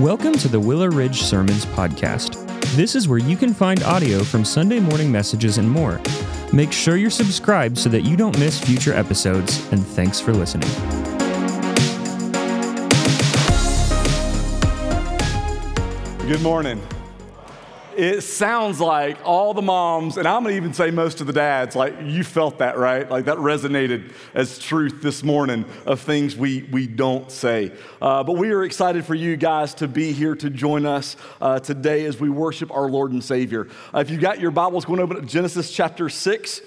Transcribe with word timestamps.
Welcome 0.00 0.34
to 0.34 0.46
the 0.46 0.60
Willow 0.60 0.86
Ridge 0.86 1.22
Sermons 1.22 1.66
Podcast. 1.66 2.46
This 2.76 2.94
is 2.94 3.08
where 3.08 3.18
you 3.18 3.36
can 3.36 3.52
find 3.52 3.82
audio 3.82 4.22
from 4.22 4.44
Sunday 4.44 4.78
morning 4.78 5.10
messages 5.10 5.58
and 5.58 5.68
more. 5.68 6.00
Make 6.52 6.70
sure 6.70 6.96
you're 6.96 7.10
subscribed 7.10 7.76
so 7.76 7.88
that 7.88 8.02
you 8.02 8.16
don't 8.16 8.38
miss 8.38 8.60
future 8.60 8.94
episodes, 8.94 9.58
and 9.72 9.84
thanks 9.84 10.20
for 10.20 10.32
listening. 10.32 10.68
Good 16.28 16.42
morning. 16.42 16.80
It 17.98 18.20
sounds 18.20 18.80
like 18.80 19.18
all 19.24 19.54
the 19.54 19.60
moms, 19.60 20.18
and 20.18 20.28
I'm 20.28 20.44
gonna 20.44 20.54
even 20.54 20.72
say 20.72 20.92
most 20.92 21.20
of 21.20 21.26
the 21.26 21.32
dads, 21.32 21.74
like 21.74 21.96
you 22.00 22.22
felt 22.22 22.58
that, 22.58 22.78
right? 22.78 23.10
Like 23.10 23.24
that 23.24 23.38
resonated 23.38 24.12
as 24.34 24.56
truth 24.60 25.02
this 25.02 25.24
morning 25.24 25.64
of 25.84 25.98
things 25.98 26.36
we, 26.36 26.62
we 26.70 26.86
don't 26.86 27.28
say. 27.28 27.72
Uh, 28.00 28.22
but 28.22 28.36
we 28.36 28.52
are 28.52 28.62
excited 28.62 29.04
for 29.04 29.16
you 29.16 29.36
guys 29.36 29.74
to 29.74 29.88
be 29.88 30.12
here 30.12 30.36
to 30.36 30.48
join 30.48 30.86
us 30.86 31.16
uh, 31.40 31.58
today 31.58 32.04
as 32.04 32.20
we 32.20 32.30
worship 32.30 32.70
our 32.70 32.88
Lord 32.88 33.10
and 33.10 33.24
Savior. 33.24 33.66
Uh, 33.92 33.98
if 33.98 34.10
you've 34.10 34.20
got 34.20 34.38
your 34.38 34.52
Bibles, 34.52 34.84
go 34.84 34.92
and 34.92 35.02
open 35.02 35.16
up 35.16 35.26
Genesis 35.26 35.72
chapter 35.72 36.08
6. 36.08 36.60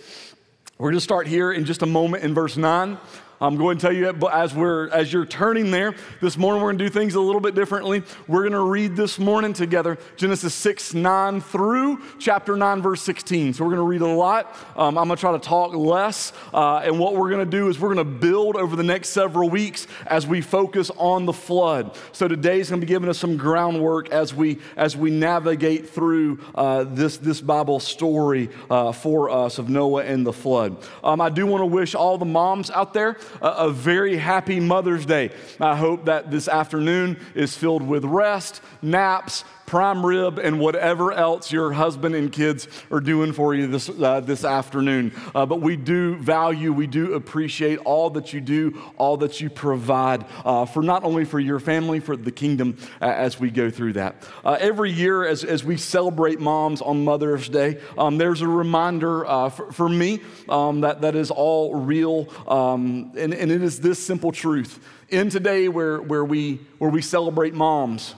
We're 0.79 0.91
gonna 0.91 0.99
start 0.99 1.27
here 1.27 1.53
in 1.53 1.63
just 1.63 1.81
a 1.81 1.85
moment 1.85 2.25
in 2.25 2.33
verse 2.33 2.57
9. 2.57 2.97
I'm 3.41 3.55
going 3.55 3.75
to 3.79 3.81
tell 3.81 3.91
you 3.91 4.07
as 4.31 4.53
we're 4.53 4.89
as 4.89 5.11
you're 5.11 5.25
turning 5.25 5.71
there 5.71 5.95
this 6.21 6.37
morning, 6.37 6.61
we're 6.61 6.67
going 6.67 6.77
to 6.77 6.85
do 6.85 6.89
things 6.91 7.15
a 7.15 7.19
little 7.19 7.41
bit 7.41 7.55
differently. 7.55 8.03
We're 8.27 8.41
going 8.41 8.51
to 8.51 8.61
read 8.61 8.95
this 8.95 9.17
morning 9.17 9.53
together 9.53 9.97
Genesis 10.15 10.53
6 10.53 10.93
9 10.93 11.41
through 11.41 12.03
chapter 12.19 12.55
9 12.55 12.83
verse 12.83 13.01
16. 13.01 13.55
So 13.55 13.63
we're 13.63 13.71
going 13.71 13.81
to 13.81 13.87
read 13.87 14.01
a 14.01 14.15
lot. 14.15 14.55
Um, 14.75 14.95
I'm 14.95 15.07
going 15.07 15.17
to 15.17 15.19
try 15.19 15.31
to 15.31 15.39
talk 15.39 15.73
less, 15.73 16.33
uh, 16.53 16.81
and 16.83 16.99
what 16.99 17.15
we're 17.15 17.31
going 17.31 17.43
to 17.43 17.49
do 17.49 17.67
is 17.67 17.79
we're 17.79 17.91
going 17.95 18.05
to 18.05 18.19
build 18.19 18.57
over 18.57 18.75
the 18.75 18.83
next 18.83 19.09
several 19.09 19.49
weeks 19.49 19.87
as 20.05 20.27
we 20.27 20.41
focus 20.41 20.91
on 20.97 21.25
the 21.25 21.33
flood. 21.33 21.97
So 22.11 22.27
today 22.27 22.59
is 22.59 22.69
going 22.69 22.79
to 22.79 22.85
be 22.85 22.93
giving 22.93 23.09
us 23.09 23.17
some 23.17 23.37
groundwork 23.37 24.11
as 24.11 24.35
we 24.35 24.59
as 24.77 24.95
we 24.95 25.09
navigate 25.09 25.89
through 25.89 26.41
uh, 26.53 26.83
this 26.83 27.17
this 27.17 27.41
Bible 27.41 27.79
story 27.79 28.51
uh, 28.69 28.91
for 28.91 29.31
us 29.31 29.57
of 29.57 29.67
Noah 29.67 30.03
and 30.03 30.27
the 30.27 30.33
flood. 30.33 30.77
Um, 31.03 31.19
I 31.19 31.29
do 31.29 31.47
want 31.47 31.63
to 31.63 31.65
wish 31.65 31.95
all 31.95 32.19
the 32.19 32.25
moms 32.25 32.69
out 32.69 32.93
there 32.93 33.17
a, 33.41 33.47
a 33.47 33.69
very 33.69 34.17
happy 34.17 34.59
Mother's 34.59 35.05
Day. 35.05 35.31
I 35.59 35.75
hope 35.75 36.05
that 36.05 36.31
this 36.31 36.47
afternoon 36.47 37.19
is 37.35 37.55
filled 37.55 37.83
with 37.83 38.03
rest, 38.05 38.61
naps, 38.81 39.43
prime 39.71 40.05
rib, 40.05 40.37
and 40.37 40.59
whatever 40.59 41.13
else 41.13 41.49
your 41.49 41.71
husband 41.71 42.13
and 42.13 42.29
kids 42.33 42.67
are 42.91 42.99
doing 42.99 43.31
for 43.31 43.55
you 43.55 43.67
this, 43.67 43.87
uh, 43.87 44.19
this 44.19 44.43
afternoon. 44.43 45.13
Uh, 45.33 45.45
but 45.45 45.61
we 45.61 45.77
do 45.77 46.17
value, 46.17 46.73
we 46.73 46.85
do 46.85 47.13
appreciate 47.13 47.79
all 47.85 48.09
that 48.09 48.33
you 48.33 48.41
do, 48.41 48.77
all 48.97 49.15
that 49.15 49.39
you 49.39 49.49
provide 49.49 50.25
uh, 50.43 50.65
for 50.65 50.83
not 50.83 51.05
only 51.05 51.23
for 51.23 51.39
your 51.39 51.57
family, 51.57 52.01
for 52.01 52.17
the 52.17 52.33
kingdom 52.33 52.77
uh, 53.01 53.05
as 53.05 53.39
we 53.39 53.49
go 53.49 53.69
through 53.69 53.93
that. 53.93 54.21
Uh, 54.43 54.57
every 54.59 54.91
year, 54.91 55.25
as, 55.25 55.45
as 55.45 55.63
we 55.63 55.77
celebrate 55.77 56.37
moms 56.37 56.81
on 56.81 57.05
Mother's 57.05 57.47
Day, 57.47 57.79
um, 57.97 58.17
there's 58.17 58.41
a 58.41 58.49
reminder 58.49 59.25
uh, 59.25 59.47
for, 59.47 59.71
for, 59.71 59.87
me 59.87 60.19
um, 60.49 60.81
that, 60.81 60.99
that 60.99 61.15
is 61.15 61.31
all 61.31 61.75
real, 61.75 62.27
um, 62.45 63.13
and, 63.15 63.33
and 63.33 63.49
it 63.49 63.63
is 63.63 63.79
this 63.79 64.05
simple 64.05 64.33
truth. 64.33 64.85
In 65.07 65.29
today, 65.29 65.69
where, 65.69 66.01
where, 66.01 66.25
we, 66.25 66.59
where 66.77 66.89
we 66.89 67.01
celebrate 67.01 67.53
moms, 67.53 68.15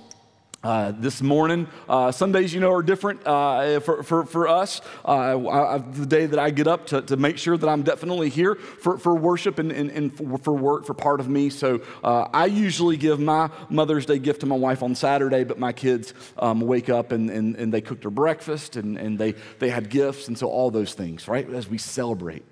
uh, 0.64 0.94
this 0.97 1.22
morning. 1.22 1.67
Uh, 1.89 2.11
Sundays, 2.11 2.53
you 2.53 2.59
know, 2.59 2.72
are 2.72 2.83
different 2.83 3.25
uh, 3.25 3.80
for, 3.81 4.03
for, 4.03 4.25
for 4.25 4.47
us. 4.47 4.81
Uh, 5.05 5.47
I, 5.47 5.78
the 5.78 6.05
day 6.05 6.25
that 6.25 6.39
I 6.39 6.50
get 6.50 6.67
up 6.67 6.88
to, 6.88 7.02
to 7.02 7.17
make 7.17 7.38
sure 7.38 7.58
that 7.58 7.67
I'm 7.67 7.83
definitely 7.83 8.30
here 8.30 8.55
for, 8.55 8.97
for 8.97 9.16
worship 9.16 9.59
and, 9.59 9.72
and, 9.72 9.92
and 9.92 10.16
for, 10.16 10.38
for 10.38 10.53
work 10.53 10.86
for 10.86 10.94
part 10.94 11.20
of 11.20 11.28
me. 11.28 11.50
So 11.50 11.81
uh, 12.03 12.28
I 12.33 12.45
usually 12.45 12.97
give 12.97 13.20
my 13.20 13.50
Mother's 13.70 14.05
Day 14.05 14.20
gift 14.20 14.42
to 14.42 14.45
my 14.45 14.55
wife 14.58 14.83
on 14.83 14.95
Saturday, 14.95 15.44
but 15.44 15.59
my 15.59 15.73
kids 15.73 16.14
um, 16.38 16.61
wake 16.61 16.89
up 16.89 17.11
and, 17.11 17.30
and, 17.30 17.55
and 17.55 17.73
they 17.73 17.81
cook 17.81 18.02
their 18.02 18.11
breakfast 18.11 18.76
and, 18.76 18.98
and 18.98 19.20
they, 19.20 19.33
they 19.59 19.70
had 19.70 19.89
gifts. 19.89 20.27
And 20.27 20.38
so 20.38 20.48
all 20.48 20.71
those 20.71 20.93
things, 20.93 21.27
right, 21.27 21.49
as 21.54 21.67
we 21.67 21.77
celebrate. 21.77 22.43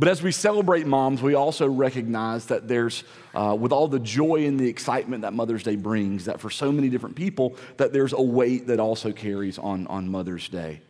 But 0.00 0.08
as 0.08 0.22
we 0.22 0.32
celebrate 0.32 0.86
moms, 0.86 1.20
we 1.20 1.34
also 1.34 1.68
recognize 1.68 2.46
that 2.46 2.66
there's, 2.66 3.04
uh, 3.34 3.54
with 3.60 3.70
all 3.70 3.86
the 3.86 3.98
joy 3.98 4.46
and 4.46 4.58
the 4.58 4.66
excitement 4.66 5.20
that 5.20 5.34
Mother's 5.34 5.62
Day 5.62 5.76
brings, 5.76 6.24
that 6.24 6.40
for 6.40 6.48
so 6.48 6.72
many 6.72 6.88
different 6.88 7.16
people, 7.16 7.54
that 7.76 7.92
there's 7.92 8.14
a 8.14 8.22
weight 8.22 8.68
that 8.68 8.80
also 8.80 9.12
carries 9.12 9.58
on, 9.58 9.86
on 9.88 10.08
Mother's 10.08 10.48
Day. 10.48 10.80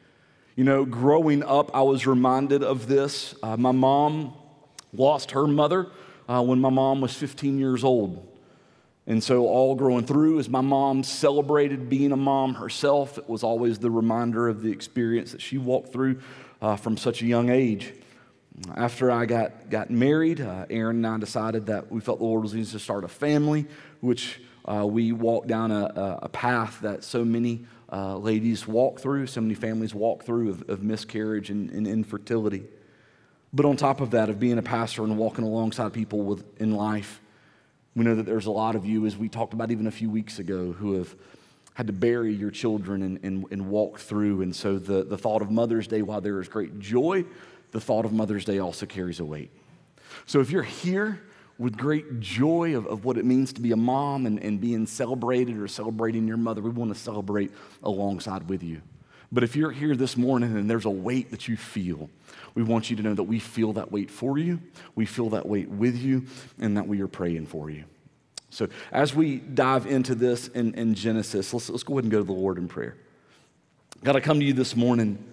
You 0.54 0.62
know, 0.62 0.84
growing 0.84 1.43
up, 1.43 1.75
I 1.75 1.82
was 1.82 2.06
reminded 2.06 2.62
of 2.62 2.87
this. 2.87 3.34
Uh, 3.43 3.56
my 3.56 3.72
mom 3.72 4.32
lost 4.93 5.32
her 5.32 5.48
mother 5.48 5.88
uh, 6.28 6.41
when 6.44 6.60
my 6.60 6.71
mom 6.71 7.00
was 7.00 7.12
15 7.12 7.59
years 7.59 7.82
old. 7.82 8.25
And 9.09 9.21
so, 9.25 9.48
all 9.48 9.75
growing 9.75 10.06
through, 10.06 10.38
as 10.38 10.48
my 10.48 10.60
mom 10.60 11.03
celebrated 11.03 11.88
being 11.88 12.12
a 12.12 12.16
mom 12.16 12.54
herself, 12.54 13.19
it 13.19 13.28
was 13.28 13.42
always 13.42 13.81
the 13.81 13.91
reminder 13.91 14.48
of 14.48 14.62
the 14.62 14.71
experience 14.71 15.32
that 15.32 15.41
she 15.41 15.59
walked 15.59 15.92
through 15.92 16.21
uh, 16.62 16.77
from 16.77 16.97
such 16.97 17.22
a 17.22 17.27
young 17.27 17.48
age. 17.48 17.92
After 18.77 19.11
I 19.11 19.27
got, 19.27 19.71
got 19.71 19.91
married, 19.91 20.41
uh, 20.41 20.66
Aaron 20.69 20.97
and 20.97 21.06
I 21.06 21.19
decided 21.19 21.66
that 21.66 21.91
we 21.91 22.00
felt 22.00 22.19
the 22.19 22.25
Lord 22.25 22.43
was 22.43 22.53
needing 22.53 22.71
to 22.71 22.78
start 22.78 23.05
a 23.05 23.09
family, 23.09 23.66
which 24.00 24.41
uh, 24.65 24.87
we 24.87 25.12
walked 25.12 25.49
down 25.49 25.71
a, 25.71 26.19
a, 26.22 26.28
path 26.28 26.81
that 26.83 27.03
so 27.03 27.25
many 27.25 27.65
uh, 27.91 28.16
ladies 28.16 28.69
walk 28.69 29.00
through, 29.00 29.27
so 29.27 29.41
many 29.41 29.55
families 29.55 29.94
walk 29.94 30.25
through 30.25 30.50
of, 30.50 30.69
of 30.69 30.83
miscarriage 30.83 31.50
and, 31.50 31.71
and, 31.71 31.87
infertility. 31.87 32.65
But 33.53 33.66
on 33.66 33.77
top 33.77 34.00
of 34.00 34.10
that, 34.10 34.28
of 34.28 34.39
being 34.39 34.59
a 34.59 34.62
pastor 34.62 35.03
and 35.03 35.16
walking 35.16 35.44
alongside 35.44 35.93
people 35.93 36.21
with, 36.21 36.44
in 36.60 36.72
life, 36.72 37.21
we 37.97 38.05
know 38.05 38.15
that 38.15 38.27
there's 38.27 38.47
a 38.47 38.50
lot 38.50 38.77
of 38.77 38.84
you, 38.84 39.06
as 39.06 39.16
we 39.16 39.28
talked 39.28 39.55
about 39.55 39.71
even 39.71 39.87
a 39.87 39.91
few 39.91 40.10
weeks 40.10 40.39
ago, 40.39 40.72
who 40.72 40.94
have 40.94 41.15
had 41.75 41.87
to 41.87 41.93
bury 41.93 42.34
your 42.34 42.50
children 42.50 43.03
and, 43.03 43.19
and, 43.25 43.47
and 43.50 43.69
walk 43.69 43.99
through. 43.99 44.43
And 44.43 44.55
so 44.55 44.78
the, 44.78 45.03
the 45.03 45.16
thought 45.16 45.41
of 45.41 45.50
Mother's 45.50 45.89
Day, 45.89 46.03
while 46.03 46.21
there 46.21 46.41
is 46.41 46.49
great 46.49 46.78
joy, 46.78 47.25
the 47.73 47.81
thought 47.81 48.05
of 48.05 48.13
Mother's 48.13 48.45
Day 48.45 48.59
also 48.59 48.87
carries 48.87 49.21
a 49.21 49.25
weight. 49.25 49.51
So 50.27 50.41
if 50.41 50.51
you're 50.51 50.63
here 50.63 51.21
with 51.59 51.77
great 51.77 52.21
joy 52.21 52.77
of, 52.77 52.87
of 52.87 53.05
what 53.05 53.19
it 53.19 53.25
means 53.25 53.53
to 53.53 53.61
be 53.61 53.73
a 53.73 53.77
mom 53.77 54.27
and, 54.27 54.39
and 54.43 54.61
being 54.61 54.87
celebrated 54.87 55.59
or 55.59 55.69
celebrating 55.69 56.27
your 56.27 56.39
mother, 56.39 56.63
we 56.63 56.71
want 56.71 56.93
to 56.93 56.99
celebrate 56.99 57.51
alongside 57.83 58.49
with 58.49 58.63
you. 58.63 58.81
But 59.33 59.45
if 59.45 59.55
you're 59.55 59.71
here 59.71 59.95
this 59.95 60.17
morning 60.17 60.57
and 60.57 60.69
there's 60.69 60.87
a 60.87 60.91
weight 60.91 61.31
that 61.31 61.47
you 61.47 61.57
feel, 61.57 62.11
we 62.55 62.63
want 62.63 62.91
you 62.91 62.97
to 62.97 63.03
know 63.03 63.15
that 63.15 63.25
we 63.25 63.39
feel 63.39 63.75
that 63.75 63.93
weight 63.93 64.11
for 64.11 64.39
you, 64.39 64.61
we 64.95 65.07
feel 65.07 65.31
that 65.31 65.47
weight 65.47 65.69
with 65.69 65.97
you, 65.97 66.25
and 66.59 66.77
that 66.77 66.89
we 66.89 67.01
are 67.01 67.07
praying 67.07 67.47
for 67.47 67.71
you. 67.71 67.85
So 68.49 68.69
as 68.91 69.15
we 69.15 69.37
dive 69.37 69.87
into 69.87 70.17
this 70.17 70.49
in, 70.49 70.75
in 70.75 70.95
Genesis, 70.95 71.55
let's, 71.55 71.71
let's 71.71 71.85
go 71.85 71.95
ahead 71.95 72.05
and 72.05 72.11
go 72.11 72.19
to 72.19 72.25
the 72.25 72.33
Lord 72.33 72.59
in 72.59 72.67
prayer. 72.67 72.97
God, 74.03 74.17
I 74.17 74.21
come 74.21 74.41
to 74.41 74.47
you 74.47 74.55
this 74.55 74.75
morning 74.75 75.25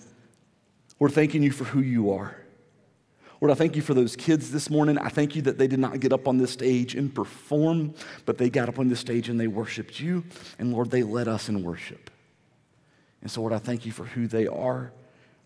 we're 0.99 1.09
thanking 1.09 1.43
you 1.43 1.51
for 1.51 1.65
who 1.65 1.79
you 1.79 2.11
are. 2.11 2.35
Lord, 3.39 3.51
I 3.51 3.55
thank 3.55 3.75
you 3.75 3.83
for 3.83 3.93
those 3.93 4.15
kids 4.15 4.51
this 4.51 4.69
morning. 4.69 4.97
I 4.97 5.09
thank 5.09 5.35
you 5.35 5.43
that 5.43 5.59
they 5.59 5.67
did 5.67 5.79
not 5.79 5.99
get 5.99 6.11
up 6.11 6.27
on 6.27 6.39
this 6.39 6.51
stage 6.51 6.95
and 6.95 7.13
perform, 7.13 7.93
but 8.25 8.39
they 8.39 8.49
got 8.49 8.67
up 8.67 8.79
on 8.79 8.87
this 8.89 8.99
stage 8.99 9.29
and 9.29 9.39
they 9.39 9.47
worshiped 9.47 9.99
you. 9.99 10.23
And 10.57 10.73
Lord, 10.73 10.89
they 10.89 11.03
led 11.03 11.27
us 11.27 11.47
in 11.47 11.63
worship. 11.63 12.09
And 13.21 13.29
so, 13.29 13.41
Lord, 13.41 13.53
I 13.53 13.59
thank 13.59 13.85
you 13.85 13.91
for 13.91 14.05
who 14.05 14.27
they 14.27 14.47
are, 14.47 14.91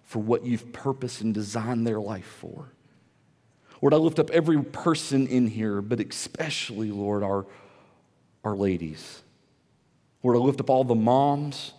for 0.03 0.19
what 0.19 0.45
you've 0.45 0.71
purposed 0.71 1.21
and 1.21 1.33
designed 1.33 1.85
their 1.85 1.99
life 1.99 2.37
for. 2.39 2.71
Lord, 3.81 3.93
I 3.93 3.97
lift 3.97 4.19
up 4.19 4.29
every 4.29 4.61
person 4.63 5.27
in 5.27 5.47
here, 5.47 5.81
but 5.81 5.99
especially, 5.99 6.91
Lord, 6.91 7.23
our, 7.23 7.45
our 8.43 8.55
ladies. 8.55 9.21
Lord, 10.23 10.37
I 10.37 10.39
lift 10.39 10.61
up 10.61 10.69
all 10.69 10.83
the 10.83 10.95
moms 10.95 11.73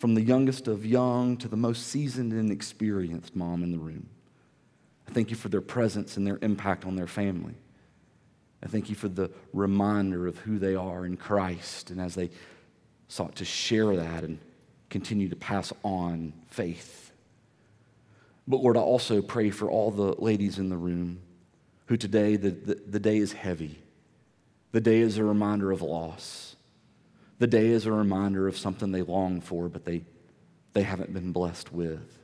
from 0.00 0.14
the 0.14 0.22
youngest 0.22 0.66
of 0.66 0.86
young 0.86 1.36
to 1.36 1.46
the 1.46 1.58
most 1.58 1.88
seasoned 1.88 2.32
and 2.32 2.50
experienced 2.50 3.36
mom 3.36 3.62
in 3.62 3.70
the 3.70 3.78
room. 3.78 4.08
I 5.06 5.12
thank 5.12 5.28
you 5.28 5.36
for 5.36 5.50
their 5.50 5.60
presence 5.60 6.16
and 6.16 6.26
their 6.26 6.38
impact 6.40 6.86
on 6.86 6.96
their 6.96 7.06
family. 7.06 7.52
I 8.62 8.66
thank 8.66 8.88
you 8.88 8.96
for 8.96 9.08
the 9.08 9.30
reminder 9.52 10.26
of 10.26 10.38
who 10.38 10.58
they 10.58 10.74
are 10.74 11.04
in 11.04 11.18
Christ 11.18 11.90
and 11.90 12.00
as 12.00 12.14
they 12.14 12.30
sought 13.08 13.36
to 13.36 13.44
share 13.44 13.94
that 13.94 14.24
and 14.24 14.38
continue 14.88 15.28
to 15.28 15.36
pass 15.36 15.70
on 15.82 16.32
faith. 16.48 17.12
But 18.48 18.62
Lord, 18.62 18.78
I 18.78 18.80
also 18.80 19.20
pray 19.20 19.50
for 19.50 19.70
all 19.70 19.90
the 19.90 20.14
ladies 20.18 20.58
in 20.58 20.70
the 20.70 20.78
room 20.78 21.20
who 21.86 21.98
today, 21.98 22.36
the, 22.36 22.52
the, 22.52 22.74
the 22.86 23.00
day 23.00 23.18
is 23.18 23.34
heavy. 23.34 23.78
The 24.72 24.80
day 24.80 25.00
is 25.00 25.18
a 25.18 25.24
reminder 25.24 25.70
of 25.70 25.82
loss. 25.82 26.56
The 27.40 27.46
day 27.46 27.68
is 27.68 27.86
a 27.86 27.92
reminder 27.92 28.46
of 28.46 28.58
something 28.58 28.92
they 28.92 29.00
long 29.00 29.40
for, 29.40 29.70
but 29.70 29.86
they, 29.86 30.02
they 30.74 30.82
haven't 30.82 31.14
been 31.14 31.32
blessed 31.32 31.72
with. 31.72 32.18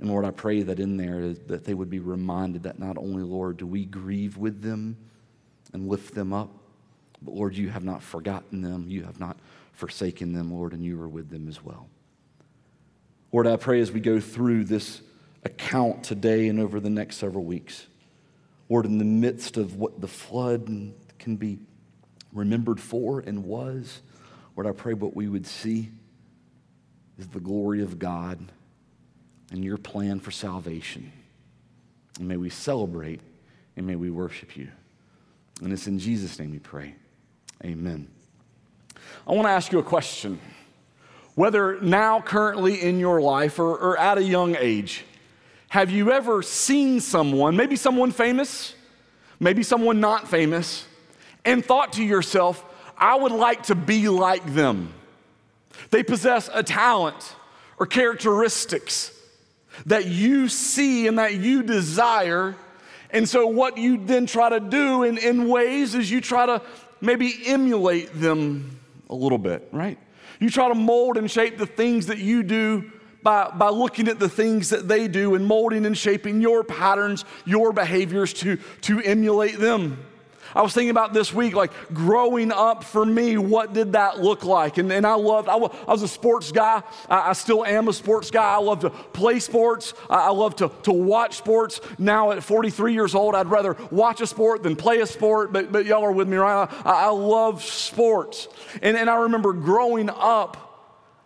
And 0.00 0.10
Lord, 0.10 0.24
I 0.24 0.32
pray 0.32 0.62
that 0.62 0.80
in 0.80 0.96
there 0.96 1.32
that 1.46 1.64
they 1.64 1.72
would 1.72 1.88
be 1.88 2.00
reminded 2.00 2.64
that 2.64 2.80
not 2.80 2.98
only, 2.98 3.22
Lord, 3.22 3.58
do 3.58 3.66
we 3.66 3.84
grieve 3.84 4.36
with 4.36 4.60
them 4.60 4.96
and 5.72 5.88
lift 5.88 6.16
them 6.16 6.32
up, 6.32 6.50
but 7.22 7.34
Lord, 7.34 7.56
you 7.56 7.68
have 7.68 7.84
not 7.84 8.02
forgotten 8.02 8.60
them. 8.60 8.86
You 8.88 9.04
have 9.04 9.20
not 9.20 9.36
forsaken 9.72 10.32
them, 10.32 10.52
Lord, 10.52 10.72
and 10.72 10.84
you 10.84 11.00
are 11.00 11.08
with 11.08 11.30
them 11.30 11.46
as 11.46 11.62
well. 11.62 11.86
Lord, 13.30 13.46
I 13.46 13.54
pray 13.54 13.80
as 13.80 13.92
we 13.92 14.00
go 14.00 14.18
through 14.18 14.64
this 14.64 15.00
account 15.44 16.02
today 16.02 16.48
and 16.48 16.58
over 16.58 16.80
the 16.80 16.90
next 16.90 17.18
several 17.18 17.44
weeks, 17.44 17.86
Lord, 18.68 18.84
in 18.84 18.98
the 18.98 19.04
midst 19.04 19.56
of 19.56 19.76
what 19.76 20.00
the 20.00 20.08
flood 20.08 20.92
can 21.20 21.36
be 21.36 21.60
remembered 22.32 22.80
for 22.80 23.20
and 23.20 23.44
was. 23.44 24.00
Lord, 24.56 24.66
I 24.66 24.72
pray 24.72 24.94
what 24.94 25.14
we 25.14 25.28
would 25.28 25.46
see 25.46 25.90
is 27.18 27.26
the 27.28 27.40
glory 27.40 27.82
of 27.82 27.98
God 27.98 28.40
and 29.50 29.64
your 29.64 29.76
plan 29.76 30.20
for 30.20 30.30
salvation. 30.30 31.12
And 32.18 32.28
may 32.28 32.36
we 32.36 32.50
celebrate 32.50 33.20
and 33.76 33.86
may 33.86 33.96
we 33.96 34.10
worship 34.10 34.56
you. 34.56 34.68
And 35.62 35.72
it's 35.72 35.86
in 35.86 35.98
Jesus' 35.98 36.38
name 36.38 36.50
we 36.50 36.58
pray. 36.58 36.94
Amen. 37.64 38.08
I 39.26 39.32
want 39.32 39.46
to 39.46 39.50
ask 39.50 39.72
you 39.72 39.78
a 39.78 39.84
question. 39.84 40.40
Whether 41.34 41.80
now, 41.80 42.20
currently 42.20 42.82
in 42.82 42.98
your 42.98 43.20
life, 43.20 43.58
or, 43.58 43.70
or 43.70 43.98
at 43.98 44.18
a 44.18 44.22
young 44.22 44.56
age, 44.56 45.04
have 45.68 45.90
you 45.90 46.12
ever 46.12 46.42
seen 46.42 47.00
someone, 47.00 47.56
maybe 47.56 47.76
someone 47.76 48.10
famous, 48.10 48.74
maybe 49.40 49.62
someone 49.62 50.00
not 50.00 50.28
famous, 50.28 50.86
and 51.44 51.64
thought 51.64 51.94
to 51.94 52.04
yourself, 52.04 52.64
I 52.96 53.16
would 53.16 53.32
like 53.32 53.64
to 53.64 53.74
be 53.74 54.08
like 54.08 54.54
them? 54.54 54.92
They 55.90 56.02
possess 56.02 56.48
a 56.52 56.62
talent 56.62 57.34
or 57.78 57.86
characteristics 57.86 59.10
that 59.86 60.06
you 60.06 60.48
see 60.48 61.06
and 61.06 61.18
that 61.18 61.34
you 61.34 61.62
desire. 61.62 62.54
And 63.10 63.28
so, 63.28 63.46
what 63.46 63.78
you 63.78 63.98
then 64.04 64.26
try 64.26 64.50
to 64.50 64.60
do 64.60 65.02
in, 65.02 65.18
in 65.18 65.48
ways 65.48 65.94
is 65.94 66.10
you 66.10 66.20
try 66.20 66.46
to 66.46 66.62
maybe 67.00 67.34
emulate 67.46 68.14
them 68.14 68.78
a 69.10 69.14
little 69.14 69.38
bit, 69.38 69.68
right? 69.72 69.98
You 70.38 70.50
try 70.50 70.68
to 70.68 70.74
mold 70.74 71.16
and 71.16 71.30
shape 71.30 71.58
the 71.58 71.66
things 71.66 72.06
that 72.06 72.18
you 72.18 72.42
do 72.42 72.90
by, 73.22 73.50
by 73.50 73.68
looking 73.68 74.08
at 74.08 74.18
the 74.18 74.28
things 74.28 74.70
that 74.70 74.88
they 74.88 75.08
do 75.08 75.34
and 75.34 75.46
molding 75.46 75.86
and 75.86 75.96
shaping 75.96 76.40
your 76.40 76.64
patterns, 76.64 77.24
your 77.44 77.72
behaviors 77.72 78.32
to, 78.34 78.56
to 78.82 79.00
emulate 79.00 79.58
them. 79.58 80.04
I 80.54 80.62
was 80.62 80.74
thinking 80.74 80.90
about 80.90 81.12
this 81.12 81.32
week, 81.32 81.54
like 81.54 81.72
growing 81.94 82.52
up 82.52 82.84
for 82.84 83.04
me, 83.04 83.38
what 83.38 83.72
did 83.72 83.92
that 83.92 84.20
look 84.20 84.44
like? 84.44 84.78
And, 84.78 84.92
and 84.92 85.06
I 85.06 85.14
loved, 85.14 85.48
I, 85.48 85.56
was, 85.56 86.02
a 86.02 86.08
sports 86.08 86.52
guy. 86.52 86.82
I, 87.08 87.30
I, 87.30 87.32
still 87.32 87.64
am 87.64 87.88
a 87.88 87.92
sports 87.92 88.30
guy. 88.30 88.54
I 88.54 88.58
love 88.58 88.80
to 88.80 88.90
play 88.90 89.40
sports. 89.40 89.94
I, 90.10 90.26
I 90.26 90.30
love 90.30 90.56
to, 90.56 90.70
to 90.82 90.92
watch 90.92 91.36
sports. 91.36 91.80
Now 91.98 92.32
at 92.32 92.42
43 92.42 92.92
years 92.92 93.14
old, 93.14 93.34
I'd 93.34 93.46
rather 93.46 93.76
watch 93.90 94.20
a 94.20 94.26
sport 94.26 94.62
than 94.62 94.76
play 94.76 95.00
a 95.00 95.06
sport, 95.06 95.52
but, 95.52 95.72
but 95.72 95.86
y'all 95.86 96.04
are 96.04 96.12
with 96.12 96.28
me, 96.28 96.36
right? 96.36 96.68
I, 96.84 97.06
I 97.06 97.08
love 97.08 97.62
sports. 97.62 98.48
And, 98.82 98.96
and 98.96 99.08
I 99.08 99.22
remember 99.22 99.52
growing 99.52 100.10
up 100.10 100.72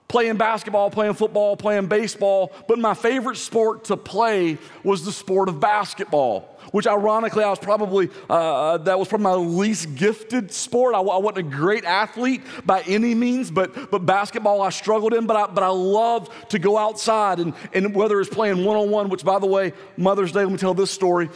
playing 0.08 0.36
basketball, 0.36 0.90
playing 0.90 1.14
football, 1.14 1.56
playing 1.56 1.86
baseball, 1.86 2.52
but 2.68 2.78
my 2.78 2.94
favorite 2.94 3.36
sport 3.36 3.84
to 3.84 3.96
play 3.96 4.56
was 4.84 5.04
the 5.04 5.12
sport 5.12 5.48
of 5.48 5.58
basketball 5.58 6.55
which 6.72 6.86
ironically 6.86 7.44
I 7.44 7.50
was 7.50 7.58
probably, 7.58 8.10
uh, 8.28 8.32
uh, 8.32 8.76
that 8.78 8.98
was 8.98 9.08
probably 9.08 9.24
my 9.24 9.34
least 9.34 9.94
gifted 9.94 10.52
sport. 10.52 10.94
I, 10.94 10.98
I, 10.98 11.18
wasn't 11.18 11.38
a 11.38 11.42
great 11.42 11.84
athlete 11.84 12.42
by 12.64 12.82
any 12.82 13.14
means, 13.14 13.50
but, 13.50 13.90
but 13.90 14.06
basketball 14.06 14.62
I 14.62 14.70
struggled 14.70 15.14
in, 15.14 15.26
but 15.26 15.36
I, 15.36 15.52
but 15.52 15.62
I 15.62 15.68
loved 15.68 16.50
to 16.50 16.58
go 16.58 16.76
outside 16.76 17.38
and, 17.38 17.54
and 17.72 17.94
whether 17.94 18.20
it's 18.20 18.30
playing 18.30 18.64
one-on-one, 18.64 19.08
which 19.08 19.24
by 19.24 19.38
the 19.38 19.46
way, 19.46 19.72
Mother's 19.96 20.32
Day, 20.32 20.40
let 20.40 20.50
me 20.50 20.58
tell 20.58 20.74
this 20.74 20.90
story, 20.90 21.28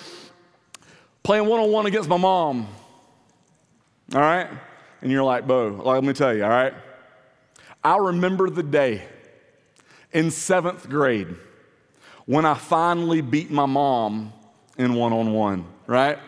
playing 1.23 1.47
one-on-one 1.47 1.87
against 1.87 2.09
my 2.09 2.17
mom, 2.17 2.67
all 4.15 4.21
right? 4.21 4.49
And 5.03 5.11
you're 5.11 5.25
like, 5.25 5.47
Beau, 5.47 5.81
let 5.85 6.05
me 6.05 6.13
tell 6.13 6.35
you, 6.35 6.45
all 6.45 6.51
right? 6.51 6.75
I 7.83 7.97
remember 7.97 8.51
the 8.51 8.63
day 8.63 9.03
in 10.13 10.31
seventh 10.31 10.89
grade 10.89 11.29
when 12.27 12.45
I 12.45 12.55
finally 12.55 13.23
beat 13.23 13.51
my 13.51 13.67
mom 13.67 14.33
in 14.81 14.95
one 14.95 15.13
on 15.13 15.33
one, 15.33 15.67
right? 15.87 16.19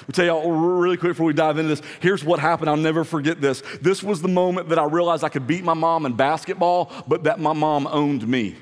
I'll 0.00 0.12
tell 0.12 0.24
y'all 0.24 0.50
really 0.50 0.96
quick 0.96 1.10
before 1.10 1.26
we 1.26 1.34
dive 1.34 1.58
into 1.58 1.68
this. 1.68 1.82
Here's 2.00 2.24
what 2.24 2.38
happened. 2.40 2.70
I'll 2.70 2.76
never 2.76 3.04
forget 3.04 3.40
this. 3.40 3.62
This 3.82 4.02
was 4.02 4.22
the 4.22 4.28
moment 4.28 4.70
that 4.70 4.78
I 4.78 4.84
realized 4.84 5.24
I 5.24 5.28
could 5.28 5.46
beat 5.46 5.62
my 5.62 5.74
mom 5.74 6.06
in 6.06 6.14
basketball, 6.14 6.90
but 7.06 7.24
that 7.24 7.38
my 7.38 7.52
mom 7.52 7.86
owned 7.86 8.26
me. 8.26 8.56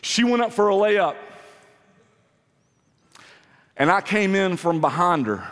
She 0.00 0.24
went 0.24 0.42
up 0.42 0.52
for 0.52 0.68
a 0.68 0.74
layup, 0.74 1.14
and 3.76 3.90
I 3.90 4.00
came 4.00 4.34
in 4.34 4.56
from 4.56 4.80
behind 4.80 5.26
her, 5.26 5.46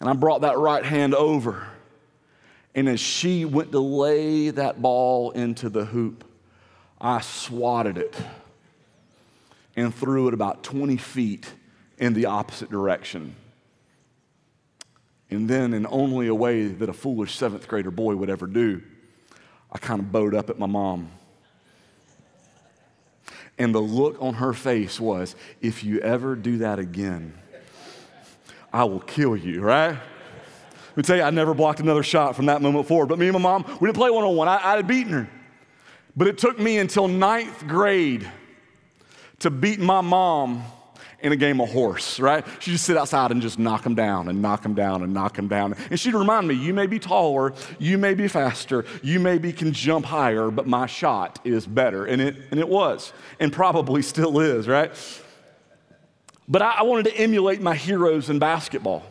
and 0.00 0.08
I 0.08 0.14
brought 0.14 0.40
that 0.40 0.58
right 0.58 0.84
hand 0.84 1.14
over. 1.14 1.66
And 2.74 2.88
as 2.88 3.00
she 3.00 3.44
went 3.44 3.70
to 3.72 3.80
lay 3.80 4.48
that 4.48 4.80
ball 4.80 5.32
into 5.32 5.68
the 5.68 5.84
hoop, 5.84 6.24
I 6.98 7.20
swatted 7.20 7.98
it 7.98 8.16
and 9.76 9.94
threw 9.94 10.28
it 10.28 10.34
about 10.34 10.62
20 10.62 10.96
feet 10.96 11.52
in 11.98 12.14
the 12.14 12.26
opposite 12.26 12.70
direction. 12.70 13.36
And 15.30 15.48
then, 15.48 15.72
in 15.72 15.86
only 15.86 16.28
a 16.28 16.34
way 16.34 16.66
that 16.66 16.88
a 16.88 16.92
foolish 16.92 17.36
seventh 17.36 17.66
grader 17.66 17.90
boy 17.90 18.16
would 18.16 18.28
ever 18.28 18.46
do, 18.46 18.82
I 19.70 19.78
kind 19.78 20.00
of 20.00 20.12
bowed 20.12 20.34
up 20.34 20.50
at 20.50 20.58
my 20.58 20.66
mom. 20.66 21.10
And 23.58 23.74
the 23.74 23.80
look 23.80 24.16
on 24.20 24.34
her 24.34 24.52
face 24.52 25.00
was, 25.00 25.34
if 25.62 25.84
you 25.84 26.00
ever 26.00 26.36
do 26.36 26.58
that 26.58 26.78
again, 26.78 27.32
I 28.72 28.84
will 28.84 29.00
kill 29.00 29.36
you, 29.36 29.62
right? 29.62 29.92
Let 29.92 30.96
me 30.96 31.02
tell 31.02 31.16
you, 31.16 31.22
I 31.22 31.30
never 31.30 31.54
blocked 31.54 31.80
another 31.80 32.02
shot 32.02 32.36
from 32.36 32.46
that 32.46 32.60
moment 32.60 32.86
forward. 32.86 33.06
But 33.06 33.18
me 33.18 33.28
and 33.28 33.32
my 33.32 33.40
mom, 33.40 33.64
we 33.80 33.88
didn't 33.88 33.96
play 33.96 34.10
one 34.10 34.24
on 34.24 34.36
one. 34.36 34.48
I 34.48 34.58
had 34.58 34.86
beaten 34.86 35.12
her. 35.12 35.30
But 36.14 36.26
it 36.26 36.36
took 36.36 36.58
me 36.58 36.76
until 36.76 37.08
ninth 37.08 37.66
grade 37.66 38.30
to 39.42 39.50
beat 39.50 39.78
my 39.78 40.00
mom 40.00 40.64
in 41.20 41.32
a 41.32 41.36
game 41.36 41.60
of 41.60 41.70
horse, 41.70 42.18
right? 42.18 42.44
She'd 42.58 42.72
just 42.72 42.84
sit 42.84 42.96
outside 42.96 43.30
and 43.30 43.40
just 43.40 43.58
knock 43.58 43.86
him 43.86 43.94
down 43.94 44.28
and 44.28 44.42
knock 44.42 44.64
him 44.64 44.74
down 44.74 45.02
and 45.02 45.14
knock 45.14 45.38
him 45.38 45.46
down. 45.46 45.76
And 45.88 45.98
she'd 45.98 46.14
remind 46.14 46.48
me, 46.48 46.54
you 46.54 46.74
may 46.74 46.86
be 46.86 46.98
taller, 46.98 47.54
you 47.78 47.96
may 47.96 48.14
be 48.14 48.26
faster, 48.26 48.84
you 49.02 49.20
maybe 49.20 49.52
can 49.52 49.72
jump 49.72 50.04
higher, 50.04 50.50
but 50.50 50.66
my 50.66 50.86
shot 50.86 51.38
is 51.44 51.64
better. 51.64 52.06
And 52.06 52.20
it, 52.20 52.36
and 52.50 52.58
it 52.58 52.68
was, 52.68 53.12
and 53.38 53.52
probably 53.52 54.02
still 54.02 54.40
is, 54.40 54.66
right? 54.66 54.90
But 56.48 56.62
I, 56.62 56.78
I 56.78 56.82
wanted 56.82 57.04
to 57.04 57.16
emulate 57.16 57.60
my 57.60 57.76
heroes 57.76 58.28
in 58.28 58.40
basketball. 58.40 59.04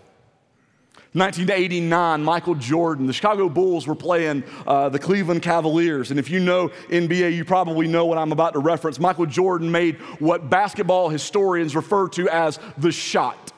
1989, 1.14 2.24
Michael 2.24 2.56
Jordan, 2.56 3.06
the 3.06 3.12
Chicago 3.12 3.50
Bulls 3.50 3.86
were 3.86 3.96
playing 3.96 4.46
uh, 4.66 4.88
the 4.88 4.98
Cleveland 4.98 5.42
Cavaliers. 5.42 6.10
And 6.10 6.18
if 6.18 6.30
you 6.30 6.40
know 6.40 6.70
NBA, 6.90 7.36
you 7.36 7.44
probably 7.44 7.86
know 7.86 8.06
what 8.06 8.18
I'm 8.18 8.32
about 8.32 8.54
to 8.54 8.60
reference. 8.60 8.98
Michael 8.98 9.26
Jordan 9.26 9.70
made 9.70 9.98
what 10.20 10.50
basketball 10.50 11.10
historians 11.10 11.76
refer 11.76 12.08
to 12.10 12.30
as 12.30 12.60
the 12.78 12.94
shot 12.94 13.52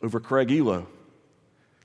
over 0.00 0.20
Craig 0.20 0.48
Ehlo. 0.48 0.86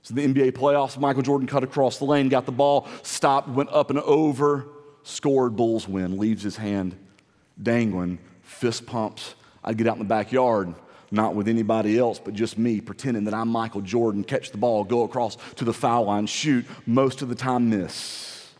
So 0.02 0.14
the 0.14 0.24
NBA 0.24 0.52
playoffs, 0.52 0.96
Michael 0.96 1.22
Jordan 1.22 1.48
cut 1.48 1.64
across 1.64 1.98
the 1.98 2.04
lane, 2.04 2.28
got 2.28 2.46
the 2.46 2.52
ball, 2.52 2.86
stopped, 3.02 3.48
went 3.48 3.70
up 3.70 3.90
and 3.90 3.98
over, 3.98 4.68
scored, 5.02 5.56
Bulls 5.56 5.88
win, 5.88 6.16
leaves 6.16 6.44
his 6.44 6.56
hand 6.56 6.96
dangling, 7.60 8.20
fist 8.42 8.86
pumps. 8.86 9.34
I'd 9.64 9.76
get 9.76 9.88
out 9.88 9.94
in 9.94 9.98
the 9.98 10.04
backyard 10.04 10.74
not 11.10 11.34
with 11.34 11.48
anybody 11.48 11.98
else, 11.98 12.18
but 12.18 12.34
just 12.34 12.58
me, 12.58 12.80
pretending 12.80 13.24
that 13.24 13.34
I'm 13.34 13.48
Michael 13.48 13.80
Jordan, 13.80 14.24
catch 14.24 14.50
the 14.50 14.58
ball, 14.58 14.84
go 14.84 15.02
across 15.02 15.36
to 15.56 15.64
the 15.64 15.72
foul 15.72 16.04
line, 16.04 16.26
shoot, 16.26 16.64
most 16.86 17.22
of 17.22 17.28
the 17.28 17.34
time 17.34 17.70
miss. 17.70 18.52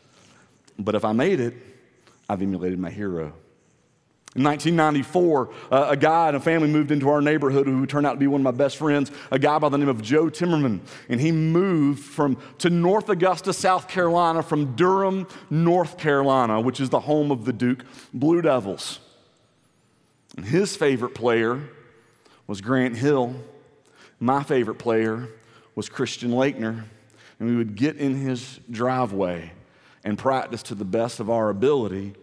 But 0.78 0.94
if 0.94 1.04
I 1.04 1.12
made 1.12 1.40
it, 1.40 1.54
I've 2.28 2.42
emulated 2.42 2.78
my 2.78 2.90
hero. 2.90 3.32
In 4.36 4.44
1994, 4.44 5.50
uh, 5.70 5.86
a 5.88 5.96
guy 5.96 6.28
and 6.28 6.36
a 6.36 6.40
family 6.40 6.68
moved 6.68 6.90
into 6.90 7.08
our 7.08 7.22
neighborhood 7.22 7.66
who 7.66 7.86
turned 7.86 8.06
out 8.06 8.12
to 8.12 8.18
be 8.18 8.26
one 8.26 8.42
of 8.42 8.44
my 8.44 8.50
best 8.50 8.76
friends, 8.76 9.10
a 9.30 9.38
guy 9.38 9.58
by 9.58 9.70
the 9.70 9.78
name 9.78 9.88
of 9.88 10.02
Joe 10.02 10.26
Timmerman. 10.26 10.80
And 11.08 11.18
he 11.18 11.32
moved 11.32 12.04
from, 12.04 12.36
to 12.58 12.68
North 12.68 13.08
Augusta, 13.08 13.54
South 13.54 13.88
Carolina, 13.88 14.42
from 14.42 14.76
Durham, 14.76 15.26
North 15.48 15.96
Carolina, 15.96 16.60
which 16.60 16.80
is 16.80 16.90
the 16.90 17.00
home 17.00 17.30
of 17.30 17.46
the 17.46 17.52
Duke 17.52 17.86
Blue 18.12 18.42
Devils. 18.42 19.00
And 20.36 20.44
his 20.44 20.76
favorite 20.76 21.14
player 21.14 21.62
was 22.46 22.60
Grant 22.60 22.96
Hill. 22.96 23.34
My 24.20 24.42
favorite 24.42 24.76
player 24.76 25.28
was 25.74 25.88
Christian 25.88 26.30
Laettner. 26.30 26.84
And 27.38 27.48
we 27.48 27.56
would 27.56 27.76
get 27.76 27.96
in 27.96 28.14
his 28.16 28.60
driveway 28.70 29.52
and 30.04 30.16
practice 30.16 30.62
to 30.64 30.74
the 30.74 30.84
best 30.84 31.20
of 31.20 31.28
our 31.28 31.50
ability, 31.50 32.14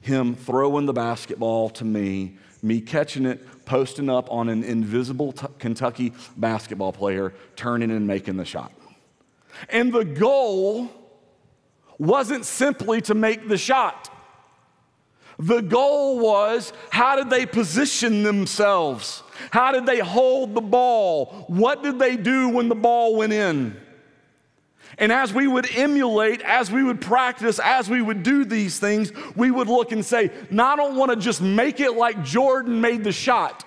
him 0.00 0.34
throwing 0.34 0.86
the 0.86 0.92
basketball 0.92 1.70
to 1.70 1.84
me, 1.84 2.36
me 2.62 2.80
catching 2.80 3.26
it, 3.26 3.64
posting 3.64 4.08
up 4.08 4.30
on 4.30 4.48
an 4.48 4.62
invisible 4.62 5.32
t- 5.32 5.46
Kentucky 5.58 6.12
basketball 6.36 6.92
player, 6.92 7.32
turning 7.56 7.90
and 7.90 8.06
making 8.06 8.36
the 8.36 8.44
shot. 8.44 8.72
And 9.68 9.92
the 9.92 10.04
goal 10.04 10.88
wasn't 11.98 12.44
simply 12.44 13.00
to 13.02 13.14
make 13.14 13.48
the 13.48 13.58
shot. 13.58 14.09
The 15.40 15.62
goal 15.62 16.18
was 16.18 16.70
how 16.90 17.16
did 17.16 17.30
they 17.30 17.46
position 17.46 18.22
themselves? 18.22 19.22
How 19.50 19.72
did 19.72 19.86
they 19.86 19.98
hold 19.98 20.54
the 20.54 20.60
ball? 20.60 21.46
What 21.48 21.82
did 21.82 21.98
they 21.98 22.18
do 22.18 22.50
when 22.50 22.68
the 22.68 22.74
ball 22.74 23.16
went 23.16 23.32
in? 23.32 23.74
And 24.98 25.10
as 25.10 25.32
we 25.32 25.46
would 25.46 25.66
emulate, 25.74 26.42
as 26.42 26.70
we 26.70 26.84
would 26.84 27.00
practice, 27.00 27.58
as 27.58 27.88
we 27.88 28.02
would 28.02 28.22
do 28.22 28.44
these 28.44 28.78
things, 28.78 29.12
we 29.34 29.50
would 29.50 29.66
look 29.66 29.92
and 29.92 30.04
say, 30.04 30.30
"Now 30.50 30.74
I 30.74 30.76
don't 30.76 30.96
want 30.96 31.10
to 31.10 31.16
just 31.16 31.40
make 31.40 31.80
it 31.80 31.96
like 31.96 32.22
Jordan 32.22 32.82
made 32.82 33.02
the 33.02 33.12
shot. 33.12 33.64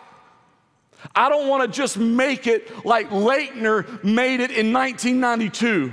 I 1.15 1.27
don't 1.27 1.47
want 1.47 1.63
to 1.63 1.67
just 1.67 1.97
make 1.97 2.45
it 2.45 2.85
like 2.85 3.09
Laettner 3.09 4.03
made 4.03 4.41
it 4.41 4.51
in 4.51 4.71
1992. 4.71 5.91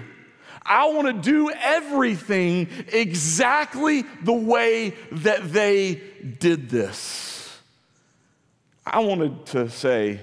I 0.71 0.87
want 0.91 1.09
to 1.09 1.13
do 1.13 1.51
everything 1.51 2.69
exactly 2.93 4.05
the 4.23 4.33
way 4.33 4.91
that 5.11 5.53
they 5.53 6.01
did 6.39 6.71
this. 6.71 7.59
I 8.87 9.01
wanted 9.01 9.47
to 9.47 9.69
say, 9.69 10.21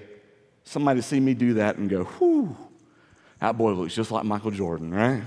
somebody 0.64 1.02
see 1.02 1.20
me 1.20 1.34
do 1.34 1.56
that 1.56 1.76
and 1.76 1.90
go, 1.90 2.06
whew, 2.06 2.56
that 3.42 3.58
boy 3.58 3.74
looks 3.74 3.94
just 3.94 4.10
like 4.10 4.24
Michael 4.24 4.52
Jordan, 4.52 4.94
right? 4.94 5.22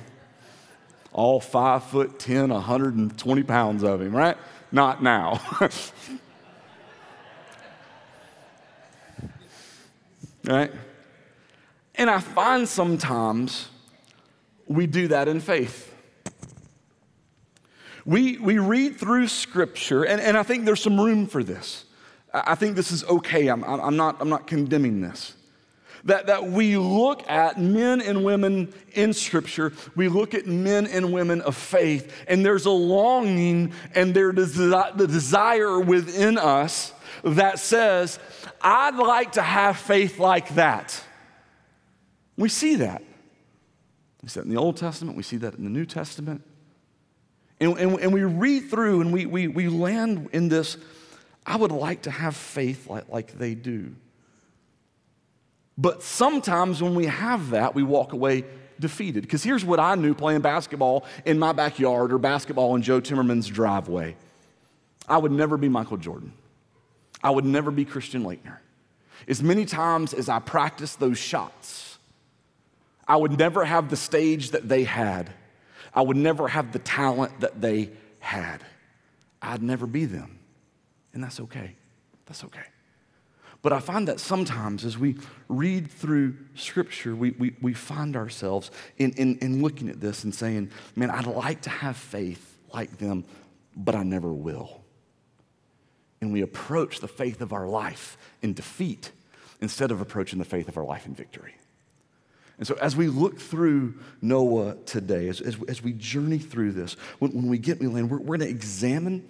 All 1.12 1.38
five 1.38 1.84
foot 1.84 2.18
10, 2.18 2.48
120 2.48 3.42
pounds 3.42 3.82
of 3.82 4.00
him, 4.00 4.16
right? 4.16 4.38
Not 4.72 5.02
now. 5.02 5.38
right? 10.46 10.72
And 11.96 12.08
I 12.08 12.20
find 12.20 12.66
sometimes 12.66 13.68
we 14.70 14.86
do 14.86 15.08
that 15.08 15.26
in 15.26 15.40
faith. 15.40 15.92
We, 18.06 18.38
we 18.38 18.58
read 18.58 18.98
through 18.98 19.26
scripture, 19.26 20.04
and, 20.04 20.20
and 20.20 20.38
I 20.38 20.44
think 20.44 20.64
there's 20.64 20.80
some 20.80 20.98
room 20.98 21.26
for 21.26 21.42
this. 21.42 21.84
I 22.32 22.54
think 22.54 22.76
this 22.76 22.92
is 22.92 23.02
okay. 23.04 23.48
I'm, 23.48 23.64
I'm, 23.64 23.96
not, 23.96 24.18
I'm 24.20 24.28
not 24.28 24.46
condemning 24.46 25.00
this. 25.00 25.34
That, 26.04 26.28
that 26.28 26.44
we 26.44 26.78
look 26.78 27.28
at 27.28 27.60
men 27.60 28.00
and 28.00 28.24
women 28.24 28.72
in 28.92 29.12
Scripture, 29.12 29.74
we 29.96 30.08
look 30.08 30.32
at 30.32 30.46
men 30.46 30.86
and 30.86 31.12
women 31.12 31.42
of 31.42 31.56
faith, 31.56 32.10
and 32.26 32.46
there's 32.46 32.64
a 32.64 32.70
longing 32.70 33.74
and 33.94 34.14
there's 34.14 34.54
the 34.54 35.06
desire 35.06 35.78
within 35.78 36.38
us 36.38 36.94
that 37.22 37.58
says, 37.58 38.18
I'd 38.62 38.96
like 38.96 39.32
to 39.32 39.42
have 39.42 39.76
faith 39.76 40.18
like 40.18 40.54
that. 40.54 40.98
We 42.38 42.48
see 42.48 42.76
that. 42.76 43.02
We 44.22 44.28
see 44.28 44.40
that 44.40 44.46
in 44.46 44.52
the 44.52 44.60
Old 44.60 44.76
Testament, 44.76 45.16
we 45.16 45.22
see 45.22 45.38
that 45.38 45.54
in 45.54 45.64
the 45.64 45.70
New 45.70 45.86
Testament. 45.86 46.42
And, 47.60 47.78
and, 47.78 48.00
and 48.00 48.12
we 48.12 48.24
read 48.24 48.70
through 48.70 49.00
and 49.00 49.12
we, 49.12 49.26
we, 49.26 49.48
we 49.48 49.68
land 49.68 50.30
in 50.32 50.48
this 50.48 50.76
I 51.46 51.56
would 51.56 51.72
like 51.72 52.02
to 52.02 52.10
have 52.10 52.36
faith 52.36 52.88
like, 52.88 53.08
like 53.08 53.38
they 53.38 53.54
do. 53.54 53.94
But 55.78 56.02
sometimes 56.02 56.82
when 56.82 56.94
we 56.94 57.06
have 57.06 57.50
that, 57.50 57.74
we 57.74 57.82
walk 57.82 58.12
away 58.12 58.44
defeated. 58.78 59.22
Because 59.22 59.42
here's 59.42 59.64
what 59.64 59.80
I 59.80 59.94
knew 59.94 60.14
playing 60.14 60.42
basketball 60.42 61.04
in 61.24 61.38
my 61.38 61.52
backyard 61.52 62.12
or 62.12 62.18
basketball 62.18 62.74
in 62.76 62.82
Joe 62.82 63.00
Timmerman's 63.00 63.48
driveway 63.48 64.16
I 65.08 65.18
would 65.18 65.32
never 65.32 65.56
be 65.56 65.68
Michael 65.68 65.96
Jordan, 65.96 66.32
I 67.22 67.30
would 67.30 67.44
never 67.44 67.70
be 67.70 67.84
Christian 67.84 68.22
Laettner. 68.22 68.58
As 69.28 69.42
many 69.42 69.64
times 69.64 70.14
as 70.14 70.28
I 70.28 70.38
practiced 70.38 71.00
those 71.00 71.18
shots, 71.18 71.89
I 73.10 73.16
would 73.16 73.36
never 73.36 73.64
have 73.64 73.90
the 73.90 73.96
stage 73.96 74.50
that 74.52 74.68
they 74.68 74.84
had. 74.84 75.32
I 75.92 76.00
would 76.00 76.16
never 76.16 76.46
have 76.46 76.70
the 76.70 76.78
talent 76.78 77.40
that 77.40 77.60
they 77.60 77.90
had. 78.20 78.62
I'd 79.42 79.64
never 79.64 79.88
be 79.88 80.04
them. 80.04 80.38
And 81.12 81.20
that's 81.20 81.40
okay. 81.40 81.74
That's 82.26 82.44
okay. 82.44 82.62
But 83.62 83.72
I 83.72 83.80
find 83.80 84.06
that 84.06 84.20
sometimes 84.20 84.84
as 84.84 84.96
we 84.96 85.16
read 85.48 85.90
through 85.90 86.36
Scripture, 86.54 87.16
we, 87.16 87.32
we, 87.32 87.56
we 87.60 87.74
find 87.74 88.14
ourselves 88.14 88.70
in, 88.96 89.10
in, 89.14 89.38
in 89.38 89.60
looking 89.60 89.88
at 89.88 90.00
this 90.00 90.22
and 90.22 90.32
saying, 90.32 90.70
man, 90.94 91.10
I'd 91.10 91.26
like 91.26 91.62
to 91.62 91.70
have 91.70 91.96
faith 91.96 92.58
like 92.72 92.98
them, 92.98 93.24
but 93.74 93.96
I 93.96 94.04
never 94.04 94.32
will. 94.32 94.82
And 96.20 96.32
we 96.32 96.42
approach 96.42 97.00
the 97.00 97.08
faith 97.08 97.40
of 97.40 97.52
our 97.52 97.66
life 97.66 98.16
in 98.40 98.54
defeat 98.54 99.10
instead 99.60 99.90
of 99.90 100.00
approaching 100.00 100.38
the 100.38 100.44
faith 100.44 100.68
of 100.68 100.78
our 100.78 100.84
life 100.84 101.06
in 101.06 101.14
victory. 101.16 101.56
And 102.60 102.66
so, 102.66 102.76
as 102.76 102.94
we 102.94 103.08
look 103.08 103.40
through 103.40 103.94
Noah 104.20 104.76
today, 104.84 105.28
as, 105.28 105.40
as, 105.40 105.56
as 105.66 105.82
we 105.82 105.94
journey 105.94 106.38
through 106.38 106.72
this, 106.72 106.92
when, 107.18 107.32
when 107.32 107.48
we 107.48 107.56
get 107.56 107.80
we 107.80 107.86
land, 107.86 108.10
we're, 108.10 108.18
we're 108.18 108.36
going 108.36 108.40
to 108.40 108.48
examine 108.48 109.26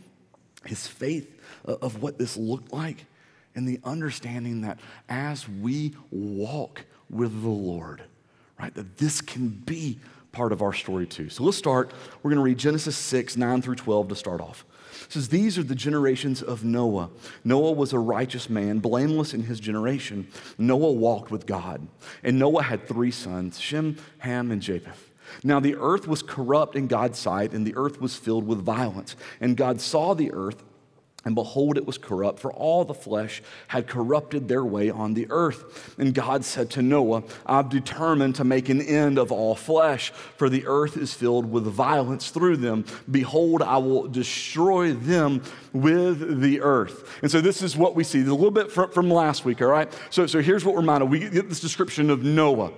his 0.67 0.89
faith 0.89 1.41
uh, 1.67 1.77
of 1.81 2.03
what 2.03 2.19
this 2.19 2.37
looked 2.37 2.73
like 2.73 3.07
and 3.55 3.69
the 3.69 3.79
understanding 3.85 4.63
that 4.63 4.81
as 5.09 5.49
we 5.49 5.95
walk 6.11 6.85
with 7.09 7.41
the 7.41 7.49
Lord, 7.49 8.03
right, 8.59 8.75
that 8.75 8.99
this 8.99 9.21
can 9.21 9.49
be 9.49 10.01
part 10.33 10.51
of 10.51 10.61
our 10.61 10.73
story 10.73 11.07
too. 11.07 11.29
So 11.29 11.45
let's 11.45 11.57
start. 11.57 11.93
We're 12.25 12.31
going 12.31 12.39
to 12.39 12.45
read 12.45 12.59
Genesis 12.59 12.97
6, 12.97 13.37
9 13.37 13.63
through 13.63 13.77
12 13.77 14.09
to 14.09 14.17
start 14.17 14.41
off. 14.41 14.65
Says, 15.11 15.29
These 15.29 15.59
are 15.59 15.65
the 15.65 15.75
generations 15.75 16.41
of 16.41 16.63
Noah. 16.65 17.11
Noah 17.43 17.73
was 17.73 17.93
a 17.93 17.99
righteous 17.99 18.49
man, 18.49 18.79
blameless 18.79 19.35
in 19.35 19.43
his 19.43 19.59
generation. 19.59 20.29
Noah 20.57 20.93
walked 20.93 21.33
with 21.33 21.47
God. 21.47 21.89
And 22.23 22.39
Noah 22.39 22.63
had 22.63 22.87
three 22.87 23.11
sons 23.11 23.59
Shem, 23.59 23.97
Ham, 24.19 24.53
and 24.53 24.63
Japheth. 24.63 25.11
Now 25.43 25.59
the 25.59 25.75
earth 25.77 26.07
was 26.07 26.23
corrupt 26.23 26.77
in 26.77 26.87
God's 26.87 27.19
sight, 27.19 27.53
and 27.53 27.67
the 27.67 27.75
earth 27.75 28.01
was 28.01 28.15
filled 28.15 28.47
with 28.47 28.61
violence. 28.61 29.17
And 29.41 29.57
God 29.57 29.81
saw 29.81 30.15
the 30.15 30.33
earth 30.33 30.63
and 31.25 31.35
behold, 31.35 31.77
it 31.77 31.85
was 31.85 31.99
corrupt, 31.99 32.39
for 32.39 32.53
all 32.53 32.85
the 32.85 32.95
flesh 32.95 33.43
had 33.69 33.87
corrupted 33.87 34.49
their 34.49 34.65
way 34.65 34.89
on 34.89 35.13
the 35.13 35.27
earth. 35.29 35.95
And 35.99 36.15
God 36.15 36.45
said 36.45 36.71
to 36.71 36.83
Noah, 36.83 37.25
I've 37.45 37.69
determined 37.69 38.37
to 38.37 38.45
make 38.45 38.71
an 38.71 38.81
end 38.81 39.19
of 39.19 39.31
all 39.31 39.55
flesh, 39.55 40.11
for 40.11 40.49
the 40.49 40.67
earth 40.67 40.97
is 40.97 41.13
filled 41.13 41.51
with 41.51 41.65
violence 41.65 42.31
through 42.31 42.57
them. 42.57 42.87
Behold, 43.11 43.61
I 43.61 43.77
will 43.77 44.09
destroy 44.09 44.95
them 44.95 45.43
with 45.75 46.41
the 46.41 46.63
earth. 46.63 47.19
And 47.23 47.31
so 47.31 47.43
this 47.43 47.61
is 47.61 47.77
what 47.77 47.95
we 47.95 48.03
see, 48.03 48.21
a 48.21 48.25
little 48.25 48.51
bit 48.51 48.73
from, 48.73 48.91
from 48.91 49.11
last 49.11 49.45
week, 49.45 49.61
all 49.61 49.69
right? 49.69 49.93
So, 50.09 50.27
so 50.27 50.41
here's 50.41 50.65
what 50.65 50.75
we're 50.75 50.81
reminded. 50.81 51.11
We 51.11 51.19
get 51.29 51.51
this 51.51 51.61
description 51.61 52.09
of 52.09 52.23
Noah 52.23 52.73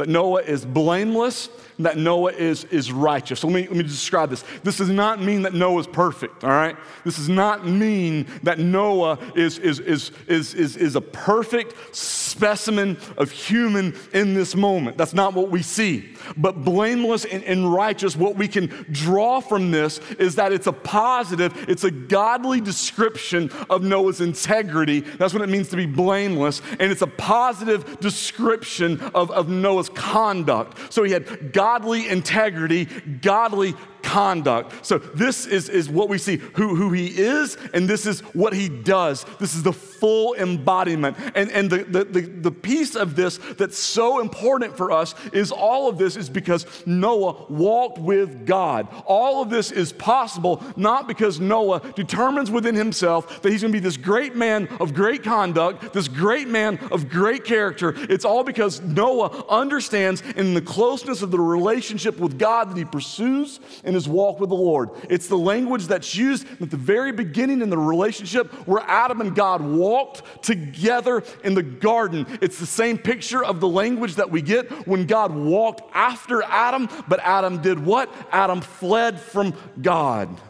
that 0.00 0.08
Noah 0.08 0.40
is 0.40 0.64
blameless, 0.64 1.50
that 1.84 1.96
Noah 1.96 2.32
is, 2.32 2.64
is 2.64 2.92
righteous. 2.92 3.40
So 3.40 3.48
let 3.48 3.54
me, 3.54 3.68
let 3.68 3.76
me 3.76 3.82
describe 3.82 4.30
this. 4.30 4.44
This 4.62 4.78
does 4.78 4.88
not 4.88 5.20
mean 5.20 5.42
that 5.42 5.54
Noah 5.54 5.80
is 5.80 5.86
perfect, 5.86 6.44
all 6.44 6.50
right? 6.50 6.76
This 7.04 7.16
does 7.16 7.28
not 7.28 7.66
mean 7.66 8.26
that 8.42 8.58
Noah 8.58 9.18
is, 9.34 9.58
is, 9.58 9.80
is, 9.80 10.12
is, 10.26 10.54
is, 10.54 10.76
is 10.76 10.96
a 10.96 11.00
perfect 11.00 11.74
specimen 11.94 12.98
of 13.16 13.30
human 13.30 13.96
in 14.12 14.34
this 14.34 14.54
moment. 14.54 14.96
That's 14.96 15.14
not 15.14 15.34
what 15.34 15.50
we 15.50 15.62
see. 15.62 16.14
But 16.36 16.64
blameless 16.64 17.24
and, 17.24 17.42
and 17.44 17.72
righteous, 17.72 18.16
what 18.16 18.36
we 18.36 18.48
can 18.48 18.66
draw 18.90 19.40
from 19.40 19.70
this 19.70 19.98
is 20.18 20.34
that 20.36 20.52
it's 20.52 20.66
a 20.66 20.72
positive, 20.72 21.68
it's 21.68 21.84
a 21.84 21.90
godly 21.90 22.60
description 22.60 23.50
of 23.68 23.82
Noah's 23.82 24.20
integrity. 24.20 25.00
That's 25.00 25.32
what 25.32 25.42
it 25.42 25.48
means 25.48 25.68
to 25.70 25.76
be 25.76 25.86
blameless. 25.86 26.62
And 26.78 26.92
it's 26.92 27.02
a 27.02 27.06
positive 27.06 28.00
description 28.00 29.00
of, 29.14 29.30
of 29.30 29.48
Noah's 29.48 29.88
conduct. 29.88 30.92
So 30.92 31.02
he 31.02 31.12
had 31.12 31.52
godly 31.70 32.08
integrity, 32.08 32.86
godly 33.22 33.74
conduct. 34.02 34.84
So 34.84 34.98
this 34.98 35.46
is, 35.46 35.68
is 35.68 35.88
what 35.88 36.08
we 36.08 36.18
see 36.18 36.38
who, 36.38 36.74
who 36.74 36.90
he 36.90 37.06
is, 37.06 37.56
and 37.72 37.88
this 37.88 38.06
is 38.06 38.22
what 38.34 38.52
he 38.52 38.68
does. 38.68 39.24
This 39.38 39.54
is 39.54 39.62
the 39.62 39.72
full 40.00 40.34
embodiment. 40.34 41.16
And, 41.34 41.50
and 41.52 41.70
the, 41.70 41.84
the, 41.84 42.04
the, 42.04 42.20
the 42.20 42.50
piece 42.50 42.96
of 42.96 43.14
this 43.14 43.38
that's 43.58 43.78
so 43.78 44.20
important 44.20 44.76
for 44.76 44.90
us 44.90 45.14
is 45.32 45.52
all 45.52 45.88
of 45.88 45.98
this 45.98 46.16
is 46.16 46.30
because 46.30 46.66
Noah 46.86 47.46
walked 47.48 47.98
with 47.98 48.46
God. 48.46 48.88
All 49.04 49.42
of 49.42 49.50
this 49.50 49.70
is 49.70 49.92
possible 49.92 50.64
not 50.76 51.06
because 51.06 51.38
Noah 51.38 51.80
determines 51.94 52.50
within 52.50 52.74
himself 52.74 53.42
that 53.42 53.52
he's 53.52 53.60
going 53.60 53.72
to 53.72 53.76
be 53.76 53.82
this 53.82 53.96
great 53.96 54.34
man 54.34 54.68
of 54.80 54.94
great 54.94 55.22
conduct, 55.22 55.92
this 55.92 56.08
great 56.08 56.48
man 56.48 56.78
of 56.90 57.08
great 57.08 57.44
character. 57.44 57.94
It's 57.96 58.24
all 58.24 58.42
because 58.42 58.80
Noah 58.80 59.44
understands 59.48 60.22
in 60.36 60.54
the 60.54 60.62
closeness 60.62 61.22
of 61.22 61.30
the 61.30 61.38
relationship 61.38 62.18
with 62.18 62.38
God 62.38 62.70
that 62.70 62.76
he 62.76 62.84
pursues 62.84 63.60
in 63.84 63.94
his 63.94 64.08
walk 64.08 64.40
with 64.40 64.48
the 64.50 64.56
Lord. 64.56 64.90
It's 65.08 65.28
the 65.28 65.38
language 65.38 65.86
that's 65.86 66.14
used 66.14 66.46
at 66.60 66.70
the 66.70 66.76
very 66.76 67.12
beginning 67.12 67.60
in 67.60 67.70
the 67.70 67.78
relationship 67.78 68.52
where 68.66 68.82
Adam 68.86 69.20
and 69.20 69.34
God 69.34 69.60
walked 69.90 70.42
together 70.42 71.22
in 71.42 71.54
the 71.54 71.62
garden. 71.62 72.26
It's 72.40 72.58
the 72.58 72.66
same 72.66 72.96
picture 72.98 73.44
of 73.44 73.60
the 73.60 73.68
language 73.68 74.14
that 74.16 74.30
we 74.30 74.42
get 74.42 74.70
when 74.86 75.06
God 75.06 75.34
walked 75.34 75.82
after 75.94 76.42
Adam, 76.42 76.88
but 77.08 77.20
Adam 77.20 77.60
did 77.60 77.84
what? 77.84 78.12
Adam 78.30 78.60
fled 78.60 79.20
from 79.20 79.54
God. 79.80 80.40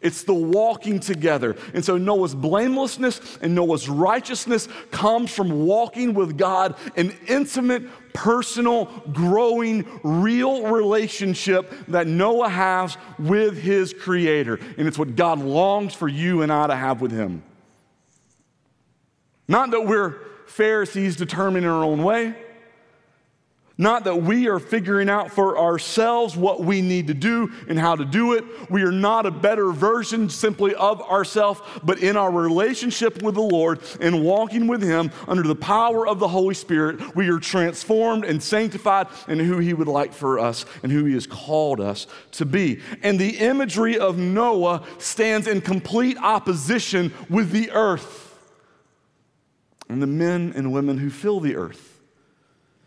It's 0.00 0.24
the 0.24 0.34
walking 0.34 1.00
together. 1.00 1.56
And 1.72 1.84
so 1.84 1.96
Noah's 1.96 2.34
blamelessness 2.34 3.38
and 3.40 3.54
Noah's 3.54 3.88
righteousness 3.88 4.68
comes 4.90 5.32
from 5.32 5.66
walking 5.66 6.14
with 6.14 6.36
God 6.36 6.76
in 6.96 7.16
intimate, 7.28 7.84
personal, 8.12 8.86
growing, 9.12 9.86
real 10.02 10.66
relationship 10.66 11.72
that 11.88 12.06
Noah 12.06 12.48
has 12.48 12.96
with 13.18 13.58
his 13.58 13.92
creator. 13.92 14.58
And 14.78 14.88
it's 14.88 14.98
what 14.98 15.16
God 15.16 15.38
longs 15.40 15.94
for 15.94 16.08
you 16.08 16.42
and 16.42 16.52
I 16.52 16.66
to 16.66 16.76
have 16.76 17.00
with 17.00 17.12
him. 17.12 17.42
Not 19.48 19.70
that 19.72 19.86
we're 19.86 20.20
Pharisees 20.46 21.16
determining 21.16 21.68
our 21.68 21.84
own 21.84 22.02
way. 22.02 22.34
Not 23.76 24.04
that 24.04 24.22
we 24.22 24.46
are 24.46 24.60
figuring 24.60 25.08
out 25.08 25.32
for 25.32 25.58
ourselves 25.58 26.36
what 26.36 26.60
we 26.60 26.80
need 26.80 27.08
to 27.08 27.14
do 27.14 27.50
and 27.68 27.76
how 27.76 27.96
to 27.96 28.04
do 28.04 28.34
it. 28.34 28.44
We 28.70 28.82
are 28.82 28.92
not 28.92 29.26
a 29.26 29.32
better 29.32 29.72
version 29.72 30.30
simply 30.30 30.76
of 30.76 31.02
ourselves, 31.02 31.60
but 31.82 31.98
in 31.98 32.16
our 32.16 32.30
relationship 32.30 33.20
with 33.20 33.34
the 33.34 33.40
Lord 33.40 33.80
and 34.00 34.22
walking 34.22 34.68
with 34.68 34.80
Him 34.80 35.10
under 35.26 35.42
the 35.42 35.56
power 35.56 36.06
of 36.06 36.20
the 36.20 36.28
Holy 36.28 36.54
Spirit, 36.54 37.16
we 37.16 37.28
are 37.28 37.40
transformed 37.40 38.24
and 38.24 38.40
sanctified 38.40 39.08
in 39.26 39.40
who 39.40 39.58
He 39.58 39.74
would 39.74 39.88
like 39.88 40.12
for 40.12 40.38
us 40.38 40.64
and 40.84 40.92
who 40.92 41.04
He 41.04 41.14
has 41.14 41.26
called 41.26 41.80
us 41.80 42.06
to 42.32 42.44
be. 42.44 42.80
And 43.02 43.18
the 43.18 43.38
imagery 43.38 43.98
of 43.98 44.18
Noah 44.18 44.84
stands 44.98 45.48
in 45.48 45.60
complete 45.60 46.16
opposition 46.18 47.12
with 47.28 47.50
the 47.50 47.72
earth 47.72 48.33
and 49.88 50.02
the 50.02 50.06
men 50.06 50.52
and 50.56 50.72
women 50.72 50.98
who 50.98 51.10
fill 51.10 51.40
the 51.40 51.56
earth. 51.56 52.00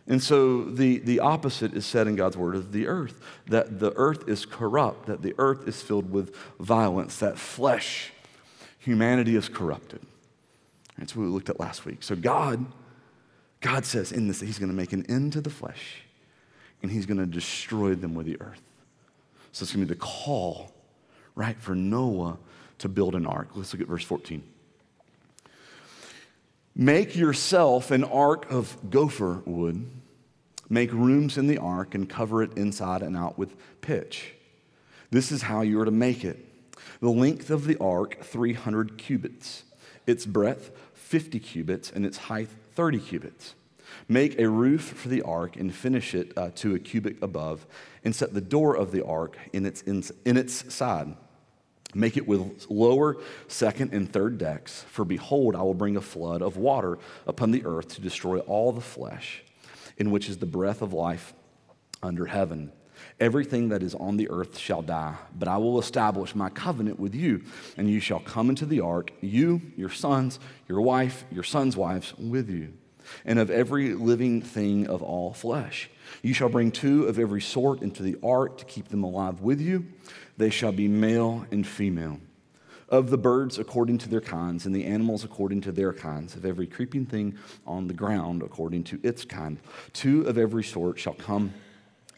And 0.08 0.24
so 0.24 0.64
the, 0.64 1.00
the 1.00 1.20
opposite 1.20 1.74
is 1.74 1.86
said 1.86 2.08
in 2.08 2.16
God's 2.16 2.38
word 2.38 2.56
of 2.56 2.72
the 2.72 2.88
earth 2.88 3.22
that 3.48 3.80
the 3.80 3.94
earth 3.98 4.28
is 4.30 4.46
corrupt, 4.46 5.08
that 5.08 5.22
the 5.22 5.36
earth 5.38 5.68
is 5.68 5.82
filled 5.82 6.12
with 6.12 6.34
violence, 6.60 7.18
that 7.18 7.38
flesh, 7.38 8.14
humanity 8.80 9.36
is 9.36 9.50
corrupted. 9.50 10.00
That's 10.98 11.16
what 11.16 11.24
we 11.24 11.30
looked 11.30 11.50
at 11.50 11.60
last 11.60 11.86
week. 11.86 12.04
So 12.04 12.16
God, 12.16 12.66
God 13.60 13.86
says 13.86 14.12
in 14.12 14.28
this 14.28 14.40
He's 14.40 14.60
going 14.60 14.72
to 14.72 14.76
make 14.76 14.94
an 14.94 15.06
end 15.10 15.34
to 15.34 15.42
the 15.42 15.50
flesh 15.50 16.04
and 16.82 16.90
He's 16.90 17.06
going 17.06 17.20
to 17.20 17.26
destroy 17.26 17.94
them 17.94 18.16
with 18.16 18.26
the 18.26 18.40
earth. 18.40 18.62
So 19.52 19.64
it's 19.64 19.74
going 19.74 19.86
to 19.86 19.94
be 19.94 19.98
the 19.98 20.06
call, 20.06 20.72
right, 21.36 21.60
for 21.60 21.76
Noah 21.76 22.38
to 22.78 22.88
build 22.88 23.16
an 23.16 23.26
ark. 23.26 23.50
Let's 23.56 23.74
look 23.74 23.82
at 23.82 23.88
verse 23.88 24.04
14. 24.04 24.42
Make 26.80 27.16
yourself 27.16 27.90
an 27.90 28.04
ark 28.04 28.52
of 28.52 28.78
gopher 28.92 29.42
wood. 29.48 29.90
Make 30.70 30.94
rooms 30.94 31.36
in 31.36 31.48
the 31.48 31.58
ark 31.58 31.96
and 31.96 32.08
cover 32.08 32.44
it 32.44 32.56
inside 32.56 33.02
and 33.02 33.18
out 33.18 33.36
with 33.36 33.56
pitch. 33.82 34.36
This 35.10 35.32
is 35.32 35.42
how 35.42 35.62
you 35.62 35.82
are 35.82 35.86
to 35.86 35.92
make 35.92 36.24
it. 36.24 36.38
The 37.02 37.10
length 37.10 37.50
of 37.50 37.66
the 37.66 37.78
ark, 37.80 38.20
300 38.22 39.00
cubits. 39.00 39.64
Its 40.06 40.28
breadth, 40.28 40.70
50 40.94 41.40
cubits, 41.40 41.90
and 41.90 42.06
its 42.06 42.18
height, 42.18 42.50
30 42.76 43.00
cubits. 43.00 43.56
Make 44.08 44.38
a 44.38 44.48
roof 44.48 44.84
for 44.84 45.10
the 45.10 45.24
ark 45.24 45.56
and 45.56 45.74
finish 45.74 46.14
it 46.14 46.32
uh, 46.38 46.52
to 46.58 46.76
a 46.76 46.80
cubit 46.80 47.18
above, 47.24 47.66
and 48.04 48.16
set 48.16 48.36
the 48.36 48.42
door 48.42 48.78
of 48.78 48.92
the 48.92 49.04
ark 49.04 49.36
in 49.52 49.66
its, 49.66 49.82
in, 49.82 50.04
in 50.26 50.38
its 50.38 50.72
side 50.72 51.16
Make 51.96 52.18
it 52.18 52.28
with 52.28 52.66
lower, 52.70 53.18
second, 53.48 53.94
and 53.94 54.12
third 54.12 54.38
decks. 54.38 54.84
For 54.90 55.06
behold, 55.06 55.56
I 55.56 55.62
will 55.62 55.74
bring 55.74 55.96
a 55.96 56.02
flood 56.02 56.42
of 56.42 56.58
water 56.58 57.00
upon 57.26 57.52
the 57.52 57.66
earth 57.66 57.88
to 57.96 58.02
destroy 58.02 58.40
all 58.40 58.72
the 58.72 58.82
flesh, 58.82 59.44
in 59.98 60.12
which 60.12 60.28
is 60.28 60.38
the 60.38 60.46
breath 60.46 60.82
of 60.82 60.94
life 60.94 61.34
under 62.04 62.26
heaven. 62.26 62.72
Everything 63.20 63.70
that 63.70 63.84
is 63.84 63.96
on 63.96 64.18
the 64.18 64.30
earth 64.30 64.58
shall 64.58 64.82
die, 64.82 65.16
but 65.38 65.48
I 65.48 65.58
will 65.58 65.80
establish 65.80 66.36
my 66.36 66.50
covenant 66.50 67.00
with 67.00 67.16
you, 67.16 67.42
and 67.78 67.90
you 67.90 68.00
shall 68.00 68.20
come 68.20 68.50
into 68.50 68.66
the 68.66 68.82
ark, 68.82 69.12
you, 69.22 69.62
your 69.76 69.90
sons, 69.90 70.40
your 70.68 70.82
wife, 70.82 71.24
your 71.32 71.44
sons' 71.44 71.78
wives 71.78 72.14
with 72.18 72.50
you, 72.50 72.74
and 73.24 73.40
of 73.40 73.50
every 73.50 73.94
living 73.94 74.42
thing 74.42 74.88
of 74.88 75.02
all 75.02 75.34
flesh. 75.34 75.90
You 76.22 76.34
shall 76.34 76.50
bring 76.50 76.72
two 76.72 77.06
of 77.06 77.18
every 77.18 77.42
sort 77.42 77.82
into 77.82 78.04
the 78.04 78.18
ark 78.24 78.58
to 78.60 78.66
keep 78.66 78.90
them 78.90 79.04
alive 79.04 79.42
with 79.42 79.62
you 79.62 79.86
they 80.38 80.50
shall 80.50 80.72
be 80.72 80.88
male 80.88 81.46
and 81.52 81.66
female. 81.66 82.20
Of 82.90 83.10
the 83.10 83.18
birds 83.18 83.60
according 83.60 83.98
to 84.00 84.10
their 84.10 84.22
kinds, 84.22 84.66
and 84.66 84.74
the 84.74 84.86
animals 84.86 85.26
according 85.26 85.62
to 85.62 85.74
their 85.74 85.92
kinds, 85.92 86.36
of 86.36 86.46
every 86.46 86.68
creeping 86.68 87.06
thing 87.06 87.38
on 87.66 87.88
the 87.88 87.94
ground 87.94 88.42
according 88.42 88.86
to 88.86 89.00
its 89.04 89.26
kind. 89.26 89.58
Two 89.92 90.22
of 90.22 90.38
every 90.38 90.64
sort 90.64 90.98
shall 90.98 91.14
come 91.14 91.54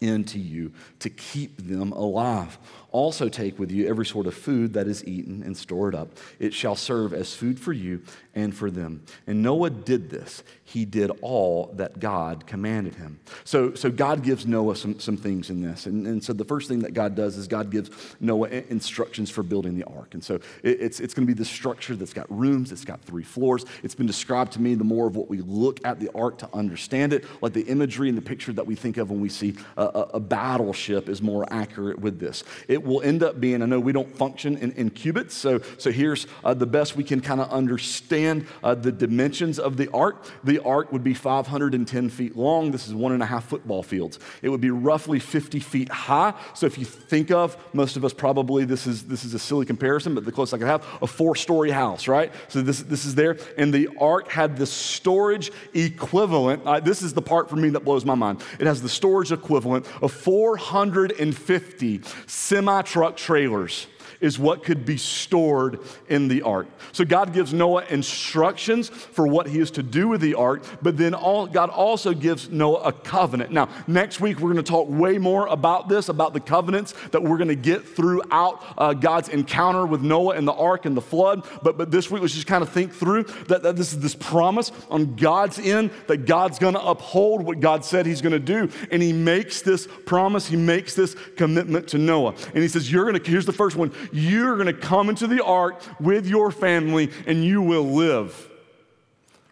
into 0.02 0.40
you 0.40 0.72
to 1.00 1.10
keep 1.10 1.58
them 1.68 1.92
alive. 1.92 2.58
Also, 2.92 3.30
take 3.30 3.60
with 3.60 3.72
you 3.72 3.88
every 3.88 4.06
sort 4.06 4.28
of 4.28 4.34
food 4.34 4.74
that 4.74 4.88
is 4.88 5.06
eaten 5.06 5.44
and 5.44 5.56
store 5.56 5.90
it 5.90 5.96
up. 5.96 6.10
It 6.40 6.54
shall 6.54 6.76
serve 6.76 7.14
as 7.14 7.34
food 7.34 7.60
for 7.60 7.74
you 7.74 8.02
and 8.40 8.56
for 8.56 8.72
them. 8.72 9.04
And 9.28 9.42
Noah 9.42 9.70
did 9.70 10.10
this. 10.10 10.44
He 10.64 10.86
did 10.86 11.12
all 11.22 11.72
that 11.76 12.00
God 12.00 12.46
commanded 12.46 12.96
him. 12.96 13.20
So, 13.44 13.74
so 13.74 13.90
God 13.90 14.24
gives 14.24 14.46
Noah 14.46 14.76
some, 14.76 15.00
some 15.00 15.18
things 15.18 15.50
in 15.50 15.62
this. 15.62 15.86
And, 15.86 16.06
and 16.06 16.24
so 16.24 16.34
the 16.34 16.46
first 16.46 16.68
thing 16.68 16.80
that 16.80 16.94
God 16.94 17.16
does 17.16 17.38
is 17.38 17.48
God 17.48 17.72
gives 17.72 17.90
Noah 18.20 18.50
instructions 18.50 19.30
for 19.30 19.44
building 19.44 19.78
the 19.78 19.86
ark. 19.86 20.14
And 20.14 20.24
so 20.24 20.36
it, 20.64 20.82
it's, 20.82 21.00
it's 21.00 21.14
going 21.14 21.28
to 21.28 21.34
be 21.34 21.38
this 21.38 21.50
structure 21.50 21.96
that's 21.96 22.14
got 22.14 22.28
rooms, 22.30 22.72
it's 22.72 22.86
got 22.86 23.02
three 23.02 23.24
floors. 23.24 23.66
It's 23.84 23.96
been 23.96 24.08
described 24.08 24.54
to 24.54 24.62
me 24.62 24.76
the 24.76 24.84
more 24.84 25.08
of 25.08 25.16
what 25.16 25.30
we 25.30 25.42
look 25.42 25.80
at 25.86 26.00
the 26.00 26.10
ark 26.14 26.38
to 26.40 26.50
understand 26.54 27.14
it, 27.14 27.26
like 27.42 27.54
the 27.54 27.64
imagery 27.64 28.10
and 28.10 28.18
the 28.18 28.22
picture 28.22 28.54
that 28.54 28.66
we 28.66 28.76
think 28.76 28.98
of 28.98 29.10
when 29.10 29.22
we 29.22 29.30
see 29.30 29.56
a, 29.76 29.84
a, 29.84 30.02
a 30.16 30.20
battleship 30.20 31.10
is 31.10 31.22
more 31.22 31.52
accurate 31.52 32.00
with 32.00 32.20
this. 32.20 32.44
It 32.68 32.84
will 32.84 33.02
end 33.02 33.24
up 33.24 33.40
being, 33.40 33.62
I 33.64 33.66
know 33.66 33.80
we 33.80 33.92
don't 33.92 34.16
function 34.16 34.58
in, 34.58 34.72
in 34.74 34.90
cubits, 34.92 35.34
so, 35.34 35.62
so 35.78 35.92
here's 35.92 36.28
uh, 36.44 36.54
the 36.54 36.68
best 36.68 36.96
we 36.96 37.04
can 37.04 37.22
kind 37.22 37.42
of 37.42 37.50
understand 37.50 38.29
uh, 38.64 38.76
the 38.76 38.92
dimensions 38.92 39.60
of 39.60 39.78
the 39.78 39.92
ark. 39.92 40.26
The 40.44 40.60
ark 40.64 40.92
would 40.92 41.04
be 41.04 41.14
510 41.14 42.10
feet 42.10 42.36
long. 42.36 42.72
This 42.72 42.88
is 42.88 42.94
one 42.94 43.12
and 43.12 43.24
a 43.24 43.26
half 43.26 43.46
football 43.46 43.84
fields. 43.84 44.20
It 44.42 44.50
would 44.50 44.62
be 44.62 44.72
roughly 44.72 45.20
50 45.20 45.60
feet 45.60 45.90
high. 45.90 46.34
So 46.54 46.66
if 46.66 46.78
you 46.78 46.86
think 46.86 47.32
of, 47.32 47.58
most 47.74 47.98
of 47.98 48.06
us 48.06 48.14
probably, 48.14 48.66
this 48.66 48.88
is, 48.88 49.04
this 49.04 49.26
is 49.26 49.34
a 49.34 49.40
silly 49.40 49.66
comparison, 49.66 50.16
but 50.16 50.26
the 50.26 50.32
closest 50.32 50.54
I 50.54 50.58
could 50.60 50.68
have, 50.68 50.86
a 51.02 51.08
four 51.08 51.36
story 51.36 51.72
house, 51.72 52.08
right? 52.08 52.32
So 52.48 52.62
this, 52.62 52.82
this 52.84 53.06
is 53.06 53.16
there. 53.16 53.38
And 53.58 53.74
the 53.74 53.90
ark 54.00 54.30
had 54.30 54.58
the 54.58 54.66
storage 54.66 55.52
equivalent. 55.74 56.64
Uh, 56.66 56.80
this 56.80 57.02
is 57.02 57.14
the 57.14 57.22
part 57.22 57.50
for 57.50 57.56
me 57.56 57.70
that 57.70 57.82
blows 57.82 58.06
my 58.06 58.16
mind. 58.16 58.44
It 58.60 58.68
has 58.68 58.82
the 58.82 58.90
storage 58.90 59.32
equivalent 59.32 59.88
of 60.02 60.12
450 60.12 62.02
semi 62.28 62.60
semi 62.60 62.82
truck 62.82 63.16
trailers 63.16 63.88
is 64.22 64.38
what 64.38 64.64
could 64.64 64.86
be 64.86 64.98
stored 64.98 65.80
in 66.08 66.28
the 66.28 66.42
ark. 66.42 66.68
So 66.92 67.06
God 67.06 67.34
gives 67.34 67.54
Noah 67.54 67.86
instructions 67.90 68.90
for 68.90 69.28
what 69.28 69.48
he 69.48 69.60
is 69.60 69.72
to 69.72 69.84
do 69.84 70.08
with 70.08 70.22
the 70.22 70.36
ark, 70.36 70.64
but 70.82 70.98
then 70.98 71.14
all, 71.14 71.48
God 71.48 71.70
also 71.70 72.14
gives 72.14 72.50
Noah 72.50 72.82
a 72.82 72.92
covenant. 72.92 73.52
Now, 73.52 73.70
next 73.88 74.20
week 74.20 74.40
we're 74.40 74.52
going 74.52 74.64
to 74.64 74.72
talk 74.72 74.88
way 74.90 75.18
more 75.18 75.48
about 75.48 75.90
this, 75.90 76.10
about 76.10 76.34
the 76.34 76.40
covenants 76.40 76.94
that 77.12 77.24
we're 77.24 77.38
going 77.38 77.50
to 77.50 77.56
get 77.56 77.88
throughout 77.88 78.64
uh, 78.78 78.94
God's 78.94 79.30
encounter 79.30 79.86
with 79.86 80.02
Noah 80.02 80.36
and 80.36 80.48
the 80.48 80.54
ark 80.54 80.86
and 80.86 80.96
the 80.96 81.02
flood. 81.02 81.46
But, 81.64 81.78
but 81.78 81.92
this 81.92 82.12
week, 82.12 82.22
let's 82.22 82.34
just 82.34 82.48
kind 82.48 82.62
of 82.62 82.70
think 82.70 82.94
through 82.94 83.24
that, 83.48 83.64
that 83.64 83.76
this 83.76 83.94
is 83.94 84.00
this 84.00 84.16
promise 84.16 84.72
on 84.90 85.16
God's 85.16 85.60
end 85.60 85.92
that 86.08 86.26
God's 86.26 86.60
going 86.60 86.74
to 86.74 86.82
uphold 86.82 87.44
what 87.44 87.60
God 87.60 87.86
said 87.86 88.06
he's 88.06 88.22
going 88.22 88.34
to 88.34 88.40
do. 88.40 88.70
And 88.92 89.02
he 89.02 89.14
makes 89.14 89.62
this 89.62 89.88
promise, 90.06 90.48
he 90.48 90.56
makes 90.56 90.96
this 90.96 91.16
commitment 91.36 91.88
to 91.90 91.98
Noah. 91.98 92.36
And 92.54 92.58
he 92.58 92.68
says, 92.68 92.92
You're 92.92 93.06
going 93.06 93.22
to, 93.22 93.30
here's 93.30 93.46
the 93.46 93.54
first 93.54 93.76
one 93.76 93.94
you're 94.12 94.56
going 94.56 94.68
to 94.68 94.74
come 94.74 95.10
into 95.10 95.28
the 95.28 95.44
ark 95.44 95.82
with 96.00 96.28
your 96.28 96.52
family 96.52 97.12
and 97.26 97.44
you 97.44 97.62
will 97.62 97.86
live. 97.86 98.50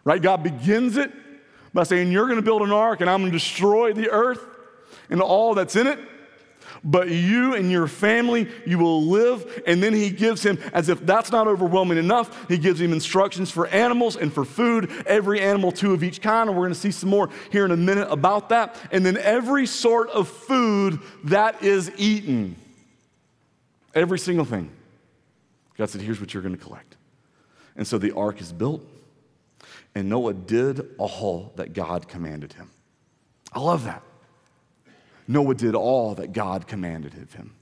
Right? 0.04 0.20
God 0.20 0.42
begins 0.42 0.96
it 0.96 1.12
by 1.74 1.82
saying, 1.82 2.10
You're 2.10 2.26
going 2.26 2.36
to 2.36 2.42
build 2.42 2.62
an 2.62 2.72
ark 2.72 3.00
and 3.00 3.10
I'm 3.10 3.20
going 3.20 3.32
to 3.32 3.38
destroy 3.38 3.92
the 3.92 4.10
earth 4.10 4.44
and 5.10 5.20
all 5.20 5.54
that's 5.54 5.76
in 5.76 5.86
it. 5.86 5.98
But 6.84 7.08
you 7.08 7.54
and 7.54 7.70
your 7.70 7.88
family, 7.88 8.48
you 8.66 8.78
will 8.78 9.02
live. 9.02 9.62
And 9.66 9.82
then 9.82 9.92
he 9.92 10.10
gives 10.10 10.44
him, 10.44 10.58
as 10.72 10.88
if 10.88 11.04
that's 11.04 11.32
not 11.32 11.48
overwhelming 11.48 11.98
enough, 11.98 12.48
he 12.48 12.58
gives 12.58 12.80
him 12.80 12.92
instructions 12.92 13.50
for 13.50 13.66
animals 13.68 14.16
and 14.16 14.32
for 14.32 14.44
food, 14.44 14.90
every 15.06 15.40
animal, 15.40 15.72
two 15.72 15.92
of 15.92 16.02
each 16.02 16.20
kind. 16.20 16.48
And 16.48 16.56
we're 16.56 16.64
going 16.64 16.74
to 16.74 16.80
see 16.80 16.90
some 16.90 17.10
more 17.10 17.30
here 17.50 17.64
in 17.64 17.70
a 17.70 17.76
minute 17.76 18.08
about 18.10 18.50
that. 18.50 18.76
And 18.92 19.04
then 19.04 19.16
every 19.16 19.66
sort 19.66 20.08
of 20.10 20.28
food 20.28 21.00
that 21.24 21.62
is 21.62 21.90
eaten. 21.96 22.56
Every 23.98 24.18
single 24.18 24.44
thing. 24.44 24.70
God 25.76 25.90
said, 25.90 26.00
Here's 26.00 26.20
what 26.20 26.32
you're 26.32 26.42
going 26.42 26.56
to 26.56 26.62
collect. 26.62 26.96
And 27.76 27.86
so 27.86 27.98
the 27.98 28.12
ark 28.12 28.40
is 28.40 28.52
built, 28.52 28.86
and 29.94 30.08
Noah 30.08 30.34
did 30.34 30.94
all 30.98 31.52
that 31.56 31.72
God 31.72 32.08
commanded 32.08 32.52
him. 32.52 32.70
I 33.52 33.60
love 33.60 33.84
that. 33.84 34.02
Noah 35.26 35.54
did 35.54 35.74
all 35.74 36.14
that 36.14 36.32
God 36.32 36.66
commanded 36.66 37.14
of 37.14 37.32
him. 37.34 37.54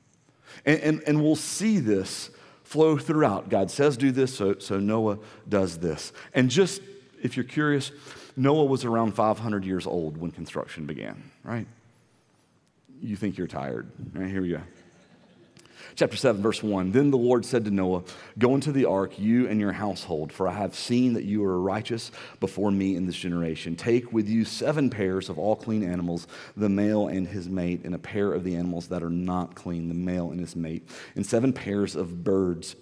And, 0.64 0.80
and, 0.80 1.02
and 1.06 1.22
we'll 1.22 1.36
see 1.36 1.78
this 1.78 2.30
flow 2.62 2.96
throughout. 2.96 3.48
God 3.48 3.70
says, 3.70 3.96
do 3.96 4.10
this, 4.10 4.34
so, 4.34 4.58
so 4.58 4.78
Noah 4.78 5.18
does 5.48 5.78
this. 5.78 6.12
And 6.32 6.50
just 6.50 6.80
if 7.22 7.36
you're 7.36 7.44
curious, 7.44 7.92
Noah 8.36 8.64
was 8.64 8.84
around 8.84 9.14
500 9.14 9.64
years 9.64 9.86
old 9.86 10.16
when 10.16 10.30
construction 10.30 10.86
began, 10.86 11.30
right? 11.44 11.66
You 13.00 13.16
think 13.16 13.36
you're 13.36 13.46
tired. 13.46 13.90
Right, 14.14 14.30
here 14.30 14.42
we 14.42 14.50
go 14.50 14.60
chapter 15.94 16.16
7, 16.16 16.42
verse 16.42 16.62
1. 16.62 16.92
Then 16.92 17.10
the 17.10 17.18
Lord 17.18 17.44
said 17.44 17.64
to 17.64 17.70
Noah, 17.70 18.02
Go 18.38 18.54
into 18.54 18.72
the 18.72 18.84
ark, 18.84 19.18
you 19.18 19.48
and 19.48 19.60
your 19.60 19.72
household, 19.72 20.32
for 20.32 20.48
I 20.48 20.52
have 20.52 20.74
seen 20.74 21.14
that 21.14 21.24
you 21.24 21.44
are 21.44 21.60
righteous 21.60 22.10
before 22.40 22.70
me 22.70 22.96
in 22.96 23.06
this 23.06 23.16
generation. 23.16 23.76
Take 23.76 24.12
with 24.12 24.28
you 24.28 24.44
seven 24.44 24.90
pairs 24.90 25.28
of 25.28 25.38
all 25.38 25.56
clean 25.56 25.82
animals, 25.82 26.26
the 26.56 26.68
male 26.68 27.08
and 27.08 27.26
his 27.26 27.48
mate, 27.48 27.82
and 27.84 27.94
a 27.94 27.98
pair 27.98 28.32
of 28.32 28.44
the 28.44 28.56
animals 28.56 28.88
that 28.88 29.02
are 29.02 29.10
not 29.10 29.54
clean, 29.54 29.88
the 29.88 29.94
male 29.94 30.30
and 30.30 30.40
his 30.40 30.56
mate, 30.56 30.88
and 31.14 31.24
seven 31.24 31.52
pairs 31.52 31.94
of 31.94 32.24
birds 32.24 32.76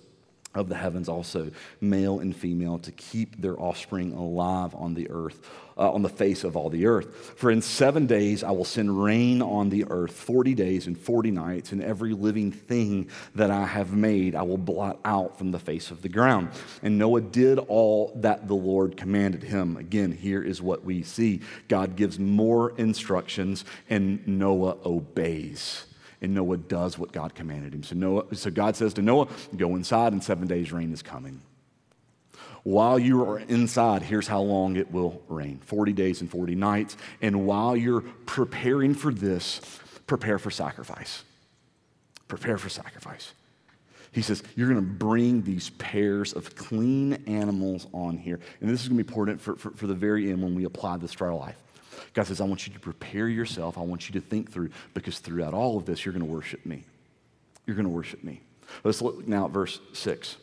of 0.55 0.69
the 0.69 0.75
heavens 0.75 1.09
also, 1.09 1.51
male 1.81 2.21
and 2.21 2.35
female, 2.35 2.79
to 2.79 2.93
keep 2.93 3.41
their 3.41 3.59
offspring 3.61 4.13
alive 4.13 4.75
on 4.75 4.95
the 4.95 5.11
earth, 5.11 5.41
uh, 5.77 5.91
on 5.91 6.03
the 6.03 6.09
face 6.09 6.45
of 6.45 6.57
all 6.57 6.71
the 6.71 6.87
earth. 6.87 7.35
For 7.37 7.51
in 7.51 7.61
seven 7.61 8.07
days 8.07 8.45
I 8.45 8.53
will 8.53 8.65
send 8.65 9.03
rain 9.03 9.43
on 9.43 9.69
the 9.69 9.85
earth, 9.89 10.13
40 10.13 10.55
days 10.55 10.87
and 10.87 10.99
40 10.99 11.31
nights, 11.33 11.73
and 11.73 11.83
every 11.83 12.13
living 12.13 12.53
thing 12.53 13.09
that 13.35 13.51
I 13.51 13.67
have 13.67 13.93
made 13.93 14.35
I 14.35 14.43
will 14.43 14.59
blot 14.59 15.01
out 15.05 15.39
from 15.39 15.51
the 15.51 15.59
face 15.59 15.91
of 15.91 16.03
the 16.03 16.09
ground. 16.09 16.51
And 16.83 16.99
Noah 16.99 17.23
did 17.23 17.59
all 17.59 18.13
that 18.17 18.47
the 18.47 18.55
Lord 18.55 18.97
commanded 18.97 19.43
him. 19.43 19.77
Again, 19.77 20.13
here 20.13 20.43
is 20.43 20.63
what 20.63 20.85
we 20.85 21.03
see 21.03 21.41
God 21.69 21.97
gives 21.97 22.19
more 22.19 22.73
instructions, 22.79 23.65
and 23.91 24.27
Noah 24.27 24.77
obeys 24.85 25.87
and 26.25 26.35
Noah 26.35 26.57
does 26.57 26.99
what 26.99 27.13
God 27.13 27.35
commanded 27.35 27.75
him. 27.75 27.83
So, 27.83 27.95
Noah, 27.95 28.35
so 28.35 28.51
God 28.51 28.77
says 28.77 28.95
to 28.95 29.03
Noah, 29.03 29.29
Go 29.57 29.77
inside, 29.77 30.13
and 30.13 30.23
seven 30.23 30.49
days 30.49 30.73
rain 30.73 30.93
is 30.93 31.03
coming. 31.03 31.41
While 32.65 32.99
you 32.99 33.23
are 33.29 33.39
inside, 33.41 34.03
here's 34.03 34.27
how 34.27 34.41
long 34.41 34.77
it 34.77 34.91
will 34.91 35.23
rain 35.29 35.61
40 35.67 35.93
days 35.93 36.23
and 36.23 36.31
40 36.31 36.55
nights. 36.55 36.97
And 37.21 37.47
while 37.47 37.77
you're 37.77 38.01
preparing 38.25 38.95
for 38.95 39.13
this, 39.13 39.61
prepare 40.07 40.39
for 40.39 40.51
sacrifice. 40.51 41.25
Prepare 42.27 42.57
for 42.57 42.71
sacrifice. 42.71 43.33
He 44.13 44.23
says, 44.23 44.43
You're 44.57 44.69
going 44.69 44.81
to 44.81 44.93
bring 44.93 45.43
these 45.43 45.71
pairs 45.71 46.33
of 46.33 46.57
clean 46.57 47.15
animals 47.27 47.87
on 47.93 48.17
here. 48.17 48.41
And 48.61 48.71
this 48.71 48.83
is 48.83 48.89
going 48.89 48.99
to 48.99 49.05
be 49.05 49.09
important 49.09 49.41
for, 49.41 49.57
for, 49.57 49.71
for 49.73 49.87
the 49.87 49.95
very 49.95 50.31
end 50.31 50.43
when 50.43 50.55
we 50.55 50.65
apply 50.65 50.97
this 50.97 51.13
to 51.17 51.25
our 51.25 51.35
life. 51.35 51.59
God 52.15 52.27
says, 52.27 52.41
I 52.41 52.45
want 52.45 52.67
you 52.67 52.73
to 52.73 52.81
prepare 52.81 53.29
yourself. 53.29 53.77
I 53.77 53.83
want 53.83 54.09
you 54.09 54.19
to 54.19 54.27
think 54.27 54.51
through, 54.51 54.71
because 54.95 55.19
throughout 55.19 55.53
all 55.53 55.77
of 55.77 55.85
this, 55.85 56.05
you're 56.05 56.15
going 56.15 56.25
to 56.25 56.33
worship 56.33 56.65
me. 56.65 56.85
You're 57.67 57.77
going 57.77 57.87
to 57.87 57.93
worship 57.93 58.23
me. 58.23 58.41
Let's 58.85 59.03
look 59.03 59.27
now 59.27 59.47
at 59.47 59.51
verse 59.51 59.81
6. 59.93 60.37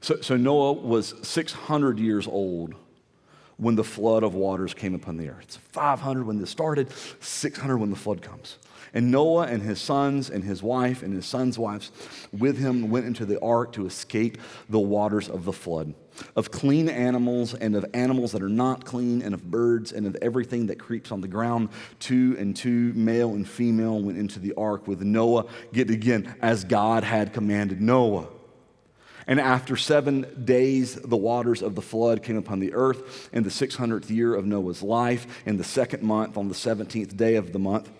So, 0.00 0.20
so 0.20 0.36
Noah 0.36 0.74
was 0.74 1.14
600 1.26 1.98
years 1.98 2.28
old 2.28 2.74
when 3.56 3.74
the 3.74 3.84
flood 3.84 4.22
of 4.22 4.34
waters 4.34 4.72
came 4.74 4.94
upon 4.94 5.16
the 5.16 5.28
earth. 5.28 5.42
It's 5.42 5.56
500 5.56 6.24
when 6.24 6.38
this 6.38 6.50
started, 6.50 6.92
600 7.20 7.76
when 7.76 7.90
the 7.90 7.96
flood 7.96 8.22
comes. 8.22 8.58
And 8.94 9.10
Noah 9.10 9.46
and 9.46 9.62
his 9.62 9.80
sons 9.80 10.30
and 10.30 10.44
his 10.44 10.62
wife 10.62 11.02
and 11.02 11.12
his 11.12 11.26
sons' 11.26 11.58
wives 11.58 11.90
with 12.32 12.58
him 12.58 12.88
went 12.90 13.06
into 13.06 13.26
the 13.26 13.40
ark 13.40 13.72
to 13.72 13.86
escape 13.86 14.38
the 14.68 14.78
waters 14.78 15.28
of 15.28 15.44
the 15.44 15.52
flood. 15.52 15.94
Of 16.36 16.50
clean 16.50 16.88
animals 16.88 17.54
and 17.54 17.74
of 17.76 17.86
animals 17.94 18.32
that 18.32 18.42
are 18.42 18.48
not 18.48 18.84
clean, 18.84 19.22
and 19.22 19.34
of 19.34 19.50
birds 19.50 19.92
and 19.92 20.06
of 20.06 20.16
everything 20.22 20.66
that 20.66 20.78
creeps 20.78 21.12
on 21.12 21.20
the 21.20 21.28
ground. 21.28 21.68
Two 21.98 22.36
and 22.38 22.56
two, 22.56 22.92
male 22.94 23.30
and 23.34 23.48
female, 23.48 24.00
went 24.00 24.18
into 24.18 24.38
the 24.38 24.54
ark 24.54 24.86
with 24.86 25.02
Noah, 25.02 25.46
get 25.72 25.90
again, 25.90 26.34
as 26.40 26.64
God 26.64 27.04
had 27.04 27.32
commanded 27.32 27.80
Noah. 27.80 28.28
And 29.28 29.38
after 29.38 29.76
seven 29.76 30.26
days, 30.44 30.94
the 30.94 31.16
waters 31.16 31.60
of 31.60 31.74
the 31.74 31.82
flood 31.82 32.22
came 32.22 32.38
upon 32.38 32.60
the 32.60 32.72
earth 32.72 33.28
in 33.30 33.42
the 33.42 33.50
600th 33.50 34.08
year 34.08 34.34
of 34.34 34.46
Noah's 34.46 34.82
life, 34.82 35.42
in 35.44 35.58
the 35.58 35.64
second 35.64 36.02
month, 36.02 36.38
on 36.38 36.48
the 36.48 36.54
17th 36.54 37.14
day 37.14 37.34
of 37.34 37.52
the 37.52 37.58
month. 37.58 37.90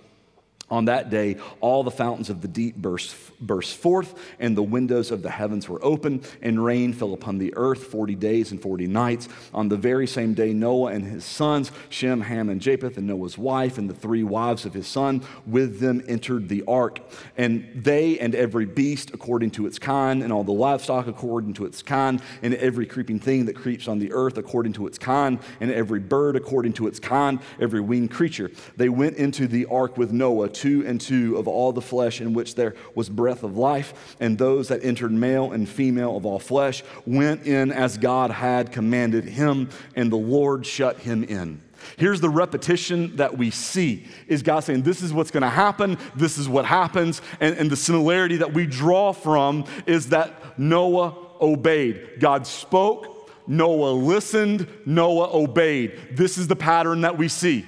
On 0.71 0.85
that 0.85 1.09
day, 1.09 1.37
all 1.61 1.83
the 1.83 1.91
fountains 1.91 2.29
of 2.29 2.43
the 2.43 2.49
deep 2.49 2.77
burst, 2.77 3.15
burst 3.41 3.77
forth, 3.77 4.15
and 4.39 4.55
the 4.55 4.63
windows 4.63 5.11
of 5.11 5.23
the 5.23 5.31
heavens 5.31 5.67
were 5.67 5.83
open, 5.83 6.23
and 6.43 6.63
rain 6.63 6.93
fell 6.93 7.15
upon 7.15 7.39
the 7.39 7.55
earth 7.57 7.85
40 7.85 8.15
days 8.15 8.51
and 8.51 8.61
40 8.61 8.87
nights. 8.87 9.29
On 9.55 9.69
the 9.69 9.79
very 9.79 10.07
same 10.07 10.35
day, 10.35 10.53
Noah 10.53 10.93
and 10.93 11.05
his 11.05 11.25
sons, 11.25 11.73
Shem, 11.89 12.21
Ham, 12.21 12.51
and 12.51 12.61
Japheth, 12.61 12.99
and 12.99 13.07
Noah's 13.07 13.39
wife, 13.39 13.79
and 13.79 13.89
the 13.89 13.95
three 13.95 14.23
wives 14.23 14.67
of 14.67 14.75
his 14.75 14.87
son, 14.87 15.23
with 15.47 15.81
them 15.81 16.03
entered 16.07 16.51
the 16.51 16.63
ark. 16.69 17.01
And 17.39 17.67
they 17.75 18.19
and 18.19 18.35
every 18.35 18.67
beast 18.67 19.11
according 19.15 19.53
to 19.53 19.67
its 19.67 19.79
kind, 19.79 20.23
and 20.23 20.31
all 20.31 20.45
the 20.45 20.53
livestock 20.53 21.07
according 21.07 21.55
to 21.55 21.65
its 21.65 21.83
kind, 21.83 22.21
and 22.43 22.55
every 22.55 22.85
creeping 22.85 23.21
thing 23.21 23.47
that 23.47 23.57
creeps 23.57 23.89
on 23.89 23.99
the 23.99 24.13
earth 24.13 24.37
according 24.37 24.75
to 24.75 24.87
its 24.87 24.99
kind, 24.99 25.39
and 25.61 25.71
every 25.71 26.01
bird 26.01 26.37
according 26.37 26.75
to 26.75 26.87
its 26.87 27.01
kind, 27.01 27.41
every 27.59 27.81
winged 27.81 28.11
creature. 28.11 28.51
They 28.77 28.91
went 28.91 29.17
into 29.17 29.47
the 29.47 29.65
ark 29.67 29.97
with 29.97 30.13
Noah 30.13 30.58
two 30.59 30.85
and 30.87 31.01
two 31.01 31.37
of 31.37 31.47
all 31.47 31.73
the 31.73 31.81
flesh 31.81 32.21
in 32.21 32.35
which 32.35 32.55
there 32.55 32.75
was 32.95 33.09
breath 33.09 33.43
of 33.43 33.57
life, 33.57 34.17
and 34.21 34.37
those 34.37 34.69
that 34.69 34.85
entered 34.85 35.13
male 35.13 35.53
and 35.53 35.69
female 35.69 36.17
of 36.17 36.27
all 36.27 36.39
flesh 36.39 36.83
went 37.07 37.47
in 37.47 37.71
as 37.71 37.97
God 37.97 38.31
had 38.31 38.73
commanded 38.73 39.25
him, 39.25 39.69
and 39.95 40.11
the 40.11 40.17
Lord 40.17 40.67
shut 40.67 40.99
him 40.99 41.25
in. 41.25 41.63
Here's 41.97 42.21
the 42.21 42.29
repetition 42.29 43.17
that 43.17 43.39
we 43.39 43.51
see 43.51 44.07
is 44.27 44.43
God 44.43 44.61
saying, 44.61 44.83
This 44.83 45.03
is 45.03 45.13
what's 45.13 45.31
gonna 45.31 45.49
happen, 45.49 45.97
this 46.17 46.39
is 46.39 46.49
what 46.49 46.65
happens, 46.65 47.23
and, 47.41 47.57
and 47.57 47.71
the 47.71 47.77
similarity 47.77 48.39
that 48.39 48.53
we 48.53 48.67
draw 48.67 49.13
from 49.13 49.65
is 49.87 50.09
that 50.09 50.59
Noah 50.59 51.15
obeyed. 51.41 52.19
God 52.19 52.47
spoke, 52.47 53.31
Noah 53.47 53.93
listened, 53.93 54.69
Noah 54.85 55.31
obeyed. 55.33 55.99
This 56.13 56.37
is 56.37 56.49
the 56.49 56.57
pattern 56.57 57.03
that 57.03 57.17
we 57.17 57.29
see. 57.29 57.65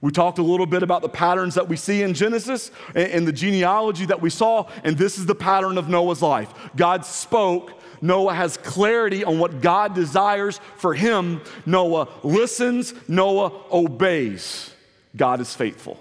We 0.00 0.12
talked 0.12 0.38
a 0.38 0.42
little 0.42 0.66
bit 0.66 0.82
about 0.82 1.02
the 1.02 1.08
patterns 1.08 1.56
that 1.56 1.68
we 1.68 1.76
see 1.76 2.02
in 2.02 2.14
Genesis 2.14 2.70
and 2.94 3.26
the 3.26 3.32
genealogy 3.32 4.06
that 4.06 4.20
we 4.20 4.30
saw, 4.30 4.68
and 4.84 4.96
this 4.96 5.18
is 5.18 5.26
the 5.26 5.34
pattern 5.34 5.76
of 5.76 5.88
Noah's 5.88 6.22
life. 6.22 6.52
God 6.76 7.04
spoke, 7.04 7.72
Noah 8.00 8.34
has 8.34 8.56
clarity 8.58 9.24
on 9.24 9.40
what 9.40 9.60
God 9.60 9.94
desires 9.94 10.60
for 10.76 10.94
him. 10.94 11.40
Noah 11.66 12.08
listens, 12.22 12.94
Noah 13.08 13.52
obeys. 13.72 14.72
God 15.16 15.40
is 15.40 15.54
faithful. 15.54 15.98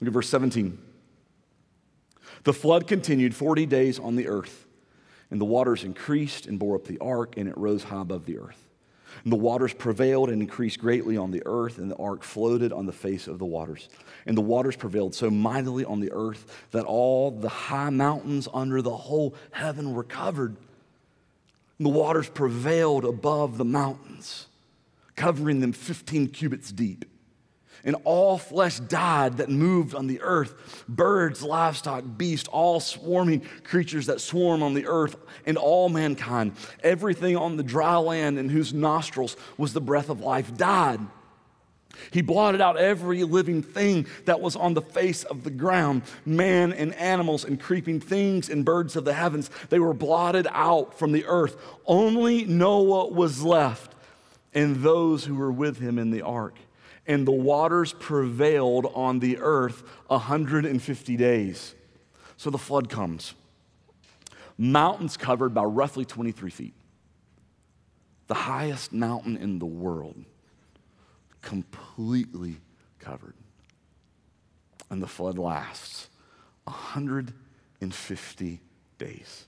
Look 0.00 0.08
at 0.08 0.12
verse 0.12 0.28
17. 0.28 0.76
The 2.42 2.52
flood 2.52 2.88
continued 2.88 3.36
40 3.36 3.66
days 3.66 4.00
on 4.00 4.16
the 4.16 4.26
earth, 4.26 4.66
and 5.30 5.40
the 5.40 5.44
waters 5.44 5.84
increased 5.84 6.46
and 6.46 6.58
bore 6.58 6.74
up 6.74 6.86
the 6.86 6.98
ark, 6.98 7.36
and 7.36 7.48
it 7.48 7.56
rose 7.56 7.84
high 7.84 8.00
above 8.00 8.26
the 8.26 8.38
earth. 8.38 8.71
And 9.24 9.32
the 9.32 9.36
waters 9.36 9.72
prevailed 9.72 10.30
and 10.30 10.42
increased 10.42 10.80
greatly 10.80 11.16
on 11.16 11.30
the 11.30 11.42
earth, 11.46 11.78
and 11.78 11.90
the 11.90 11.96
ark 11.96 12.22
floated 12.22 12.72
on 12.72 12.86
the 12.86 12.92
face 12.92 13.26
of 13.26 13.38
the 13.38 13.44
waters. 13.44 13.88
And 14.26 14.36
the 14.36 14.42
waters 14.42 14.76
prevailed 14.76 15.14
so 15.14 15.30
mightily 15.30 15.84
on 15.84 16.00
the 16.00 16.12
earth 16.12 16.66
that 16.72 16.84
all 16.84 17.30
the 17.30 17.48
high 17.48 17.90
mountains 17.90 18.48
under 18.52 18.82
the 18.82 18.96
whole 18.96 19.34
heaven 19.52 19.94
were 19.94 20.04
covered. 20.04 20.56
And 21.78 21.86
the 21.86 21.90
waters 21.90 22.28
prevailed 22.28 23.04
above 23.04 23.58
the 23.58 23.64
mountains, 23.64 24.46
covering 25.16 25.60
them 25.60 25.72
15 25.72 26.28
cubits 26.28 26.72
deep 26.72 27.04
and 27.84 27.96
all 28.04 28.38
flesh 28.38 28.78
died 28.78 29.38
that 29.38 29.48
moved 29.48 29.94
on 29.94 30.06
the 30.06 30.20
earth 30.22 30.84
birds, 30.88 31.42
livestock, 31.42 32.04
beasts, 32.16 32.48
all 32.48 32.80
swarming 32.80 33.40
creatures 33.64 34.06
that 34.06 34.20
swarm 34.20 34.62
on 34.62 34.74
the 34.74 34.86
earth, 34.86 35.16
and 35.46 35.56
all 35.56 35.88
mankind. 35.88 36.52
Everything 36.82 37.36
on 37.36 37.56
the 37.56 37.62
dry 37.62 37.96
land 37.96 38.38
in 38.38 38.48
whose 38.48 38.72
nostrils 38.72 39.36
was 39.56 39.72
the 39.72 39.80
breath 39.80 40.08
of 40.08 40.20
life 40.20 40.56
died. 40.56 41.00
He 42.10 42.22
blotted 42.22 42.60
out 42.60 42.78
every 42.78 43.22
living 43.24 43.62
thing 43.62 44.06
that 44.24 44.40
was 44.40 44.56
on 44.56 44.74
the 44.74 44.82
face 44.82 45.24
of 45.24 45.44
the 45.44 45.50
ground 45.50 46.02
man 46.24 46.72
and 46.72 46.94
animals 46.94 47.44
and 47.44 47.60
creeping 47.60 48.00
things 48.00 48.48
and 48.48 48.64
birds 48.64 48.96
of 48.96 49.04
the 49.04 49.12
heavens. 49.12 49.50
They 49.68 49.78
were 49.78 49.92
blotted 49.92 50.46
out 50.50 50.98
from 50.98 51.12
the 51.12 51.26
earth. 51.26 51.56
Only 51.86 52.44
Noah 52.44 53.08
was 53.08 53.42
left 53.42 53.94
and 54.54 54.76
those 54.76 55.24
who 55.24 55.34
were 55.34 55.52
with 55.52 55.78
him 55.78 55.98
in 55.98 56.10
the 56.10 56.22
ark 56.22 56.54
and 57.06 57.26
the 57.26 57.32
waters 57.32 57.92
prevailed 57.92 58.86
on 58.94 59.18
the 59.18 59.38
earth 59.38 59.82
150 60.06 61.16
days. 61.16 61.74
So 62.36 62.50
the 62.50 62.58
flood 62.58 62.88
comes. 62.88 63.34
Mountains 64.58 65.16
covered 65.16 65.54
by 65.54 65.64
roughly 65.64 66.04
23 66.04 66.50
feet. 66.50 66.74
The 68.28 68.34
highest 68.34 68.92
mountain 68.92 69.36
in 69.36 69.58
the 69.58 69.66
world, 69.66 70.24
completely 71.40 72.58
covered. 72.98 73.34
And 74.90 75.02
the 75.02 75.08
flood 75.08 75.38
lasts 75.38 76.08
150 76.64 78.60
days. 78.98 79.46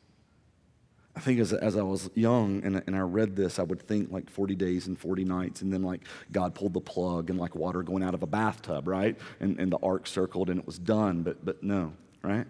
I 1.17 1.21
think 1.21 1.39
as, 1.39 1.53
as 1.53 1.77
I 1.77 1.83
was 1.83 2.11
young 2.15 2.63
and, 2.65 2.83
and 2.87 2.97
I 2.97 3.01
read 3.01 3.37
this, 3.37 3.59
I 3.61 3.63
would 3.63 3.81
think 3.81 4.11
like 4.11 4.29
40 4.29 4.57
days 4.57 4.89
and 4.89 4.99
40 4.99 5.25
nights, 5.25 5.63
and 5.63 5.73
then 5.73 5.83
like 5.83 6.03
God 6.33 6.55
pulled 6.55 6.75
the 6.75 6.81
plug 6.81 7.31
and 7.31 7.39
like 7.39 7.55
water 7.55 7.83
going 7.83 8.03
out 8.03 8.15
of 8.15 8.23
a 8.23 8.27
bathtub, 8.27 8.89
right? 8.89 9.17
And, 9.39 9.59
and 9.61 9.71
the 9.71 9.79
ark 9.79 10.09
circled 10.09 10.51
and 10.51 10.59
it 10.59 10.67
was 10.67 10.79
done, 10.79 11.23
but, 11.23 11.45
but 11.45 11.63
no, 11.63 11.93
right? 12.23 12.47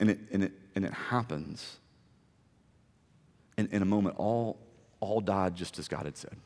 And 0.00 0.10
it, 0.10 0.18
and 0.32 0.42
it, 0.42 0.52
and 0.74 0.84
it 0.84 0.92
happens. 0.92 1.76
In, 3.56 3.68
in 3.68 3.82
a 3.82 3.86
moment, 3.86 4.16
all, 4.18 4.58
all 4.98 5.20
died 5.20 5.54
just 5.54 5.78
as 5.78 5.86
God 5.86 6.06
had 6.06 6.16
said. 6.16 6.36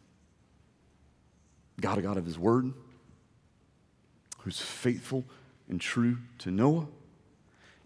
God, 1.80 1.96
a 1.96 2.02
God 2.02 2.18
of 2.18 2.26
His 2.26 2.38
Word, 2.38 2.74
who's 4.40 4.60
faithful 4.60 5.24
and 5.70 5.80
true 5.80 6.18
to 6.38 6.50
Noah, 6.50 6.86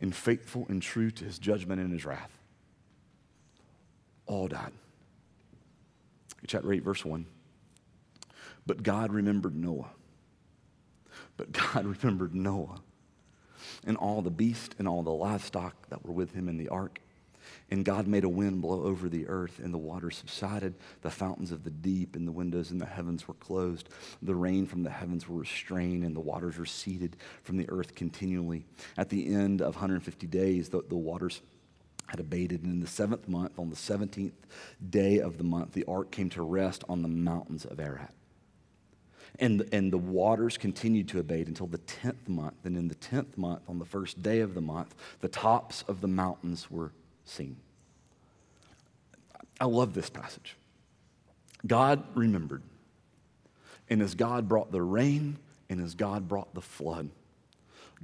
and 0.00 0.14
faithful 0.14 0.66
and 0.68 0.82
true 0.82 1.12
to 1.12 1.24
His 1.24 1.38
judgment 1.38 1.80
and 1.80 1.92
His 1.92 2.04
wrath 2.04 2.36
all 4.26 4.48
died. 4.48 4.72
Chapter 6.46 6.72
8, 6.72 6.82
verse 6.82 7.04
1. 7.04 7.26
But 8.66 8.82
God 8.82 9.12
remembered 9.12 9.56
Noah. 9.56 9.90
But 11.36 11.52
God 11.52 11.84
remembered 12.02 12.34
Noah. 12.34 12.80
and 13.86 13.96
all 13.96 14.22
the 14.22 14.30
beasts 14.30 14.74
and 14.78 14.88
all 14.88 15.02
the 15.02 15.10
livestock 15.10 15.88
that 15.88 16.04
were 16.04 16.12
with 16.12 16.34
him 16.34 16.48
in 16.48 16.56
the 16.56 16.68
ark. 16.68 17.00
And 17.70 17.84
God 17.84 18.06
made 18.06 18.24
a 18.24 18.28
wind 18.28 18.62
blow 18.62 18.82
over 18.84 19.08
the 19.08 19.26
earth, 19.26 19.58
and 19.58 19.72
the 19.72 19.78
waters 19.78 20.16
subsided. 20.16 20.74
The 21.02 21.10
fountains 21.10 21.52
of 21.52 21.64
the 21.64 21.70
deep 21.70 22.16
and 22.16 22.26
the 22.26 22.32
windows 22.32 22.70
in 22.70 22.78
the 22.78 22.86
heavens 22.86 23.26
were 23.28 23.34
closed. 23.34 23.88
The 24.22 24.34
rain 24.34 24.66
from 24.66 24.82
the 24.82 24.90
heavens 24.90 25.28
were 25.28 25.40
restrained, 25.40 26.04
and 26.04 26.14
the 26.14 26.20
waters 26.20 26.58
receded 26.58 27.16
from 27.42 27.56
the 27.56 27.68
earth 27.68 27.94
continually. 27.94 28.64
At 28.96 29.08
the 29.08 29.34
end 29.34 29.60
of 29.60 29.74
150 29.74 30.26
days, 30.26 30.68
the, 30.68 30.82
the 30.88 30.96
waters 30.96 31.42
had 32.06 32.20
abated. 32.20 32.62
And 32.62 32.72
in 32.72 32.80
the 32.80 32.86
seventh 32.86 33.28
month, 33.28 33.58
on 33.58 33.70
the 33.70 33.76
17th 33.76 34.32
day 34.90 35.18
of 35.18 35.38
the 35.38 35.44
month, 35.44 35.72
the 35.72 35.84
ark 35.86 36.10
came 36.10 36.30
to 36.30 36.42
rest 36.42 36.84
on 36.88 37.02
the 37.02 37.08
mountains 37.08 37.64
of 37.64 37.80
Ararat. 37.80 38.12
And, 39.38 39.68
and 39.72 39.92
the 39.92 39.98
waters 39.98 40.56
continued 40.56 41.08
to 41.08 41.18
abate 41.18 41.48
until 41.48 41.66
the 41.66 41.78
10th 41.78 42.28
month. 42.28 42.54
And 42.64 42.76
in 42.76 42.88
the 42.88 42.94
10th 42.94 43.36
month, 43.36 43.62
on 43.68 43.78
the 43.78 43.84
first 43.84 44.22
day 44.22 44.40
of 44.40 44.54
the 44.54 44.60
month, 44.60 44.94
the 45.20 45.28
tops 45.28 45.82
of 45.88 46.00
the 46.00 46.08
mountains 46.08 46.70
were 46.70 46.92
seen. 47.24 47.56
I 49.60 49.64
love 49.64 49.94
this 49.94 50.10
passage. 50.10 50.56
God 51.66 52.04
remembered. 52.14 52.62
And 53.88 54.02
as 54.02 54.14
God 54.14 54.48
brought 54.48 54.70
the 54.70 54.82
rain, 54.82 55.38
and 55.68 55.80
as 55.80 55.94
God 55.94 56.28
brought 56.28 56.54
the 56.54 56.60
flood, 56.60 57.10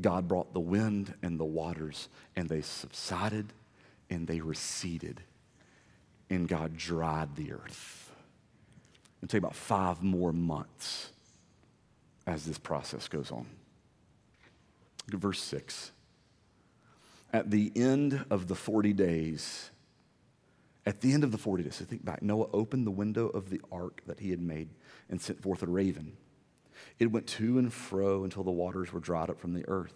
God 0.00 0.26
brought 0.28 0.52
the 0.52 0.60
wind 0.60 1.14
and 1.22 1.38
the 1.38 1.44
waters, 1.44 2.08
and 2.36 2.48
they 2.48 2.62
subsided 2.62 3.52
and 4.10 4.26
they 4.26 4.40
receded, 4.40 5.22
and 6.28 6.48
God 6.48 6.76
dried 6.76 7.36
the 7.36 7.52
earth. 7.52 8.10
It'll 9.18 9.30
take 9.30 9.38
about 9.38 9.54
five 9.54 10.02
more 10.02 10.32
months 10.32 11.10
as 12.26 12.44
this 12.44 12.58
process 12.58 13.08
goes 13.08 13.30
on. 13.30 13.46
Verse 15.08 15.42
6. 15.42 15.92
At 17.32 17.50
the 17.50 17.72
end 17.76 18.24
of 18.30 18.48
the 18.48 18.54
40 18.54 18.92
days, 18.92 19.70
at 20.86 21.00
the 21.00 21.12
end 21.12 21.22
of 21.22 21.32
the 21.32 21.38
40 21.38 21.62
days, 21.64 21.76
so 21.76 21.84
think 21.84 22.04
back, 22.04 22.22
Noah 22.22 22.48
opened 22.52 22.86
the 22.86 22.90
window 22.90 23.28
of 23.28 23.50
the 23.50 23.60
ark 23.70 24.02
that 24.06 24.20
he 24.20 24.30
had 24.30 24.40
made 24.40 24.68
and 25.08 25.20
sent 25.20 25.42
forth 25.42 25.62
a 25.62 25.66
raven. 25.66 26.16
It 26.98 27.12
went 27.12 27.26
to 27.28 27.58
and 27.58 27.72
fro 27.72 28.24
until 28.24 28.42
the 28.42 28.50
waters 28.50 28.92
were 28.92 29.00
dried 29.00 29.30
up 29.30 29.38
from 29.38 29.52
the 29.52 29.68
earth. 29.68 29.94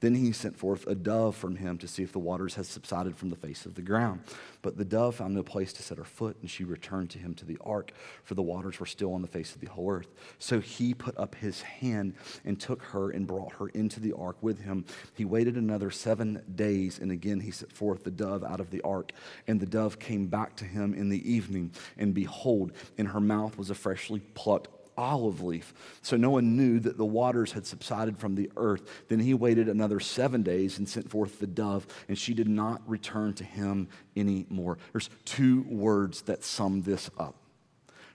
Then 0.00 0.14
he 0.14 0.32
sent 0.32 0.56
forth 0.56 0.86
a 0.86 0.94
dove 0.94 1.36
from 1.36 1.56
him 1.56 1.78
to 1.78 1.88
see 1.88 2.02
if 2.02 2.12
the 2.12 2.18
waters 2.18 2.54
had 2.54 2.66
subsided 2.66 3.16
from 3.16 3.28
the 3.28 3.36
face 3.36 3.66
of 3.66 3.74
the 3.74 3.82
ground. 3.82 4.20
But 4.62 4.76
the 4.76 4.84
dove 4.84 5.16
found 5.16 5.34
no 5.34 5.42
place 5.42 5.72
to 5.74 5.82
set 5.82 5.98
her 5.98 6.04
foot, 6.04 6.36
and 6.40 6.50
she 6.50 6.64
returned 6.64 7.10
to 7.10 7.18
him 7.18 7.34
to 7.34 7.44
the 7.44 7.58
ark, 7.60 7.92
for 8.24 8.34
the 8.34 8.42
waters 8.42 8.80
were 8.80 8.86
still 8.86 9.12
on 9.12 9.22
the 9.22 9.28
face 9.28 9.54
of 9.54 9.60
the 9.60 9.68
whole 9.68 9.90
earth. 9.90 10.08
So 10.38 10.60
he 10.60 10.94
put 10.94 11.16
up 11.18 11.34
his 11.34 11.60
hand 11.62 12.14
and 12.44 12.58
took 12.58 12.82
her 12.82 13.10
and 13.10 13.26
brought 13.26 13.52
her 13.52 13.68
into 13.68 14.00
the 14.00 14.14
ark 14.14 14.36
with 14.40 14.60
him. 14.60 14.86
He 15.14 15.24
waited 15.24 15.56
another 15.56 15.90
seven 15.90 16.42
days, 16.54 16.98
and 16.98 17.12
again 17.12 17.40
he 17.40 17.50
sent 17.50 17.72
forth 17.72 18.04
the 18.04 18.10
dove 18.10 18.42
out 18.42 18.60
of 18.60 18.70
the 18.70 18.80
ark. 18.82 19.12
And 19.46 19.60
the 19.60 19.66
dove 19.66 19.98
came 19.98 20.26
back 20.26 20.56
to 20.56 20.64
him 20.64 20.94
in 20.94 21.10
the 21.10 21.30
evening, 21.30 21.72
and 21.98 22.14
behold, 22.14 22.72
in 22.96 23.06
her 23.06 23.20
mouth 23.20 23.58
was 23.58 23.70
a 23.70 23.74
freshly 23.74 24.20
plucked 24.34 24.68
olive 25.00 25.42
leaf. 25.42 25.72
So 26.02 26.16
Noah 26.16 26.42
knew 26.42 26.78
that 26.80 26.96
the 26.96 27.04
waters 27.04 27.52
had 27.52 27.66
subsided 27.66 28.18
from 28.18 28.34
the 28.34 28.50
earth. 28.56 29.06
Then 29.08 29.18
he 29.18 29.34
waited 29.34 29.68
another 29.68 29.98
seven 29.98 30.42
days 30.42 30.78
and 30.78 30.88
sent 30.88 31.10
forth 31.10 31.40
the 31.40 31.46
dove, 31.46 31.86
and 32.08 32.16
she 32.18 32.34
did 32.34 32.48
not 32.48 32.82
return 32.88 33.34
to 33.34 33.44
him 33.44 33.88
anymore. 34.16 34.78
There's 34.92 35.10
two 35.24 35.62
words 35.62 36.22
that 36.22 36.44
sum 36.44 36.82
this 36.82 37.10
up. 37.18 37.34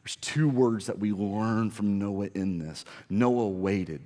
There's 0.04 0.17
two 0.17 0.48
words 0.48 0.86
that 0.86 1.00
we 1.00 1.12
learn 1.12 1.71
from 1.71 1.98
Noah 1.98 2.30
in 2.36 2.60
this. 2.60 2.86
Noah 3.10 3.48
waited. 3.48 4.02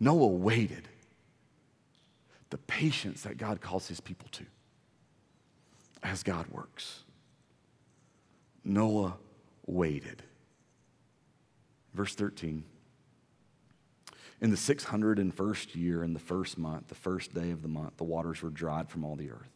Noah 0.00 0.26
waited. 0.26 0.88
The 2.50 2.58
patience 2.58 3.22
that 3.22 3.38
God 3.38 3.60
calls 3.60 3.86
his 3.86 4.00
people 4.00 4.28
to 4.32 4.44
as 6.02 6.22
God 6.22 6.46
works. 6.48 7.04
Noah 8.64 9.16
waited. 9.66 10.22
Verse 11.94 12.14
13. 12.14 12.64
In 14.40 14.50
the 14.50 14.56
601st 14.56 15.76
year, 15.76 16.02
in 16.02 16.14
the 16.14 16.18
first 16.18 16.58
month, 16.58 16.88
the 16.88 16.96
first 16.96 17.32
day 17.32 17.52
of 17.52 17.62
the 17.62 17.68
month, 17.68 17.96
the 17.96 18.04
waters 18.04 18.42
were 18.42 18.50
dried 18.50 18.90
from 18.90 19.04
all 19.04 19.14
the 19.14 19.30
earth. 19.30 19.50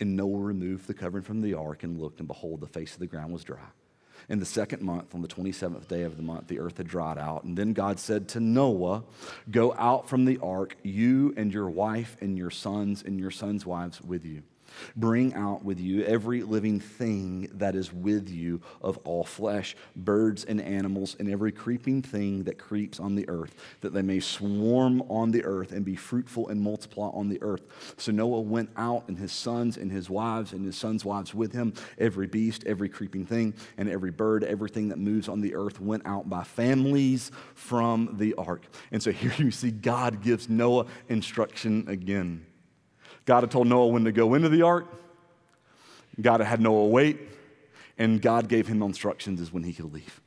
And 0.00 0.16
Noah 0.16 0.38
removed 0.38 0.86
the 0.86 0.94
covering 0.94 1.24
from 1.24 1.42
the 1.42 1.54
ark 1.54 1.82
and 1.82 2.00
looked, 2.00 2.20
and 2.20 2.28
behold, 2.28 2.60
the 2.60 2.66
face 2.66 2.94
of 2.94 3.00
the 3.00 3.06
ground 3.06 3.32
was 3.32 3.44
dry. 3.44 3.66
In 4.28 4.38
the 4.38 4.46
second 4.46 4.82
month, 4.82 5.14
on 5.14 5.22
the 5.22 5.28
27th 5.28 5.88
day 5.88 6.02
of 6.02 6.16
the 6.16 6.22
month, 6.22 6.48
the 6.48 6.58
earth 6.58 6.78
had 6.78 6.88
dried 6.88 7.18
out. 7.18 7.44
And 7.44 7.56
then 7.56 7.72
God 7.72 7.98
said 7.98 8.28
to 8.30 8.40
Noah, 8.40 9.04
Go 9.50 9.74
out 9.74 10.08
from 10.08 10.24
the 10.24 10.38
ark, 10.42 10.76
you 10.82 11.34
and 11.36 11.52
your 11.52 11.68
wife 11.68 12.16
and 12.20 12.36
your 12.36 12.50
sons 12.50 13.02
and 13.02 13.18
your 13.18 13.30
sons' 13.30 13.64
wives 13.64 14.00
with 14.00 14.24
you. 14.24 14.42
Bring 14.96 15.34
out 15.34 15.64
with 15.64 15.80
you 15.80 16.04
every 16.04 16.42
living 16.42 16.80
thing 16.80 17.50
that 17.54 17.74
is 17.74 17.92
with 17.92 18.28
you 18.28 18.60
of 18.80 18.98
all 19.04 19.24
flesh, 19.24 19.76
birds 19.96 20.44
and 20.44 20.60
animals, 20.60 21.16
and 21.18 21.30
every 21.30 21.52
creeping 21.52 22.02
thing 22.02 22.44
that 22.44 22.58
creeps 22.58 23.00
on 23.00 23.14
the 23.14 23.28
earth, 23.28 23.54
that 23.80 23.92
they 23.92 24.02
may 24.02 24.20
swarm 24.20 25.02
on 25.08 25.30
the 25.30 25.44
earth 25.44 25.72
and 25.72 25.84
be 25.84 25.96
fruitful 25.96 26.48
and 26.48 26.60
multiply 26.60 27.08
on 27.08 27.28
the 27.28 27.40
earth. 27.42 27.94
So 27.96 28.12
Noah 28.12 28.40
went 28.40 28.70
out, 28.76 29.04
and 29.08 29.18
his 29.18 29.32
sons 29.32 29.76
and 29.76 29.90
his 29.90 30.10
wives 30.10 30.52
and 30.52 30.64
his 30.64 30.76
sons' 30.76 31.04
wives 31.04 31.34
with 31.34 31.52
him. 31.52 31.72
Every 31.98 32.26
beast, 32.26 32.64
every 32.66 32.88
creeping 32.88 33.26
thing, 33.26 33.54
and 33.76 33.88
every 33.88 34.10
bird, 34.10 34.44
everything 34.44 34.88
that 34.88 34.98
moves 34.98 35.28
on 35.28 35.40
the 35.40 35.54
earth 35.54 35.80
went 35.80 36.06
out 36.06 36.28
by 36.28 36.44
families 36.44 37.30
from 37.54 38.16
the 38.18 38.34
ark. 38.34 38.62
And 38.92 39.02
so 39.02 39.12
here 39.12 39.32
you 39.38 39.50
see 39.50 39.70
God 39.70 40.22
gives 40.22 40.48
Noah 40.48 40.86
instruction 41.08 41.84
again. 41.88 42.47
God 43.28 43.42
had 43.42 43.50
told 43.50 43.66
Noah 43.66 43.88
when 43.88 44.04
to 44.04 44.10
go 44.10 44.32
into 44.32 44.48
the 44.48 44.62
ark. 44.62 44.86
God 46.18 46.40
had 46.40 46.46
had 46.46 46.60
Noah 46.62 46.86
wait, 46.86 47.20
and 47.98 48.22
God 48.22 48.48
gave 48.48 48.66
him 48.66 48.82
instructions 48.82 49.38
as 49.42 49.52
when 49.52 49.64
he 49.64 49.74
could 49.74 49.92
leave. 49.92 50.22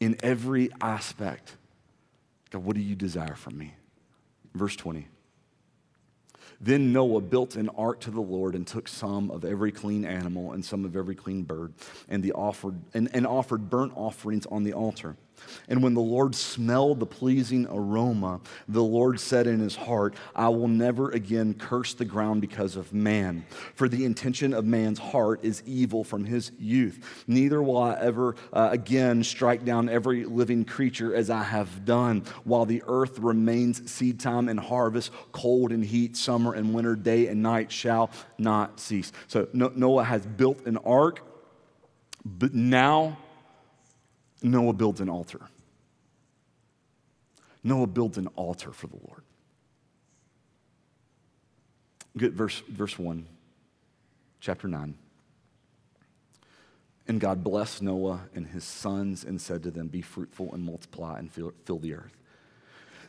In 0.00 0.16
every 0.20 0.70
aspect, 0.80 1.54
God, 2.50 2.64
what 2.64 2.74
do 2.74 2.82
you 2.82 2.96
desire 2.96 3.36
from 3.36 3.56
me? 3.56 3.74
Verse 4.56 4.74
20. 4.74 5.06
Then 6.60 6.92
Noah 6.92 7.20
built 7.20 7.54
an 7.54 7.68
ark 7.68 8.00
to 8.00 8.10
the 8.10 8.20
Lord 8.20 8.56
and 8.56 8.66
took 8.66 8.88
some 8.88 9.30
of 9.30 9.44
every 9.44 9.70
clean 9.70 10.04
animal 10.04 10.50
and 10.50 10.64
some 10.64 10.84
of 10.84 10.96
every 10.96 11.14
clean 11.14 11.44
bird 11.44 11.74
and, 12.08 12.24
the 12.24 12.32
offered, 12.32 12.74
and, 12.92 13.08
and 13.14 13.24
offered 13.24 13.70
burnt 13.70 13.92
offerings 13.94 14.46
on 14.46 14.64
the 14.64 14.72
altar. 14.72 15.16
And 15.68 15.82
when 15.82 15.94
the 15.94 16.00
Lord 16.00 16.34
smelled 16.34 17.00
the 17.00 17.06
pleasing 17.06 17.66
aroma, 17.70 18.40
the 18.68 18.82
Lord 18.82 19.18
said 19.18 19.46
in 19.46 19.60
his 19.60 19.76
heart, 19.76 20.14
I 20.34 20.48
will 20.48 20.68
never 20.68 21.10
again 21.10 21.54
curse 21.54 21.94
the 21.94 22.04
ground 22.04 22.40
because 22.40 22.76
of 22.76 22.92
man. 22.92 23.46
For 23.74 23.88
the 23.88 24.04
intention 24.04 24.52
of 24.52 24.64
man's 24.64 24.98
heart 24.98 25.40
is 25.42 25.62
evil 25.66 26.04
from 26.04 26.24
his 26.24 26.52
youth. 26.58 27.24
Neither 27.26 27.62
will 27.62 27.78
I 27.78 27.94
ever 28.00 28.36
uh, 28.52 28.68
again 28.72 29.24
strike 29.24 29.64
down 29.64 29.88
every 29.88 30.24
living 30.24 30.64
creature 30.64 31.14
as 31.14 31.30
I 31.30 31.42
have 31.42 31.84
done, 31.84 32.24
while 32.44 32.66
the 32.66 32.82
earth 32.86 33.18
remains 33.18 33.90
seed 33.90 34.20
time 34.20 34.48
and 34.48 34.60
harvest, 34.60 35.12
cold 35.32 35.72
and 35.72 35.84
heat, 35.84 36.16
summer 36.16 36.52
and 36.52 36.74
winter, 36.74 36.96
day 36.96 37.28
and 37.28 37.42
night 37.42 37.72
shall 37.72 38.10
not 38.38 38.80
cease. 38.80 39.12
So 39.28 39.48
Noah 39.52 40.04
has 40.04 40.26
built 40.26 40.66
an 40.66 40.76
ark, 40.78 41.20
but 42.24 42.54
now 42.54 43.18
Noah 44.44 44.74
builds 44.74 45.00
an 45.00 45.08
altar. 45.08 45.40
Noah 47.64 47.86
builds 47.86 48.18
an 48.18 48.26
altar 48.36 48.72
for 48.72 48.86
the 48.86 48.98
Lord. 49.08 49.22
Get 52.16 52.32
verse, 52.34 52.62
verse 52.68 52.98
1, 52.98 53.26
chapter 54.40 54.68
9. 54.68 54.94
And 57.08 57.20
God 57.20 57.42
blessed 57.42 57.82
Noah 57.82 58.20
and 58.34 58.46
his 58.46 58.64
sons 58.64 59.24
and 59.24 59.40
said 59.40 59.62
to 59.62 59.70
them, 59.70 59.88
Be 59.88 60.02
fruitful 60.02 60.52
and 60.52 60.62
multiply 60.62 61.18
and 61.18 61.32
fill, 61.32 61.54
fill 61.64 61.78
the 61.78 61.94
earth. 61.94 62.16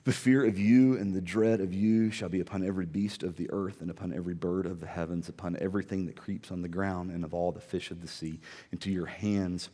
The 0.05 0.13
fear 0.13 0.45
of 0.45 0.57
you 0.57 0.97
and 0.97 1.13
the 1.13 1.21
dread 1.21 1.59
of 1.59 1.73
you 1.73 2.11
shall 2.11 2.29
be 2.29 2.39
upon 2.39 2.65
every 2.65 2.85
beast 2.85 3.23
of 3.23 3.35
the 3.35 3.49
earth 3.51 3.81
and 3.81 3.89
upon 3.89 4.13
every 4.13 4.35
bird 4.35 4.65
of 4.65 4.79
the 4.79 4.87
heavens, 4.87 5.27
upon 5.27 5.57
everything 5.59 6.05
that 6.05 6.15
creeps 6.15 6.51
on 6.51 6.61
the 6.61 6.67
ground 6.69 7.11
and 7.11 7.25
of 7.25 7.33
all 7.33 7.51
the 7.51 7.59
fish 7.59 7.91
of 7.91 8.01
the 8.01 8.07
sea. 8.07 8.39
Into 8.71 8.89
your 8.89 9.07
hands 9.07 9.69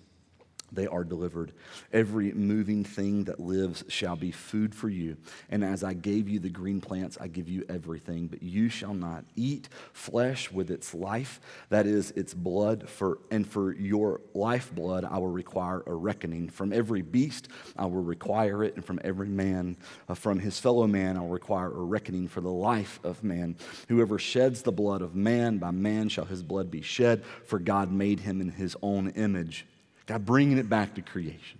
they 0.71 0.87
are 0.87 1.03
delivered. 1.03 1.51
Every 1.91 2.31
moving 2.31 2.83
thing 2.83 3.25
that 3.25 3.39
lives 3.39 3.83
shall 3.87 4.15
be 4.15 4.31
food 4.31 4.73
for 4.73 4.89
you. 4.89 5.17
And 5.49 5.63
as 5.63 5.83
I 5.83 5.93
gave 5.93 6.29
you 6.29 6.39
the 6.39 6.49
green 6.49 6.79
plants, 6.79 7.17
I 7.19 7.27
give 7.27 7.49
you 7.49 7.65
everything. 7.67 8.27
But 8.27 8.41
you 8.41 8.69
shall 8.69 8.93
not 8.93 9.25
eat 9.35 9.69
flesh 9.93 10.51
with 10.51 10.71
its 10.71 10.93
life, 10.93 11.41
that 11.69 11.85
is, 11.85 12.11
its 12.11 12.33
blood. 12.33 12.87
For, 12.89 13.19
and 13.29 13.45
for 13.47 13.73
your 13.73 14.21
lifeblood, 14.33 15.03
I 15.03 15.17
will 15.17 15.27
require 15.27 15.83
a 15.85 15.93
reckoning. 15.93 16.49
From 16.49 16.71
every 16.71 17.01
beast, 17.01 17.49
I 17.77 17.85
will 17.85 18.03
require 18.03 18.63
it. 18.63 18.75
And 18.75 18.85
from 18.85 18.99
every 19.03 19.29
man, 19.29 19.77
uh, 20.07 20.13
from 20.13 20.39
his 20.39 20.59
fellow 20.59 20.87
man, 20.87 21.17
I 21.17 21.21
will 21.21 21.29
require 21.29 21.67
a 21.67 21.83
reckoning 21.83 22.27
for 22.27 22.41
the 22.41 22.49
life 22.51 22.99
of 23.03 23.23
man. 23.23 23.55
Whoever 23.89 24.17
sheds 24.17 24.61
the 24.61 24.71
blood 24.71 25.01
of 25.01 25.15
man, 25.15 25.57
by 25.57 25.71
man 25.71 26.07
shall 26.09 26.25
his 26.25 26.43
blood 26.43 26.71
be 26.71 26.81
shed, 26.81 27.23
for 27.45 27.59
God 27.59 27.91
made 27.91 28.21
him 28.21 28.39
in 28.41 28.51
his 28.51 28.75
own 28.81 29.09
image. 29.09 29.65
God 30.11 30.25
bringing 30.25 30.57
it 30.57 30.67
back 30.67 30.95
to 30.95 31.01
creation. 31.01 31.59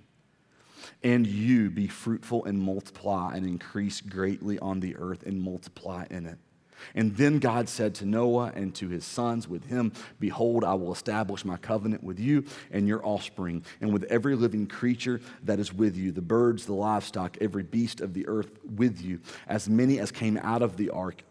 and 1.04 1.26
you 1.26 1.70
be 1.70 1.88
fruitful 1.88 2.44
and 2.46 2.60
multiply 2.60 3.36
and 3.36 3.46
increase 3.46 4.02
greatly 4.02 4.60
on 4.60 4.82
the 4.82 4.96
earth 4.98 5.24
and 5.24 5.42
multiply 5.42 6.06
in 6.12 6.26
it. 6.26 6.38
And 6.94 7.16
then 7.16 7.40
God 7.40 7.70
said 7.70 7.96
to 7.96 8.06
Noah 8.06 8.52
and 8.54 8.76
to 8.76 8.90
his 8.90 9.06
sons 9.06 9.48
with 9.48 9.66
him, 9.66 9.94
Behold, 10.20 10.64
I 10.64 10.74
will 10.74 10.92
establish 10.92 11.46
my 11.46 11.58
covenant 11.58 12.04
with 12.04 12.20
you 12.20 12.44
and 12.72 12.88
your 12.88 13.06
offspring, 13.06 13.64
and 13.80 13.94
with 13.94 14.04
every 14.04 14.36
living 14.36 14.68
creature 14.68 15.22
that 15.44 15.60
is 15.60 15.74
with 15.74 15.96
you, 15.96 16.12
the 16.12 16.22
birds, 16.22 16.66
the 16.66 16.74
livestock, 16.74 17.38
every 17.40 17.64
beast 17.64 18.02
of 18.02 18.14
the 18.14 18.28
earth 18.28 18.52
with 18.76 19.02
you, 19.02 19.22
as 19.48 19.70
many 19.70 20.00
as 20.00 20.12
came 20.12 20.38
out 20.38 20.62
of 20.62 20.76
the 20.76 20.90
ark 20.90 21.24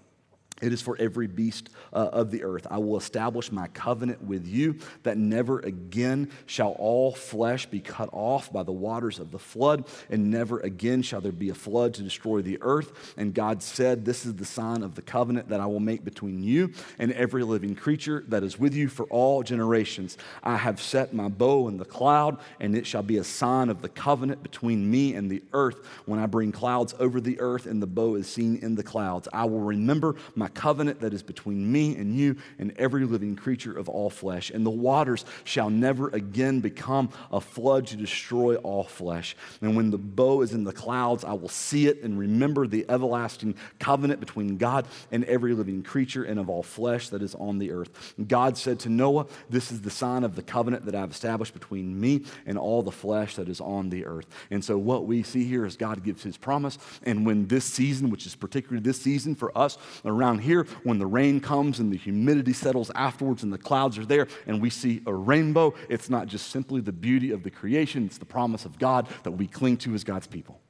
it 0.61 0.73
is 0.73 0.83
for 0.83 0.97
every 0.99 1.27
beast 1.27 1.71
uh, 1.93 2.11
of 2.13 2.31
the 2.31 2.45
earth. 2.45 2.67
I 2.71 2.79
will 2.79 2.97
establish 2.97 3.51
my 3.51 3.69
covenant 3.69 4.23
with 4.23 4.47
you 4.47 4.77
that 5.03 5.17
never 5.17 5.61
again 5.61 6.31
shall 6.47 6.73
all 6.73 7.13
flesh 7.13 7.67
be 7.67 7.81
cut 7.81 8.11
off 8.13 8.53
by 8.53 8.63
the 8.63 8.73
waters 8.73 9.19
of 9.19 9.31
the 9.31 9.39
flood, 9.39 9.87
and 10.11 10.31
never 10.31 10.61
again 10.61 11.03
shall 11.03 11.21
there 11.21 11.33
be 11.33 11.51
a 11.51 11.55
flood 11.55 11.95
to 11.95 12.03
destroy 12.03 12.43
the 12.43 12.59
earth. 12.61 13.15
And 13.17 13.35
God 13.35 13.63
said, 13.63 14.05
This 14.05 14.27
is 14.27 14.35
the 14.35 14.45
sign 14.45 14.83
of 14.83 14.95
the 14.95 15.03
covenant 15.03 15.49
that 15.49 15.61
I 15.61 15.67
will 15.67 15.81
make 15.81 16.05
between 16.05 16.43
you 16.43 16.73
and 16.99 17.13
every 17.13 17.43
living 17.43 17.75
creature 17.75 18.25
that 18.29 18.43
is 18.43 18.59
with 18.59 18.75
you 18.75 18.89
for 18.89 19.07
all 19.07 19.43
generations. 19.43 20.19
I 20.43 20.57
have 20.57 20.81
set 20.81 21.15
my 21.15 21.29
bow 21.29 21.69
in 21.69 21.79
the 21.79 21.85
cloud, 21.85 22.39
and 22.61 22.77
it 22.77 22.87
shall 22.87 23.03
be 23.03 23.17
a 23.17 23.25
sign 23.25 23.69
of 23.69 23.83
the 23.83 23.89
covenant 23.89 24.43
between 24.43 24.91
me 24.91 25.15
and 25.15 25.31
the 25.31 25.43
earth 25.53 25.87
when 26.07 26.21
I 26.21 26.27
bring 26.27 26.53
clouds 26.53 26.95
over 26.99 27.21
the 27.21 27.41
earth 27.41 27.67
and 27.67 27.83
the 27.83 27.87
bow 27.87 28.17
is 28.17 28.29
seen 28.29 28.57
in 28.57 28.75
the 28.75 28.83
clouds. 28.83 29.29
I 29.33 29.45
will 29.45 29.61
remember 29.61 30.17
my 30.35 30.49
covenant 30.55 31.01
that 31.01 31.15
is 31.15 31.23
between 31.23 31.71
me 31.71 31.97
and 31.97 32.15
you 32.15 32.37
and 32.59 32.73
every 32.77 33.05
living 33.05 33.37
creature 33.37 33.77
of 33.77 33.89
all 33.89 34.11
flesh. 34.11 34.51
And 34.51 34.65
the 34.65 34.71
waters 34.71 35.25
shall 35.45 35.71
never 35.71 36.09
again 36.09 36.61
become 36.61 37.11
a 37.33 37.41
flood 37.41 37.87
to 37.89 37.97
destroy 37.97 38.57
all 38.57 38.85
flesh. 38.85 39.37
And 39.61 39.77
when 39.77 39.91
the 39.91 39.99
bow 39.99 40.43
is 40.43 40.53
in 40.53 40.65
the 40.65 40.73
clouds, 40.73 41.25
I 41.25 41.33
will 41.33 41.49
see 41.49 41.87
it 41.87 42.03
and 42.03 42.19
remember 42.19 42.67
the 42.67 42.87
everlasting 42.89 43.55
covenant 43.79 44.21
between 44.21 44.57
God 44.57 44.87
and 45.11 45.25
every 45.25 45.55
living 45.55 45.83
creature 45.83 46.25
and 46.25 46.39
of 46.39 46.49
all 46.49 46.63
flesh 46.63 47.09
that 47.11 47.23
is 47.23 47.35
on 47.35 47.59
the 47.59 47.73
earth. 47.73 48.15
God 48.27 48.57
said 48.57 48.79
to 48.81 48.89
Noah, 48.89 49.27
This 49.49 49.73
is 49.73 49.81
the 49.81 49.91
sign 49.91 50.25
of 50.25 50.37
the 50.37 50.43
covenant 50.43 50.85
that 50.85 50.95
I've 50.95 51.11
established 51.11 51.55
between 51.55 51.99
me 52.01 52.25
and 52.47 52.59
all 52.59 52.83
the 52.83 52.91
flesh 52.91 53.37
that 53.37 53.49
is 53.49 53.61
on 53.61 53.91
the 53.91 54.07
earth. 54.07 54.27
And 54.51 54.65
so 54.65 54.79
what 54.79 55.07
we 55.07 55.23
see 55.23 55.45
here 55.45 55.65
is 55.67 55.77
God 55.77 56.03
gives 56.03 56.23
his 56.23 56.37
promise. 56.37 56.79
And 57.03 57.25
when 57.25 57.47
this 57.47 57.65
season, 57.65 58.11
which 58.11 58.27
is 58.27 58.35
particularly 58.35 58.83
this 58.83 59.01
season 59.01 59.35
for 59.35 59.57
us 59.57 59.79
around 60.05 60.40
here, 60.41 60.67
when 60.83 60.99
the 60.99 61.07
rain 61.07 61.41
comes 61.41 61.79
and 61.79 61.93
the 61.93 61.97
humidity 61.97 62.53
settles 62.53 62.91
afterwards 62.95 63.43
and 63.43 63.53
the 63.53 63.59
clouds 63.59 63.99
are 63.99 64.07
there 64.07 64.29
and 64.47 64.61
we 64.61 64.71
see 64.71 65.03
a 65.07 65.15
rainbow, 65.15 65.75
it's 65.89 66.11
not 66.11 66.27
just 66.27 66.51
simply 66.51 66.81
the 66.81 66.93
beauty 66.93 67.31
of 67.31 67.43
the 67.43 67.51
creation, 67.51 68.07
it's 68.07 68.19
the 68.19 68.25
promise 68.25 68.65
of 68.65 68.79
God 68.79 69.09
that 69.25 69.33
we 69.33 69.47
cling 69.47 69.77
to 69.79 69.95
as 69.95 70.05
God's 70.05 70.27
people. 70.27 70.61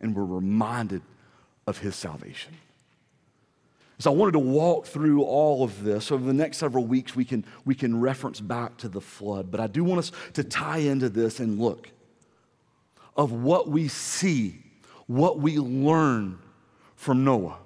And 0.00 0.14
we're 0.14 0.24
reminded 0.24 1.02
of 1.66 1.78
his 1.78 1.96
salvation. 1.96 2.54
So 3.98 4.12
I 4.12 4.14
wanted 4.14 4.32
to 4.32 4.38
walk 4.38 4.86
through 4.86 5.24
all 5.24 5.64
of 5.64 5.82
this. 5.82 6.12
Over 6.12 6.24
the 6.24 6.32
next 6.32 6.58
several 6.58 6.86
weeks, 6.86 7.16
we 7.16 7.24
can, 7.24 7.44
we 7.64 7.74
can 7.74 8.00
reference 8.00 8.40
back 8.40 8.76
to 8.78 8.88
the 8.88 9.00
flood. 9.00 9.50
But 9.50 9.60
I 9.60 9.66
do 9.66 9.82
want 9.82 9.98
us 9.98 10.12
to 10.34 10.44
tie 10.44 10.78
into 10.78 11.08
this 11.08 11.40
and 11.40 11.58
look 11.58 11.90
of 13.16 13.32
what 13.32 13.68
we 13.68 13.88
see, 13.88 14.62
what 15.08 15.40
we 15.40 15.58
learn 15.58 16.38
from 16.94 17.24
Noah 17.24 17.58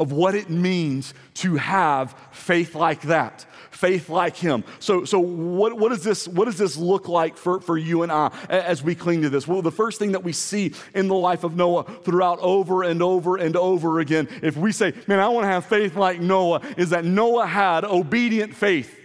of 0.00 0.10
what 0.10 0.34
it 0.34 0.48
means 0.48 1.14
to 1.34 1.56
have 1.56 2.16
faith 2.32 2.74
like 2.74 3.02
that, 3.02 3.44
faith 3.70 4.08
like 4.08 4.34
him. 4.34 4.64
So, 4.78 5.04
so 5.04 5.20
what, 5.20 5.74
what, 5.74 5.92
is 5.92 6.02
this, 6.02 6.26
what 6.26 6.46
does 6.46 6.56
this 6.56 6.76
look 6.76 7.06
like 7.06 7.36
for, 7.36 7.60
for 7.60 7.76
you 7.76 8.02
and 8.02 8.10
I 8.10 8.32
as 8.48 8.82
we 8.82 8.94
cling 8.94 9.22
to 9.22 9.30
this? 9.30 9.46
Well, 9.46 9.62
the 9.62 9.70
first 9.70 9.98
thing 9.98 10.12
that 10.12 10.24
we 10.24 10.32
see 10.32 10.72
in 10.94 11.06
the 11.06 11.14
life 11.14 11.44
of 11.44 11.54
Noah 11.54 11.84
throughout 12.02 12.38
over 12.40 12.82
and 12.82 13.02
over 13.02 13.36
and 13.36 13.54
over 13.56 14.00
again, 14.00 14.26
if 14.42 14.56
we 14.56 14.72
say, 14.72 14.94
man, 15.06 15.20
I 15.20 15.28
want 15.28 15.44
to 15.44 15.48
have 15.48 15.66
faith 15.66 15.94
like 15.94 16.20
Noah, 16.20 16.62
is 16.78 16.90
that 16.90 17.04
Noah 17.04 17.46
had 17.46 17.84
obedient 17.84 18.56
faith. 18.56 18.99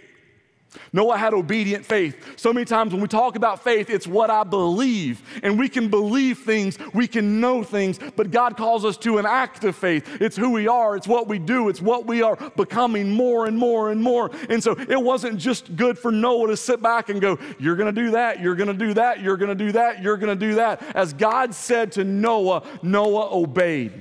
Noah 0.92 1.16
had 1.16 1.34
obedient 1.34 1.84
faith. 1.84 2.38
So 2.38 2.52
many 2.52 2.64
times 2.64 2.92
when 2.92 3.02
we 3.02 3.08
talk 3.08 3.36
about 3.36 3.62
faith, 3.62 3.90
it's 3.90 4.06
what 4.06 4.30
I 4.30 4.44
believe. 4.44 5.22
And 5.42 5.58
we 5.58 5.68
can 5.68 5.88
believe 5.88 6.38
things, 6.38 6.78
we 6.94 7.06
can 7.06 7.40
know 7.40 7.62
things, 7.62 7.98
but 8.16 8.30
God 8.30 8.56
calls 8.56 8.84
us 8.84 8.96
to 8.98 9.18
an 9.18 9.26
act 9.26 9.64
of 9.64 9.76
faith. 9.76 10.20
It's 10.20 10.36
who 10.36 10.50
we 10.50 10.68
are, 10.68 10.96
it's 10.96 11.08
what 11.08 11.28
we 11.28 11.38
do, 11.38 11.68
it's 11.68 11.80
what 11.80 12.06
we 12.06 12.22
are 12.22 12.36
becoming 12.56 13.12
more 13.12 13.46
and 13.46 13.58
more 13.58 13.90
and 13.90 14.02
more. 14.02 14.30
And 14.48 14.62
so 14.62 14.72
it 14.72 15.00
wasn't 15.00 15.38
just 15.38 15.76
good 15.76 15.98
for 15.98 16.10
Noah 16.10 16.48
to 16.48 16.56
sit 16.56 16.82
back 16.82 17.08
and 17.08 17.20
go, 17.20 17.38
You're 17.58 17.76
going 17.76 17.94
to 17.94 18.00
do 18.00 18.12
that, 18.12 18.40
you're 18.40 18.54
going 18.54 18.68
to 18.68 18.74
do 18.74 18.94
that, 18.94 19.20
you're 19.20 19.36
going 19.36 19.56
to 19.56 19.64
do 19.64 19.72
that, 19.72 20.02
you're 20.02 20.16
going 20.16 20.38
to 20.38 20.46
do 20.46 20.56
that. 20.56 20.82
As 20.96 21.12
God 21.12 21.54
said 21.54 21.92
to 21.92 22.04
Noah, 22.04 22.62
Noah 22.82 23.34
obeyed. 23.34 23.92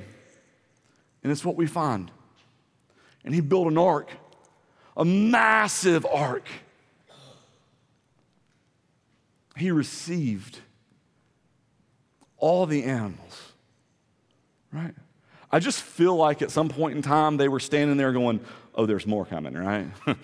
And 1.24 1.32
it's 1.32 1.44
what 1.44 1.56
we 1.56 1.66
find. 1.66 2.12
And 3.24 3.34
he 3.34 3.42
built 3.42 3.68
an 3.68 3.78
ark, 3.78 4.12
a 4.96 5.04
massive 5.04 6.06
ark 6.06 6.48
he 9.56 9.72
received 9.72 10.60
all 12.38 12.66
the 12.66 12.84
animals, 12.84 13.54
right? 14.72 14.94
I 15.52 15.60
just 15.60 15.82
feel 15.82 16.16
like 16.16 16.42
at 16.42 16.52
some 16.52 16.70
point 16.70 16.96
in 16.96 17.02
time 17.02 17.38
they 17.38 17.48
were 17.48 17.60
standing 17.60 17.98
there 17.98 18.12
going, 18.12 18.42
oh, 18.76 18.86
there's 18.86 19.08
more 19.08 19.26
coming, 19.26 19.54
right? 19.54 19.88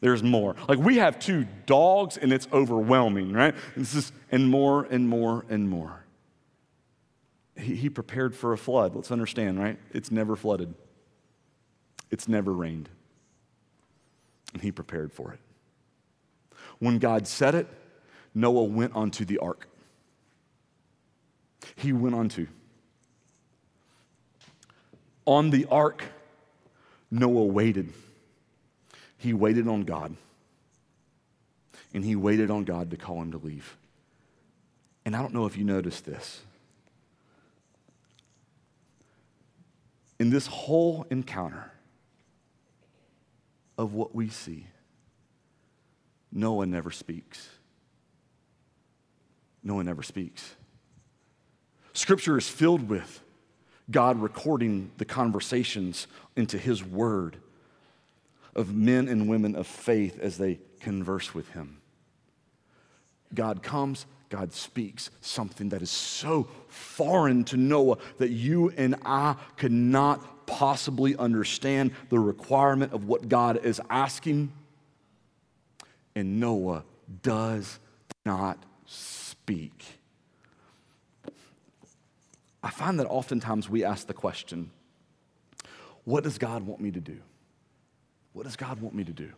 there's 0.00 0.22
more. 0.22 0.54
Like 0.68 0.78
we 0.78 0.96
have 0.96 1.18
two 1.18 1.46
dogs 1.64 2.16
and 2.16 2.32
it's 2.32 2.46
overwhelming, 2.52 3.32
right? 3.32 3.54
And 3.74 3.84
this 3.84 3.94
is, 3.94 4.12
and 4.30 4.50
more 4.50 4.84
and 4.84 5.08
more 5.08 5.46
and 5.48 5.68
more. 5.68 6.04
He, 7.56 7.74
he 7.74 7.90
prepared 7.90 8.36
for 8.36 8.52
a 8.52 8.58
flood. 8.58 8.94
Let's 8.94 9.10
understand, 9.10 9.58
right? 9.58 9.78
It's 9.92 10.10
never 10.10 10.36
flooded, 10.36 10.74
it's 12.10 12.28
never 12.28 12.52
rained. 12.52 12.90
And 14.52 14.62
he 14.62 14.72
prepared 14.72 15.12
for 15.12 15.32
it. 15.32 15.40
When 16.78 16.98
God 16.98 17.26
said 17.26 17.54
it, 17.54 17.66
Noah 18.36 18.64
went 18.64 18.94
onto 18.94 19.24
the 19.24 19.38
ark. 19.38 19.66
He 21.74 21.94
went 21.94 22.14
onto. 22.14 22.46
On 25.24 25.48
the 25.48 25.64
ark, 25.70 26.04
Noah 27.10 27.46
waited. 27.46 27.94
He 29.16 29.32
waited 29.32 29.66
on 29.66 29.84
God. 29.84 30.16
And 31.94 32.04
he 32.04 32.14
waited 32.14 32.50
on 32.50 32.64
God 32.64 32.90
to 32.90 32.98
call 32.98 33.22
him 33.22 33.32
to 33.32 33.38
leave. 33.38 33.78
And 35.06 35.16
I 35.16 35.22
don't 35.22 35.32
know 35.32 35.46
if 35.46 35.56
you 35.56 35.64
noticed 35.64 36.04
this. 36.04 36.42
In 40.20 40.28
this 40.28 40.46
whole 40.46 41.06
encounter 41.10 41.72
of 43.78 43.94
what 43.94 44.14
we 44.14 44.28
see, 44.28 44.66
Noah 46.30 46.66
never 46.66 46.90
speaks 46.90 47.48
no 49.66 49.74
one 49.74 49.88
ever 49.88 50.02
speaks. 50.02 50.54
Scripture 51.92 52.38
is 52.38 52.48
filled 52.48 52.88
with 52.88 53.20
God 53.90 54.22
recording 54.22 54.92
the 54.98 55.04
conversations 55.04 56.06
into 56.36 56.56
His 56.56 56.84
Word 56.84 57.38
of 58.54 58.72
men 58.72 59.08
and 59.08 59.28
women 59.28 59.56
of 59.56 59.66
faith 59.66 60.20
as 60.20 60.38
they 60.38 60.60
converse 60.78 61.34
with 61.34 61.48
Him. 61.50 61.78
God 63.34 63.60
comes, 63.60 64.06
God 64.28 64.52
speaks 64.52 65.10
something 65.20 65.70
that 65.70 65.82
is 65.82 65.90
so 65.90 66.46
foreign 66.68 67.42
to 67.44 67.56
Noah 67.56 67.98
that 68.18 68.30
you 68.30 68.72
and 68.76 68.94
I 69.04 69.34
could 69.56 69.72
not 69.72 70.46
possibly 70.46 71.16
understand 71.16 71.90
the 72.08 72.20
requirement 72.20 72.92
of 72.92 73.08
what 73.08 73.28
God 73.28 73.64
is 73.64 73.80
asking. 73.90 74.52
And 76.14 76.38
Noah 76.38 76.84
does 77.22 77.80
not 78.24 78.62
speak. 79.46 80.00
I 82.64 82.70
find 82.70 82.98
that 82.98 83.06
oftentimes 83.06 83.70
we 83.70 83.84
ask 83.84 84.08
the 84.08 84.14
question, 84.14 84.72
What 86.02 86.24
does 86.24 86.36
God 86.36 86.64
want 86.64 86.80
me 86.80 86.90
to 86.90 87.00
do? 87.00 87.18
What 88.32 88.44
does 88.44 88.56
God 88.56 88.80
want 88.80 88.96
me 88.96 89.04
to 89.04 89.12
do? 89.12 89.30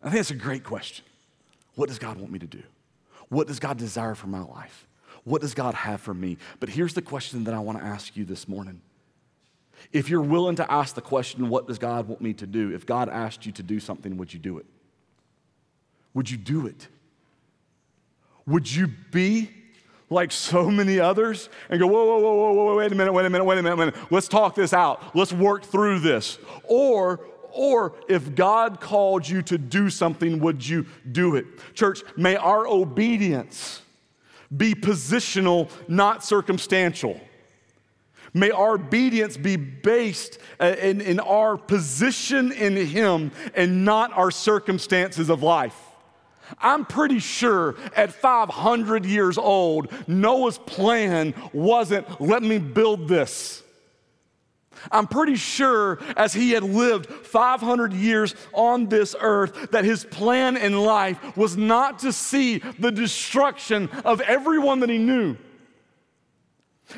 I 0.00 0.04
think 0.04 0.16
that's 0.16 0.30
a 0.30 0.36
great 0.36 0.62
question. 0.62 1.04
What 1.74 1.88
does 1.88 1.98
God 1.98 2.18
want 2.18 2.30
me 2.30 2.38
to 2.38 2.46
do? 2.46 2.62
What 3.30 3.48
does 3.48 3.58
God 3.58 3.78
desire 3.78 4.14
for 4.14 4.28
my 4.28 4.42
life? 4.42 4.86
What 5.24 5.40
does 5.40 5.54
God 5.54 5.74
have 5.74 6.00
for 6.00 6.14
me? 6.14 6.38
But 6.60 6.68
here's 6.68 6.94
the 6.94 7.02
question 7.02 7.42
that 7.44 7.54
I 7.54 7.58
want 7.58 7.78
to 7.78 7.84
ask 7.84 8.16
you 8.16 8.24
this 8.24 8.46
morning. 8.46 8.80
If 9.92 10.08
you're 10.08 10.22
willing 10.22 10.54
to 10.56 10.72
ask 10.72 10.94
the 10.94 11.02
question, 11.02 11.48
What 11.48 11.66
does 11.66 11.78
God 11.80 12.06
want 12.06 12.20
me 12.20 12.32
to 12.34 12.46
do? 12.46 12.72
If 12.72 12.86
God 12.86 13.08
asked 13.08 13.44
you 13.44 13.50
to 13.50 13.62
do 13.64 13.80
something, 13.80 14.16
would 14.18 14.32
you 14.32 14.38
do 14.38 14.58
it? 14.58 14.66
Would 16.14 16.30
you 16.30 16.36
do 16.36 16.68
it? 16.68 16.86
Would 18.50 18.70
you 18.70 18.88
be 18.88 19.48
like 20.10 20.32
so 20.32 20.68
many 20.68 20.98
others 20.98 21.48
and 21.68 21.78
go, 21.78 21.86
whoa, 21.86 22.04
whoa, 22.04 22.18
whoa, 22.18 22.34
whoa, 22.34 22.52
whoa, 22.52 22.76
wait 22.76 22.90
a 22.90 22.94
minute, 22.96 23.12
wait 23.12 23.24
a 23.24 23.30
minute, 23.30 23.44
wait 23.44 23.58
a 23.58 23.62
minute, 23.62 23.76
wait 23.78 23.88
a 23.88 23.92
minute. 23.92 24.12
Let's 24.12 24.26
talk 24.26 24.56
this 24.56 24.72
out. 24.72 25.14
Let's 25.14 25.32
work 25.32 25.64
through 25.64 26.00
this. 26.00 26.38
Or, 26.64 27.20
or 27.52 27.94
if 28.08 28.34
God 28.34 28.80
called 28.80 29.28
you 29.28 29.40
to 29.42 29.56
do 29.56 29.88
something, 29.88 30.40
would 30.40 30.66
you 30.66 30.86
do 31.12 31.36
it? 31.36 31.46
Church, 31.74 32.02
may 32.16 32.34
our 32.34 32.66
obedience 32.66 33.82
be 34.54 34.74
positional, 34.74 35.70
not 35.86 36.24
circumstantial. 36.24 37.20
May 38.34 38.50
our 38.50 38.74
obedience 38.74 39.36
be 39.36 39.54
based 39.54 40.38
in, 40.60 41.00
in 41.00 41.20
our 41.20 41.56
position 41.56 42.50
in 42.50 42.74
Him 42.74 43.30
and 43.54 43.84
not 43.84 44.12
our 44.12 44.32
circumstances 44.32 45.30
of 45.30 45.44
life. 45.44 45.89
I'm 46.58 46.84
pretty 46.84 47.18
sure 47.18 47.76
at 47.94 48.12
500 48.12 49.04
years 49.04 49.38
old, 49.38 49.92
Noah's 50.08 50.58
plan 50.58 51.34
wasn't 51.52 52.20
let 52.20 52.42
me 52.42 52.58
build 52.58 53.08
this. 53.08 53.62
I'm 54.90 55.06
pretty 55.06 55.36
sure 55.36 55.98
as 56.16 56.32
he 56.32 56.52
had 56.52 56.62
lived 56.62 57.06
500 57.06 57.92
years 57.92 58.34
on 58.52 58.86
this 58.88 59.14
earth, 59.20 59.70
that 59.72 59.84
his 59.84 60.04
plan 60.04 60.56
in 60.56 60.78
life 60.78 61.36
was 61.36 61.56
not 61.56 61.98
to 62.00 62.12
see 62.12 62.58
the 62.78 62.90
destruction 62.90 63.88
of 64.04 64.20
everyone 64.22 64.80
that 64.80 64.88
he 64.88 64.98
knew. 64.98 65.36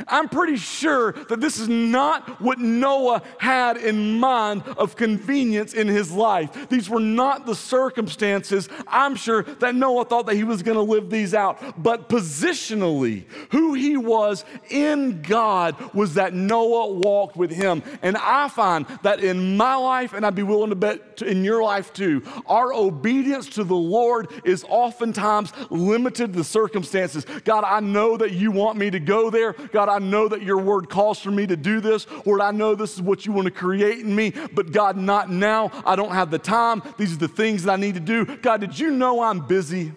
I'm 0.07 0.29
pretty 0.29 0.57
sure 0.57 1.13
that 1.13 1.41
this 1.41 1.59
is 1.59 1.69
not 1.69 2.41
what 2.41 2.59
Noah 2.59 3.23
had 3.39 3.77
in 3.77 4.19
mind 4.19 4.63
of 4.77 4.97
convenience 4.97 5.75
in 5.75 5.89
his 5.89 6.13
life. 6.13 6.69
These 6.69 6.89
were 6.89 7.01
not 7.01 7.47
the 7.47 7.55
circumstances. 7.55 8.69
I'm 8.87 9.17
sure 9.17 9.43
that 9.43 9.75
Noah 9.75 10.05
thought 10.05 10.27
that 10.27 10.37
he 10.37 10.45
was 10.45 10.63
going 10.63 10.77
to 10.77 10.83
live 10.83 11.11
these 11.11 11.35
out. 11.35 11.83
But 11.83 12.09
positionally, 12.09 13.25
who 13.51 13.75
he 13.75 13.97
was 13.97 14.45
in 14.71 15.23
God 15.23 15.77
was 15.95 16.15
that 16.15 16.35
Noah 16.35 16.93
walked 16.93 17.37
with 17.37 17.51
him. 17.51 17.83
And 18.03 18.17
I 18.17 18.49
find 18.49 18.87
that 19.03 19.21
in 19.21 19.57
my 19.57 19.75
life, 19.75 20.13
and 20.13 20.25
I'd 20.25 20.35
be 20.35 20.43
willing 20.43 20.71
to 20.71 20.77
bet 20.77 21.23
in 21.23 21.45
your 21.45 21.63
life 21.63 21.93
too, 21.93 22.23
our 22.47 22.73
obedience 22.73 23.49
to 23.51 23.65
the 23.65 23.75
Lord 23.75 24.29
is 24.45 24.65
oftentimes 24.69 25.53
limited 25.71 26.33
to 26.33 26.39
the 26.39 26.45
circumstances. 26.45 27.25
God, 27.45 27.65
I 27.65 27.81
know 27.81 28.17
that 28.17 28.33
you 28.33 28.51
want 28.51 28.79
me 28.79 28.91
to 28.91 29.01
go 29.01 29.31
there. 29.31 29.53
God, 29.53 29.82
God, 29.83 29.89
I 29.89 29.99
know 29.99 30.29
that 30.29 30.43
your 30.43 30.59
word 30.59 30.89
calls 30.89 31.19
for 31.19 31.33
me 31.33 31.45
to 31.45 31.57
do 31.57 31.81
this. 31.81 32.07
Lord, 32.25 32.41
I 32.41 32.53
know 32.53 32.77
this 32.77 32.95
is 32.95 33.03
what 33.03 33.27
you 33.27 33.33
want 33.33 33.47
to 33.47 33.51
create 33.51 33.99
in 33.99 34.15
me, 34.15 34.33
but 34.53 34.71
God, 34.71 34.97
not 34.97 35.29
now. 35.29 35.73
I 35.85 35.97
don't 35.97 36.13
have 36.13 36.31
the 36.31 36.39
time. 36.39 36.83
These 36.99 37.15
are 37.15 37.17
the 37.17 37.27
things 37.27 37.65
that 37.65 37.73
I 37.73 37.77
need 37.77 37.95
to 37.95 38.01
do. 38.01 38.25
God, 38.25 38.61
did 38.61 38.79
you 38.79 38.93
know 38.93 39.23
I'm 39.23 39.41
busy? 39.41 39.91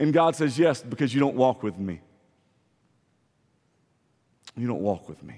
And 0.00 0.12
God 0.12 0.34
says, 0.34 0.58
Yes, 0.58 0.82
because 0.82 1.14
you 1.14 1.20
don't 1.20 1.36
walk 1.36 1.62
with 1.62 1.78
me. 1.78 2.00
You 4.56 4.66
don't 4.66 4.82
walk 4.82 5.08
with 5.08 5.22
me. 5.22 5.36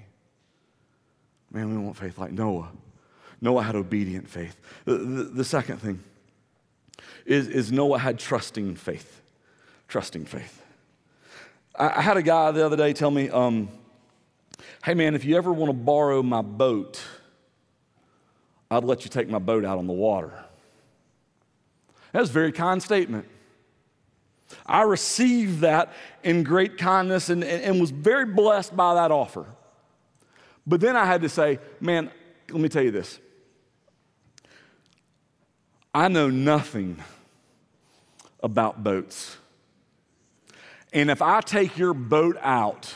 Man, 1.51 1.69
we 1.69 1.77
want 1.77 1.97
faith 1.97 2.17
like 2.17 2.31
Noah. 2.31 2.71
Noah 3.41 3.61
had 3.61 3.75
obedient 3.75 4.27
faith. 4.27 4.59
The, 4.85 4.97
the, 4.97 5.23
the 5.25 5.43
second 5.43 5.77
thing 5.77 5.99
is, 7.27 7.47
is 7.47 7.71
Noah 7.71 7.99
had 7.99 8.17
trusting 8.17 8.75
faith. 8.75 9.21
Trusting 9.87 10.25
faith. 10.25 10.60
I, 11.75 12.01
had 12.01 12.17
a 12.17 12.21
guy 12.21 12.51
the 12.51 12.65
other 12.65 12.75
day 12.75 12.93
tell 12.93 13.11
me, 13.11 13.29
um, 13.29 13.69
hey 14.83 14.93
man, 14.93 15.15
if 15.15 15.23
you 15.25 15.37
ever 15.37 15.51
want 15.51 15.69
to 15.69 15.73
borrow 15.73 16.21
my 16.21 16.41
boat, 16.41 17.01
I'd 18.69 18.83
let 18.83 19.03
you 19.03 19.09
take 19.09 19.29
my 19.29 19.39
boat 19.39 19.65
out 19.65 19.77
on 19.77 19.87
the 19.87 19.93
water. 19.93 20.33
That 22.11 22.19
was 22.19 22.29
a 22.29 22.33
very 22.33 22.51
kind 22.51 22.81
statement. 22.81 23.25
I 24.65 24.81
received 24.81 25.61
that 25.61 25.93
in 26.23 26.43
great 26.43 26.77
kindness 26.77 27.29
and, 27.29 27.43
and, 27.43 27.63
and, 27.63 27.79
was 27.79 27.91
very 27.91 28.25
blessed 28.25 28.75
by 28.75 28.95
that 28.95 29.11
offer. 29.11 29.45
But 30.67 30.81
then 30.81 30.95
I 30.95 31.05
had 31.05 31.21
to 31.21 31.29
say, 31.29 31.59
man, 31.79 32.11
let 32.49 32.61
me 32.61 32.69
tell 32.69 32.83
you 32.83 32.91
this. 32.91 33.19
I 35.93 36.07
know 36.09 36.29
nothing 36.29 37.01
about 38.43 38.83
boats. 38.83 39.37
And 40.93 41.09
if 41.09 41.21
I 41.21 41.41
take 41.41 41.77
your 41.77 41.93
boat 41.93 42.37
out, 42.41 42.93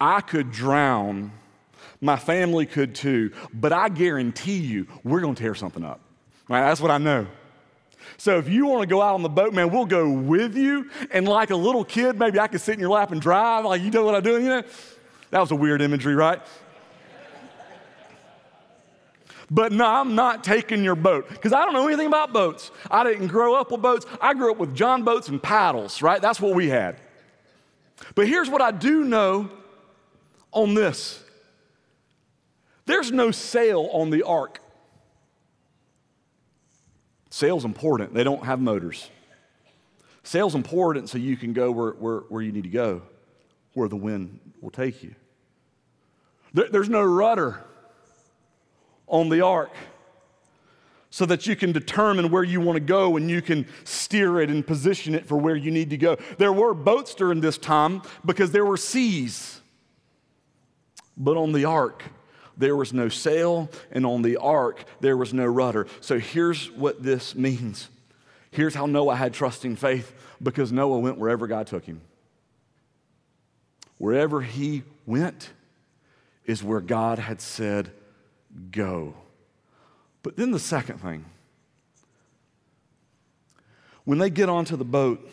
I 0.00 0.20
could 0.20 0.50
drown. 0.50 1.32
My 2.00 2.16
family 2.16 2.66
could 2.66 2.94
too. 2.94 3.32
But 3.52 3.72
I 3.72 3.88
guarantee 3.88 4.58
you, 4.58 4.86
we're 5.04 5.20
going 5.20 5.34
to 5.34 5.42
tear 5.42 5.54
something 5.54 5.84
up. 5.84 6.00
Right? 6.48 6.60
That's 6.60 6.80
what 6.80 6.90
I 6.90 6.98
know. 6.98 7.26
So 8.16 8.38
if 8.38 8.48
you 8.48 8.66
want 8.66 8.82
to 8.82 8.86
go 8.86 9.00
out 9.00 9.14
on 9.14 9.22
the 9.22 9.28
boat, 9.28 9.54
man, 9.54 9.70
we'll 9.70 9.86
go 9.86 10.10
with 10.10 10.56
you. 10.56 10.90
And 11.10 11.26
like 11.26 11.50
a 11.50 11.56
little 11.56 11.84
kid, 11.84 12.18
maybe 12.18 12.38
I 12.38 12.48
could 12.48 12.60
sit 12.60 12.74
in 12.74 12.80
your 12.80 12.90
lap 12.90 13.12
and 13.12 13.20
drive. 13.20 13.64
Like, 13.64 13.82
you 13.82 13.90
know 13.90 14.04
what 14.04 14.14
I'm 14.14 14.22
doing, 14.22 14.44
you 14.44 14.50
know? 14.50 14.62
That 15.30 15.40
was 15.40 15.50
a 15.50 15.56
weird 15.56 15.80
imagery, 15.80 16.14
right? 16.14 16.40
But 19.54 19.70
no, 19.70 19.86
I'm 19.86 20.16
not 20.16 20.42
taking 20.42 20.82
your 20.82 20.96
boat 20.96 21.28
because 21.28 21.52
I 21.52 21.64
don't 21.64 21.74
know 21.74 21.86
anything 21.86 22.08
about 22.08 22.32
boats. 22.32 22.72
I 22.90 23.04
didn't 23.04 23.28
grow 23.28 23.54
up 23.54 23.70
with 23.70 23.80
boats. 23.80 24.04
I 24.20 24.34
grew 24.34 24.50
up 24.50 24.58
with 24.58 24.74
John 24.74 25.04
boats 25.04 25.28
and 25.28 25.40
paddles, 25.40 26.02
right? 26.02 26.20
That's 26.20 26.40
what 26.40 26.56
we 26.56 26.68
had. 26.68 26.96
But 28.16 28.26
here's 28.26 28.50
what 28.50 28.60
I 28.60 28.72
do 28.72 29.04
know 29.04 29.48
on 30.50 30.74
this 30.74 31.22
there's 32.86 33.12
no 33.12 33.30
sail 33.30 33.88
on 33.92 34.10
the 34.10 34.24
ark. 34.24 34.58
Sail's 37.30 37.64
important, 37.64 38.12
they 38.12 38.24
don't 38.24 38.44
have 38.44 38.60
motors. 38.60 39.08
Sail's 40.24 40.56
important 40.56 41.08
so 41.08 41.16
you 41.16 41.36
can 41.36 41.52
go 41.52 41.70
where, 41.70 41.92
where, 41.92 42.18
where 42.28 42.42
you 42.42 42.50
need 42.50 42.64
to 42.64 42.70
go, 42.70 43.02
where 43.74 43.88
the 43.88 43.96
wind 43.96 44.40
will 44.60 44.70
take 44.70 45.04
you. 45.04 45.14
There, 46.52 46.68
there's 46.68 46.88
no 46.88 47.04
rudder 47.04 47.62
on 49.06 49.28
the 49.28 49.40
ark 49.40 49.72
so 51.10 51.24
that 51.26 51.46
you 51.46 51.54
can 51.54 51.70
determine 51.70 52.28
where 52.30 52.42
you 52.42 52.60
want 52.60 52.74
to 52.76 52.80
go 52.80 53.16
and 53.16 53.30
you 53.30 53.40
can 53.40 53.64
steer 53.84 54.40
it 54.40 54.50
and 54.50 54.66
position 54.66 55.14
it 55.14 55.26
for 55.26 55.36
where 55.36 55.54
you 55.54 55.70
need 55.70 55.90
to 55.90 55.96
go. 55.96 56.16
There 56.38 56.52
were 56.52 56.74
boats 56.74 57.14
during 57.14 57.40
this 57.40 57.56
time 57.56 58.02
because 58.24 58.50
there 58.50 58.64
were 58.64 58.76
seas. 58.76 59.60
But 61.16 61.36
on 61.36 61.52
the 61.52 61.66
ark, 61.66 62.02
there 62.56 62.74
was 62.74 62.92
no 62.92 63.08
sail, 63.08 63.70
and 63.92 64.04
on 64.04 64.22
the 64.22 64.36
ark, 64.38 64.84
there 65.00 65.16
was 65.16 65.32
no 65.32 65.46
rudder. 65.46 65.86
So 66.00 66.18
here's 66.18 66.70
what 66.72 67.02
this 67.02 67.34
means. 67.34 67.88
Here's 68.50 68.74
how 68.74 68.86
Noah 68.86 69.16
had 69.16 69.34
trusting 69.34 69.76
faith 69.76 70.14
because 70.42 70.72
Noah 70.72 70.98
went 70.98 71.18
wherever 71.18 71.46
God 71.46 71.66
took 71.68 71.84
him. 71.84 72.00
Wherever 73.98 74.42
he 74.42 74.82
went 75.06 75.50
is 76.44 76.62
where 76.62 76.80
God 76.80 77.18
had 77.18 77.40
said, 77.40 77.92
go. 78.70 79.14
But 80.22 80.36
then 80.36 80.50
the 80.50 80.58
second 80.58 80.98
thing 80.98 81.24
when 84.04 84.18
they 84.18 84.30
get 84.30 84.48
onto 84.48 84.76
the 84.76 84.84
boat, 84.84 85.30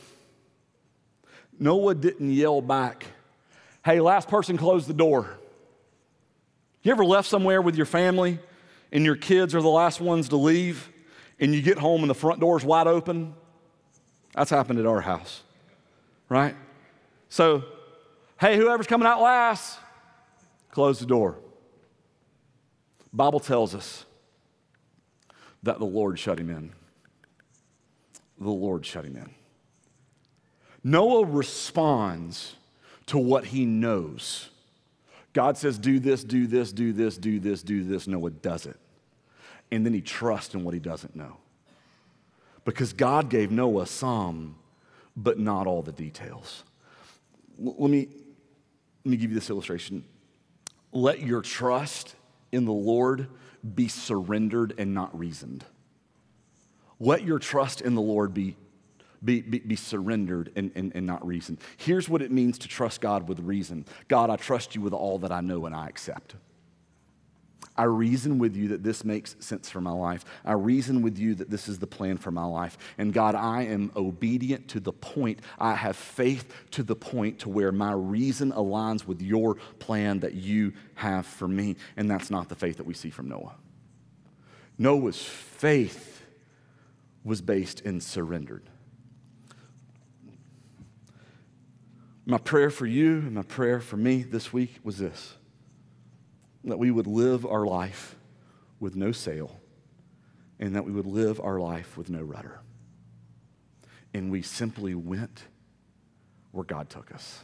Noah 1.60 1.96
didn't 1.96 2.32
yell 2.32 2.62
back, 2.62 3.06
Hey, 3.84 4.00
last 4.00 4.28
person 4.28 4.58
close 4.58 4.86
the 4.86 4.94
door. 4.94 5.38
You 6.84 6.92
ever 6.92 7.04
left 7.04 7.28
somewhere 7.28 7.62
with 7.62 7.76
your 7.76 7.86
family 7.86 8.40
and 8.92 9.04
your 9.04 9.16
kids 9.16 9.56
are 9.56 9.62
the 9.62 9.70
last 9.70 10.00
ones 10.00 10.30
to 10.30 10.38
leave 10.38 10.90
and 11.40 11.54
you 11.54 11.62
get 11.62 11.78
home 11.78 12.02
and 12.02 12.10
the 12.10 12.16
front 12.16 12.40
door's 12.40 12.64
wide 12.64 12.88
open? 12.88 13.34
That's 14.36 14.52
happened 14.52 14.80
at 14.80 14.86
our 14.86 15.02
house, 15.02 15.42
right? 16.30 16.56
So, 17.30 17.64
hey, 18.40 18.56
whoever's 18.56 18.88
coming 18.88 19.08
out 19.08 19.22
last, 19.22 19.80
close 20.72 21.00
the 21.00 21.06
door. 21.06 21.38
Bible 23.14 23.40
tells 23.40 23.76
us 23.76 24.06
that 25.64 25.80
the 25.80 25.86
Lord 25.86 26.18
shut 26.18 26.40
him 26.40 26.50
in. 26.50 26.72
The 28.40 28.50
Lord 28.50 28.86
shut 28.86 29.06
him 29.06 29.18
in. 29.18 29.30
Noah 30.84 31.26
responds 31.26 32.56
to 33.08 33.18
what 33.18 33.46
he 33.46 33.66
knows. 33.66 34.50
God 35.34 35.58
says, 35.58 35.78
Do 35.78 36.00
this, 36.00 36.24
do 36.24 36.48
this, 36.48 36.72
do 36.72 36.92
this, 36.94 37.18
do 37.18 37.40
this, 37.40 37.62
do 37.62 37.84
this. 37.84 38.08
Noah 38.08 38.32
does 38.32 38.66
it. 38.66 38.78
And 39.72 39.86
then 39.86 39.94
he 39.94 40.02
trusts 40.02 40.56
in 40.56 40.64
what 40.64 40.74
he 40.74 40.80
doesn't 40.80 41.16
know. 41.16 41.38
Because 42.66 42.94
God 42.94 43.30
gave 43.30 43.52
Noah 43.52 43.88
some, 43.88 44.56
but 45.16 45.40
not 45.40 45.68
all 45.68 45.82
the 45.82 45.92
details. 45.92 46.64
Let 47.58 47.92
me, 47.92 48.08
let 49.06 49.12
me 49.12 49.18
give 49.18 49.32
you 49.32 49.36
this 49.36 49.50
illustration. 49.50 50.04
Let 50.92 51.22
your 51.22 51.42
trust 51.42 52.16
in 52.52 52.66
the 52.66 52.72
Lord 52.72 53.28
be 53.76 53.88
surrendered 53.88 54.74
and 54.78 54.94
not 54.94 55.18
reasoned. 55.18 55.66
Let 57.00 57.24
your 57.24 57.40
trust 57.40 57.82
in 57.82 57.96
the 57.96 58.02
Lord 58.02 58.34
be, 58.34 58.56
be, 59.24 59.42
be, 59.42 59.60
be 59.60 59.76
surrendered 59.76 60.52
and, 60.56 60.72
and, 60.76 60.92
and 60.94 61.06
not 61.06 61.26
reasoned. 61.26 61.60
Here's 61.78 62.08
what 62.08 62.22
it 62.22 62.32
means 62.32 62.58
to 62.60 62.68
trust 62.68 63.02
God 63.02 63.28
with 63.28 63.40
reason 63.40 63.86
God, 64.08 64.30
I 64.30 64.36
trust 64.36 64.76
you 64.76 64.82
with 64.82 64.94
all 64.94 65.20
that 65.20 65.32
I 65.32 65.42
know 65.42 65.66
and 65.66 65.76
I 65.76 65.88
accept. 65.88 66.36
I 67.82 67.86
reason 67.86 68.38
with 68.38 68.56
you 68.56 68.68
that 68.68 68.84
this 68.84 69.04
makes 69.04 69.36
sense 69.40 69.68
for 69.68 69.82
my 69.82 69.92
life. 69.92 70.24
I 70.46 70.52
reason 70.52 71.02
with 71.02 71.18
you 71.18 71.34
that 71.34 71.50
this 71.50 71.68
is 71.68 71.80
the 71.80 71.88
plan 71.88 72.18
for 72.18 72.30
my 72.30 72.46
life. 72.46 72.78
And 73.00 73.12
God, 73.12 73.34
I 73.34 73.64
am 73.64 73.92
obedient 73.96 74.68
to 74.68 74.80
the 74.80 74.94
point. 74.94 75.40
I 75.58 75.74
have 75.74 75.96
faith 75.96 76.54
to 76.74 76.84
the 76.84 76.96
point 76.96 77.40
to 77.40 77.50
where 77.50 77.72
my 77.72 77.94
reason 77.94 78.52
aligns 78.52 79.08
with 79.08 79.20
your 79.20 79.56
plan 79.80 80.20
that 80.20 80.36
you 80.36 80.74
have 80.94 81.26
for 81.26 81.48
me. 81.48 81.76
And 81.98 82.08
that's 82.08 82.30
not 82.30 82.50
the 82.50 82.56
faith 82.56 82.78
that 82.78 82.86
we 82.86 82.94
see 82.94 83.10
from 83.10 83.28
Noah. 83.28 83.56
Noah's 84.78 85.24
faith 85.24 86.24
was 87.24 87.42
based 87.42 87.80
in 87.82 88.00
surrendered. 88.00 88.70
My 92.28 92.38
prayer 92.38 92.70
for 92.70 92.86
you 92.86 93.14
and 93.22 93.34
my 93.34 93.42
prayer 93.42 93.80
for 93.80 93.98
me 93.98 94.22
this 94.22 94.54
week 94.54 94.78
was 94.84 95.00
this 95.00 95.34
that 96.64 96.78
we 96.78 96.92
would 96.92 97.08
live 97.08 97.46
our 97.46 97.66
life 97.66 98.16
with 98.80 98.96
no 98.96 99.12
sail 99.12 99.60
and 100.60 100.76
that 100.76 100.86
we 100.86 100.92
would 100.92 101.06
live 101.06 101.40
our 101.40 101.60
life 101.60 101.98
with 101.98 102.10
no 102.10 102.22
rudder. 102.22 102.60
And 104.14 104.32
we 104.32 104.42
simply 104.42 104.94
went 104.94 105.44
where 106.52 106.66
God 106.66 106.90
took 106.90 107.14
us. 107.14 107.42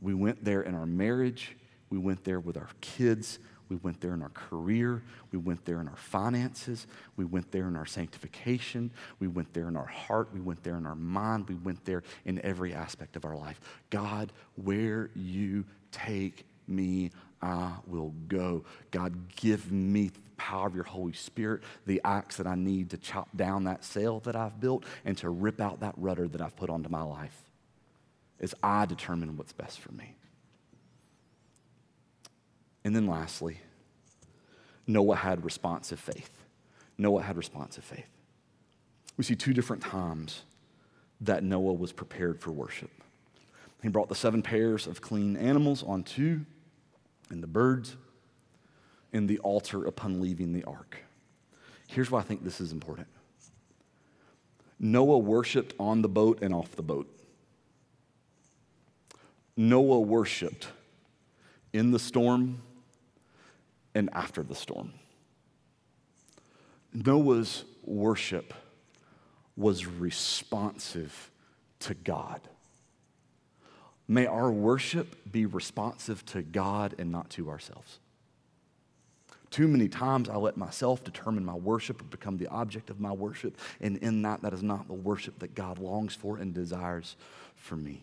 We 0.00 0.14
went 0.14 0.44
there 0.44 0.62
in 0.62 0.74
our 0.74 0.86
marriage, 0.86 1.56
we 1.90 1.98
went 1.98 2.24
there 2.24 2.40
with 2.40 2.56
our 2.56 2.70
kids, 2.80 3.38
we 3.72 3.78
went 3.78 4.02
there 4.02 4.12
in 4.12 4.20
our 4.20 4.28
career. 4.28 5.02
We 5.30 5.38
went 5.38 5.64
there 5.64 5.80
in 5.80 5.88
our 5.88 5.96
finances. 5.96 6.86
We 7.16 7.24
went 7.24 7.50
there 7.52 7.68
in 7.68 7.74
our 7.74 7.86
sanctification. 7.86 8.90
We 9.18 9.28
went 9.28 9.54
there 9.54 9.66
in 9.66 9.78
our 9.78 9.86
heart. 9.86 10.28
We 10.34 10.40
went 10.40 10.62
there 10.62 10.76
in 10.76 10.84
our 10.84 10.94
mind. 10.94 11.48
We 11.48 11.54
went 11.54 11.82
there 11.86 12.02
in 12.26 12.38
every 12.44 12.74
aspect 12.74 13.16
of 13.16 13.24
our 13.24 13.34
life. 13.34 13.58
God, 13.88 14.30
where 14.56 15.08
you 15.14 15.64
take 15.90 16.44
me, 16.68 17.12
I 17.42 17.72
will 17.86 18.14
go. 18.28 18.64
God, 18.90 19.34
give 19.36 19.72
me 19.72 20.08
the 20.08 20.20
power 20.36 20.66
of 20.66 20.74
your 20.74 20.84
Holy 20.84 21.12
Spirit, 21.12 21.62
the 21.86 22.00
axe 22.04 22.36
that 22.36 22.46
I 22.46 22.54
need 22.54 22.90
to 22.90 22.96
chop 22.96 23.28
down 23.36 23.64
that 23.64 23.84
sail 23.84 24.20
that 24.20 24.36
I've 24.36 24.60
built 24.60 24.84
and 25.04 25.18
to 25.18 25.30
rip 25.30 25.60
out 25.60 25.80
that 25.80 25.94
rudder 25.96 26.28
that 26.28 26.40
I've 26.40 26.56
put 26.56 26.70
onto 26.70 26.88
my 26.88 27.02
life 27.02 27.36
as 28.40 28.54
I 28.62 28.86
determine 28.86 29.36
what's 29.36 29.52
best 29.52 29.80
for 29.80 29.92
me. 29.92 30.16
And 32.84 32.94
then 32.94 33.06
lastly, 33.06 33.58
Noah 34.86 35.16
had 35.16 35.44
responsive 35.44 36.00
faith. 36.00 36.30
Noah 36.98 37.22
had 37.22 37.36
responsive 37.36 37.84
faith. 37.84 38.08
We 39.16 39.24
see 39.24 39.36
two 39.36 39.52
different 39.52 39.82
times 39.82 40.42
that 41.20 41.44
Noah 41.44 41.74
was 41.74 41.92
prepared 41.92 42.40
for 42.40 42.50
worship. 42.50 42.90
He 43.82 43.88
brought 43.88 44.08
the 44.08 44.14
seven 44.14 44.42
pairs 44.42 44.86
of 44.86 45.00
clean 45.00 45.36
animals 45.36 45.82
on 45.82 46.02
two, 46.02 46.44
and 47.32 47.42
the 47.42 47.48
birds, 47.48 47.96
and 49.12 49.28
the 49.28 49.38
altar 49.40 49.84
upon 49.84 50.20
leaving 50.20 50.52
the 50.52 50.62
ark. 50.64 50.98
Here's 51.88 52.10
why 52.10 52.20
I 52.20 52.22
think 52.22 52.44
this 52.44 52.60
is 52.60 52.70
important 52.70 53.08
Noah 54.78 55.18
worshiped 55.18 55.74
on 55.80 56.02
the 56.02 56.08
boat 56.08 56.38
and 56.42 56.54
off 56.54 56.76
the 56.76 56.82
boat. 56.82 57.08
Noah 59.56 60.00
worshiped 60.00 60.68
in 61.72 61.90
the 61.90 61.98
storm 61.98 62.62
and 63.94 64.08
after 64.12 64.42
the 64.42 64.54
storm. 64.54 64.92
Noah's 66.92 67.64
worship 67.82 68.54
was 69.56 69.86
responsive 69.86 71.30
to 71.80 71.94
God. 71.94 72.40
May 74.12 74.26
our 74.26 74.52
worship 74.52 75.16
be 75.32 75.46
responsive 75.46 76.22
to 76.26 76.42
God 76.42 76.94
and 76.98 77.10
not 77.10 77.30
to 77.30 77.48
ourselves. 77.48 77.98
Too 79.48 79.66
many 79.66 79.88
times 79.88 80.28
I 80.28 80.36
let 80.36 80.58
myself 80.58 81.02
determine 81.02 81.46
my 81.46 81.54
worship 81.54 82.02
or 82.02 82.04
become 82.04 82.36
the 82.36 82.48
object 82.48 82.90
of 82.90 83.00
my 83.00 83.10
worship, 83.10 83.56
and 83.80 83.96
in 83.96 84.20
that, 84.20 84.42
that 84.42 84.52
is 84.52 84.62
not 84.62 84.86
the 84.86 84.92
worship 84.92 85.38
that 85.38 85.54
God 85.54 85.78
longs 85.78 86.14
for 86.14 86.36
and 86.36 86.52
desires 86.52 87.16
for 87.56 87.74
me. 87.74 88.02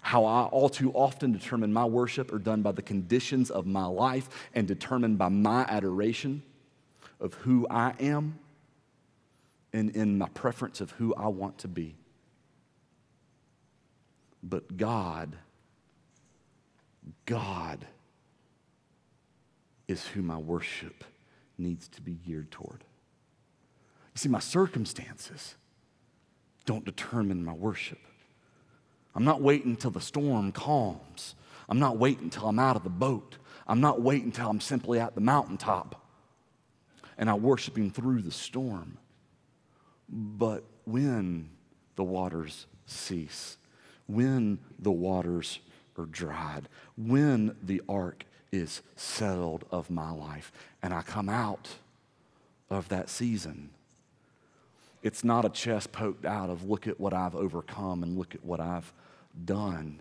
How 0.00 0.24
I 0.24 0.44
all 0.44 0.68
too 0.68 0.92
often 0.92 1.32
determine 1.32 1.72
my 1.72 1.84
worship 1.84 2.32
are 2.32 2.38
done 2.38 2.62
by 2.62 2.70
the 2.70 2.82
conditions 2.82 3.50
of 3.50 3.66
my 3.66 3.86
life 3.86 4.28
and 4.54 4.68
determined 4.68 5.18
by 5.18 5.28
my 5.28 5.62
adoration 5.64 6.40
of 7.18 7.34
who 7.34 7.66
I 7.68 7.94
am 7.98 8.38
and 9.72 9.90
in 9.96 10.18
my 10.18 10.28
preference 10.28 10.80
of 10.80 10.92
who 10.92 11.16
I 11.16 11.26
want 11.26 11.58
to 11.58 11.68
be. 11.68 11.96
But 14.42 14.76
God, 14.76 15.36
God 17.26 17.86
is 19.88 20.06
who 20.08 20.22
my 20.22 20.38
worship 20.38 21.04
needs 21.58 21.88
to 21.88 22.00
be 22.02 22.12
geared 22.12 22.50
toward. 22.50 22.84
You 24.14 24.18
see, 24.18 24.28
my 24.28 24.40
circumstances 24.40 25.54
don't 26.64 26.84
determine 26.84 27.44
my 27.44 27.52
worship. 27.52 27.98
I'm 29.14 29.24
not 29.24 29.40
waiting 29.40 29.70
until 29.70 29.90
the 29.90 30.00
storm 30.00 30.52
calms. 30.52 31.34
I'm 31.68 31.78
not 31.78 31.98
waiting 31.98 32.24
until 32.24 32.48
I'm 32.48 32.58
out 32.58 32.76
of 32.76 32.84
the 32.84 32.90
boat. 32.90 33.36
I'm 33.66 33.80
not 33.80 34.00
waiting 34.00 34.26
until 34.26 34.48
I'm 34.48 34.60
simply 34.60 34.98
at 34.98 35.14
the 35.14 35.20
mountaintop 35.20 36.02
and 37.18 37.30
I 37.30 37.34
worship 37.34 37.76
Him 37.76 37.90
through 37.90 38.22
the 38.22 38.30
storm. 38.30 38.98
But 40.08 40.64
when 40.84 41.50
the 41.96 42.04
waters 42.04 42.66
cease, 42.86 43.56
when 44.06 44.58
the 44.78 44.90
waters 44.90 45.58
are 45.98 46.06
dried, 46.06 46.68
when 46.96 47.56
the 47.62 47.82
ark 47.88 48.24
is 48.50 48.82
settled 48.96 49.64
of 49.70 49.90
my 49.90 50.10
life, 50.10 50.52
and 50.82 50.92
I 50.92 51.02
come 51.02 51.28
out 51.28 51.68
of 52.70 52.88
that 52.88 53.08
season, 53.08 53.70
it's 55.02 55.24
not 55.24 55.44
a 55.44 55.48
chest 55.48 55.92
poked 55.92 56.24
out 56.24 56.48
of 56.48 56.68
look 56.68 56.86
at 56.86 57.00
what 57.00 57.12
I've 57.12 57.34
overcome 57.34 58.02
and 58.02 58.16
look 58.16 58.34
at 58.34 58.44
what 58.44 58.60
I've 58.60 58.92
done. 59.44 60.00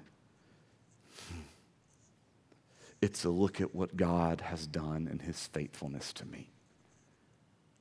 It's 3.02 3.26
a 3.26 3.30
look 3.30 3.60
at 3.60 3.74
what 3.74 3.98
God 3.98 4.42
has 4.42 4.68
done 4.68 5.08
and 5.10 5.22
his 5.22 5.48
faithfulness 5.48 6.14
to 6.14 6.26
me. 6.26 6.52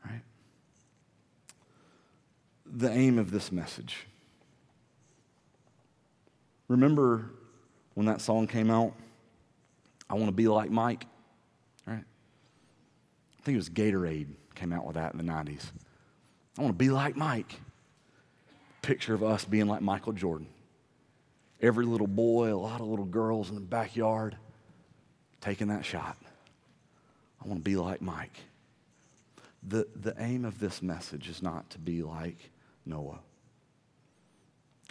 Right? 0.04 0.22
The 2.64 2.90
aim 2.90 3.18
of 3.18 3.30
this 3.30 3.52
message. 3.52 4.06
Remember 6.70 7.28
when 7.94 8.06
that 8.06 8.20
song 8.20 8.46
came 8.46 8.70
out? 8.70 8.94
I 10.08 10.14
want 10.14 10.26
to 10.26 10.32
be 10.32 10.46
like 10.46 10.70
Mike. 10.70 11.04
Right? 11.84 12.04
I 12.04 13.42
think 13.42 13.54
it 13.54 13.58
was 13.58 13.68
Gatorade 13.68 14.28
came 14.54 14.72
out 14.72 14.86
with 14.86 14.94
that 14.94 15.12
in 15.12 15.18
the 15.18 15.24
90s. 15.24 15.64
I 16.56 16.62
want 16.62 16.72
to 16.72 16.78
be 16.78 16.90
like 16.90 17.16
Mike. 17.16 17.60
Picture 18.82 19.14
of 19.14 19.24
us 19.24 19.44
being 19.44 19.66
like 19.66 19.82
Michael 19.82 20.12
Jordan 20.12 20.46
every 21.60 21.84
little 21.84 22.06
boy, 22.06 22.54
a 22.54 22.56
lot 22.56 22.80
of 22.80 22.86
little 22.86 23.04
girls 23.04 23.50
in 23.50 23.56
the 23.56 23.60
backyard 23.60 24.36
taking 25.40 25.68
that 25.68 25.84
shot. 25.84 26.16
I 27.44 27.48
want 27.48 27.58
to 27.58 27.68
be 27.68 27.76
like 27.76 28.00
Mike. 28.00 28.38
The, 29.64 29.88
the 29.94 30.14
aim 30.18 30.44
of 30.44 30.60
this 30.60 30.80
message 30.80 31.28
is 31.28 31.42
not 31.42 31.68
to 31.70 31.78
be 31.78 32.02
like 32.02 32.50
Noah, 32.86 33.18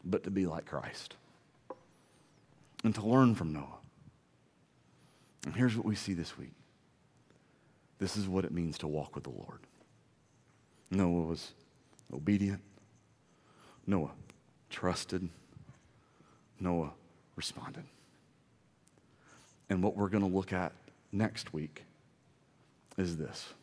but 0.03 0.25
to 0.25 0.29
be 0.29 0.45
like 0.45 0.65
Christ 0.65 1.15
and 2.83 2.95
to 2.95 3.05
learn 3.05 3.35
from 3.35 3.53
Noah. 3.53 3.79
And 5.45 5.55
here's 5.55 5.75
what 5.75 5.85
we 5.85 5.95
see 5.95 6.13
this 6.13 6.37
week 6.37 6.53
this 7.97 8.15
is 8.15 8.27
what 8.27 8.45
it 8.45 8.51
means 8.51 8.77
to 8.79 8.87
walk 8.87 9.15
with 9.15 9.25
the 9.25 9.29
Lord. 9.29 9.59
Noah 10.89 11.25
was 11.25 11.51
obedient, 12.13 12.61
Noah 13.85 14.11
trusted. 14.69 15.29
Noah 16.59 16.91
responded. 17.35 17.85
And 19.69 19.83
what 19.83 19.95
we're 19.95 20.09
going 20.09 20.27
to 20.27 20.35
look 20.35 20.51
at 20.51 20.73
next 21.11 21.53
week 21.53 21.83
is 22.97 23.17
this. 23.17 23.53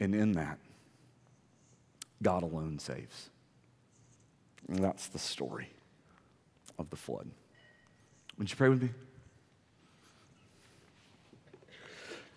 And 0.00 0.14
in 0.14 0.32
that, 0.32 0.58
God 2.22 2.42
alone 2.42 2.78
saves. 2.78 3.30
And 4.68 4.82
that's 4.82 5.08
the 5.08 5.18
story 5.18 5.70
of 6.78 6.90
the 6.90 6.96
flood. 6.96 7.30
Would 8.38 8.50
you 8.50 8.56
pray 8.56 8.68
with 8.68 8.82
me? 8.82 8.90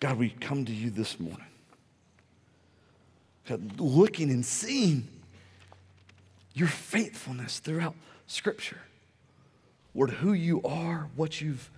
God, 0.00 0.18
we 0.18 0.30
come 0.30 0.64
to 0.64 0.72
you 0.72 0.90
this 0.90 1.20
morning. 1.20 1.44
God, 3.46 3.78
looking 3.78 4.30
and 4.30 4.44
seeing 4.44 5.06
your 6.54 6.68
faithfulness 6.68 7.58
throughout 7.58 7.94
Scripture. 8.26 8.78
Lord, 9.94 10.10
who 10.10 10.32
you 10.32 10.62
are, 10.62 11.08
what 11.16 11.40
you've 11.40 11.70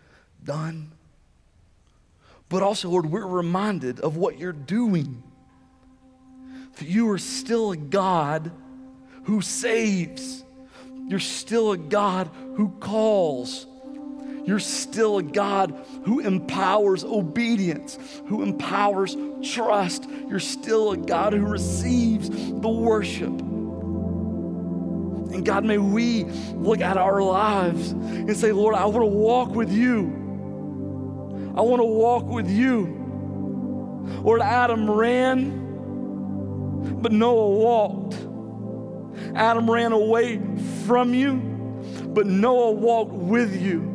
done. 0.44 0.92
But 2.48 2.62
also, 2.62 2.90
Lord, 2.90 3.06
we're 3.06 3.26
reminded 3.26 4.00
of 4.00 4.16
what 4.16 4.38
you're 4.38 4.52
doing. 4.52 5.22
That 6.76 6.86
you 6.86 7.10
are 7.10 7.18
still 7.18 7.72
a 7.72 7.76
God 7.76 8.52
who 9.24 9.40
saves. 9.40 10.44
You're 11.08 11.18
still 11.18 11.72
a 11.72 11.76
God 11.76 12.30
who 12.54 12.68
calls. 12.80 13.66
You're 14.44 14.58
still 14.58 15.18
a 15.18 15.22
God 15.22 15.74
who 16.04 16.20
empowers 16.20 17.04
obedience, 17.04 17.98
who 18.26 18.42
empowers 18.42 19.16
trust. 19.42 20.08
You're 20.28 20.40
still 20.40 20.92
a 20.92 20.96
God 20.96 21.32
who 21.32 21.46
receives 21.46 22.28
the 22.28 22.68
worship. 22.68 23.40
And 25.32 25.46
God, 25.46 25.64
may 25.64 25.78
we 25.78 26.24
look 26.54 26.80
at 26.80 26.96
our 26.96 27.22
lives 27.22 27.92
and 27.92 28.36
say, 28.36 28.52
Lord, 28.52 28.74
I 28.74 28.84
want 28.86 29.02
to 29.02 29.06
walk 29.06 29.50
with 29.50 29.72
you. 29.72 30.20
I 31.56 31.60
want 31.60 31.80
to 31.80 31.86
walk 31.86 32.24
with 32.24 32.50
you. 32.50 32.98
Lord, 34.22 34.40
Adam 34.42 34.90
ran, 34.90 35.60
but 37.00 37.12
Noah 37.12 37.48
walked. 37.50 38.14
Adam 39.34 39.70
ran 39.70 39.92
away 39.92 40.40
from 40.84 41.14
you, 41.14 41.36
but 42.08 42.26
Noah 42.26 42.72
walked 42.72 43.12
with 43.12 43.54
you. 43.60 43.91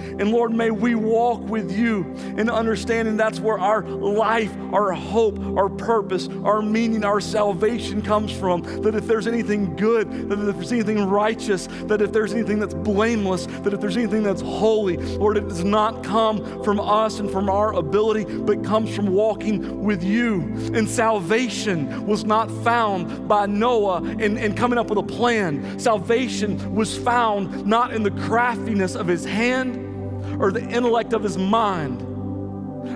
And 0.00 0.30
Lord, 0.30 0.52
may 0.52 0.70
we 0.70 0.94
walk 0.94 1.40
with 1.42 1.70
you 1.70 2.02
in 2.36 2.48
understanding 2.48 3.16
that's 3.16 3.40
where 3.40 3.58
our 3.58 3.82
life, 3.82 4.52
our 4.72 4.92
hope, 4.92 5.38
our 5.56 5.68
purpose, 5.68 6.28
our 6.44 6.62
meaning, 6.62 7.04
our 7.04 7.20
salvation 7.20 8.02
comes 8.02 8.32
from. 8.32 8.62
That 8.82 8.94
if 8.94 9.06
there's 9.06 9.26
anything 9.26 9.76
good, 9.76 10.10
that 10.28 10.38
if 10.38 10.56
there's 10.56 10.72
anything 10.72 11.08
righteous, 11.08 11.68
that 11.84 12.00
if 12.02 12.12
there's 12.12 12.32
anything 12.32 12.58
that's 12.58 12.74
blameless, 12.74 13.46
that 13.46 13.72
if 13.72 13.80
there's 13.80 13.96
anything 13.96 14.22
that's 14.22 14.42
holy, 14.42 14.96
Lord, 14.96 15.36
it 15.36 15.48
does 15.48 15.64
not 15.64 16.02
come 16.04 16.62
from 16.64 16.80
us 16.80 17.18
and 17.20 17.30
from 17.30 17.48
our 17.48 17.74
ability, 17.74 18.24
but 18.24 18.64
comes 18.64 18.94
from 18.94 19.08
walking 19.08 19.82
with 19.82 20.02
you. 20.02 20.40
And 20.74 20.88
salvation 20.88 22.06
was 22.06 22.24
not 22.24 22.50
found 22.62 23.28
by 23.28 23.46
Noah 23.46 24.02
and, 24.02 24.38
and 24.38 24.56
coming 24.56 24.78
up 24.78 24.88
with 24.88 24.98
a 24.98 25.02
plan. 25.02 25.78
Salvation 25.78 26.74
was 26.74 26.96
found 26.96 27.66
not 27.66 27.92
in 27.92 28.02
the 28.02 28.10
craftiness 28.10 28.94
of 28.94 29.06
his 29.06 29.24
hand 29.24 29.89
or 30.38 30.52
the 30.52 30.62
intellect 30.62 31.12
of 31.12 31.22
his 31.22 31.38
mind. 31.38 32.00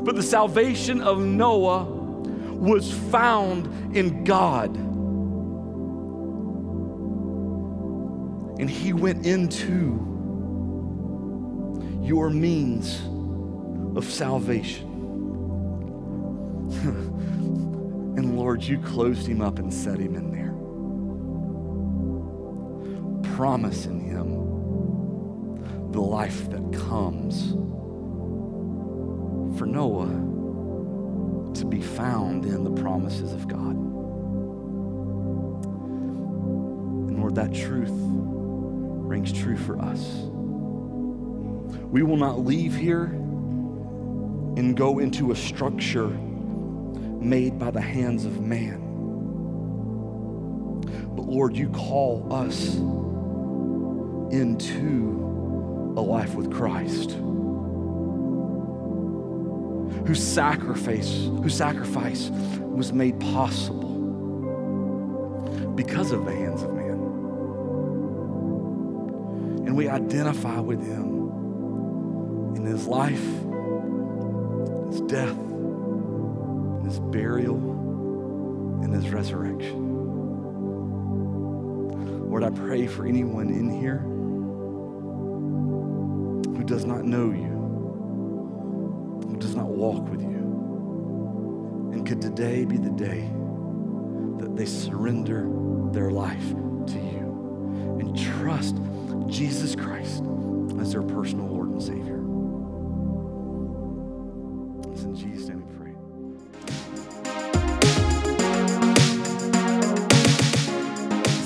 But 0.05 0.17
the 0.17 0.23
salvation 0.23 1.01
of 1.01 1.21
Noah 1.21 1.85
was 1.85 2.93
found 2.93 3.97
in 3.97 4.25
God. 4.25 4.75
And 8.61 8.71
he 8.71 8.93
went 8.93 9.27
into 9.27 10.01
your 12.03 12.31
means 12.31 13.01
of 13.97 14.05
salvation. 14.05 14.91
and 18.17 18.39
Lord, 18.39 18.63
you 18.63 18.79
closed 18.79 19.27
him 19.27 19.41
up 19.41 19.59
and 19.59 19.73
set 19.73 19.99
him 19.99 20.15
in 20.15 20.31
there, 20.31 20.53
promising 23.35 24.01
him 24.01 24.44
the 25.95 26.01
life 26.01 26.51
that 26.51 26.73
comes 26.73 27.53
for 29.57 29.65
Noah 29.65 30.09
to 31.55 31.65
be 31.65 31.81
found 31.81 32.45
in 32.45 32.65
the 32.65 32.83
promises 32.83 33.33
of 33.33 33.47
God. 33.47 33.77
And 37.07 37.21
Lord, 37.21 37.37
that 37.37 37.55
truth 37.55 37.93
rings 37.93 39.33
true 39.33 39.57
for 39.57 39.79
us. 39.81 40.03
We 41.93 42.03
will 42.03 42.17
not 42.17 42.41
leave 42.41 42.75
here 42.75 43.05
and 43.05 44.77
go 44.77 44.99
into 44.99 45.31
a 45.31 45.37
structure 45.37 46.09
made 46.09 47.57
by 47.57 47.71
the 47.71 47.81
hands 47.81 48.25
of 48.25 48.41
man. 48.41 48.81
But 51.15 51.27
Lord, 51.27 51.57
you 51.57 51.69
call 51.69 52.33
us 52.33 52.75
into 54.35 55.24
a 55.97 56.01
life 56.01 56.35
with 56.35 56.53
Christ. 56.53 57.13
Whose 60.07 60.23
sacrifice, 60.23 61.11
whose 61.43 61.55
sacrifice 61.55 62.31
was 62.31 62.93
made 62.93 63.19
possible 63.21 63.95
because 65.75 66.13
of 66.13 66.25
the 66.25 66.33
hands 66.33 66.63
of 66.63 66.75
man. 66.75 66.91
And 69.67 69.77
we 69.77 69.89
identify 69.89 70.61
with 70.61 70.85
him 70.85 72.55
in 72.57 72.65
his 72.65 72.87
life, 72.87 73.25
his 74.91 75.01
death, 75.03 75.37
his 76.85 76.99
burial, 77.01 77.57
and 78.83 78.93
his 78.93 79.11
resurrection. 79.11 79.93
Lord, 82.29 82.45
I 82.45 82.51
pray 82.51 82.87
for 82.87 83.07
anyone 83.07 83.49
in 83.49 83.71
here 83.71 84.05
does 86.67 86.85
not 86.87 87.05
know 87.05 87.31
you, 87.31 87.53
who 89.29 89.37
does 89.39 89.55
not 89.55 89.67
walk 89.67 90.09
with 90.09 90.23
you. 90.23 91.91
And 91.93 92.07
could 92.07 92.23
today 92.23 92.65
be 92.65 92.79
the 92.79 92.91
day 92.91 93.31
that 94.39 94.57
they 94.57 94.65
surrender 94.65 95.47
their 95.93 96.11
life 96.11 96.49
to 96.87 96.99
you 96.99 97.99
and 98.01 98.19
trust 98.19 98.77
Jesus 99.27 99.77
Christ 99.77 100.25
as 100.81 100.93
their 100.93 101.03
personal 101.03 101.47
Lord 101.47 101.69
and 101.69 101.83
Savior? 101.83 102.21
It's 104.93 105.03
in 105.03 105.15
Jesus' 105.15 105.49
name 105.49 105.63
we 105.67 105.75
pray. 105.77 105.95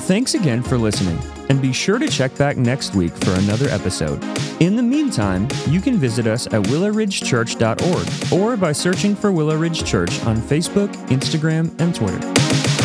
Thanks 0.07 0.35
again 0.35 0.63
for 0.63 0.79
listening, 0.79 1.19
and 1.51 1.61
be 1.61 1.73
sure 1.73 1.99
to 1.99 2.09
check 2.09 2.37
back 2.39 2.57
next 2.57 2.95
week 2.95 3.13
for 3.13 3.33
another 3.33 3.69
episode. 3.69 4.23
In 4.61 4.75
meantime, 5.19 5.49
you 5.73 5.81
can 5.81 5.97
visit 5.97 6.27
us 6.27 6.47
at 6.47 6.63
willowridgechurch.org 6.63 8.33
or 8.33 8.57
by 8.57 8.73
searching 8.73 9.17
for 9.17 9.33
Willow 9.33 9.57
Ridge 9.57 9.85
Church 9.85 10.23
on 10.25 10.37
Facebook, 10.37 10.93
Instagram, 11.09 11.75
and 11.81 11.95
Twitter. 11.95 12.78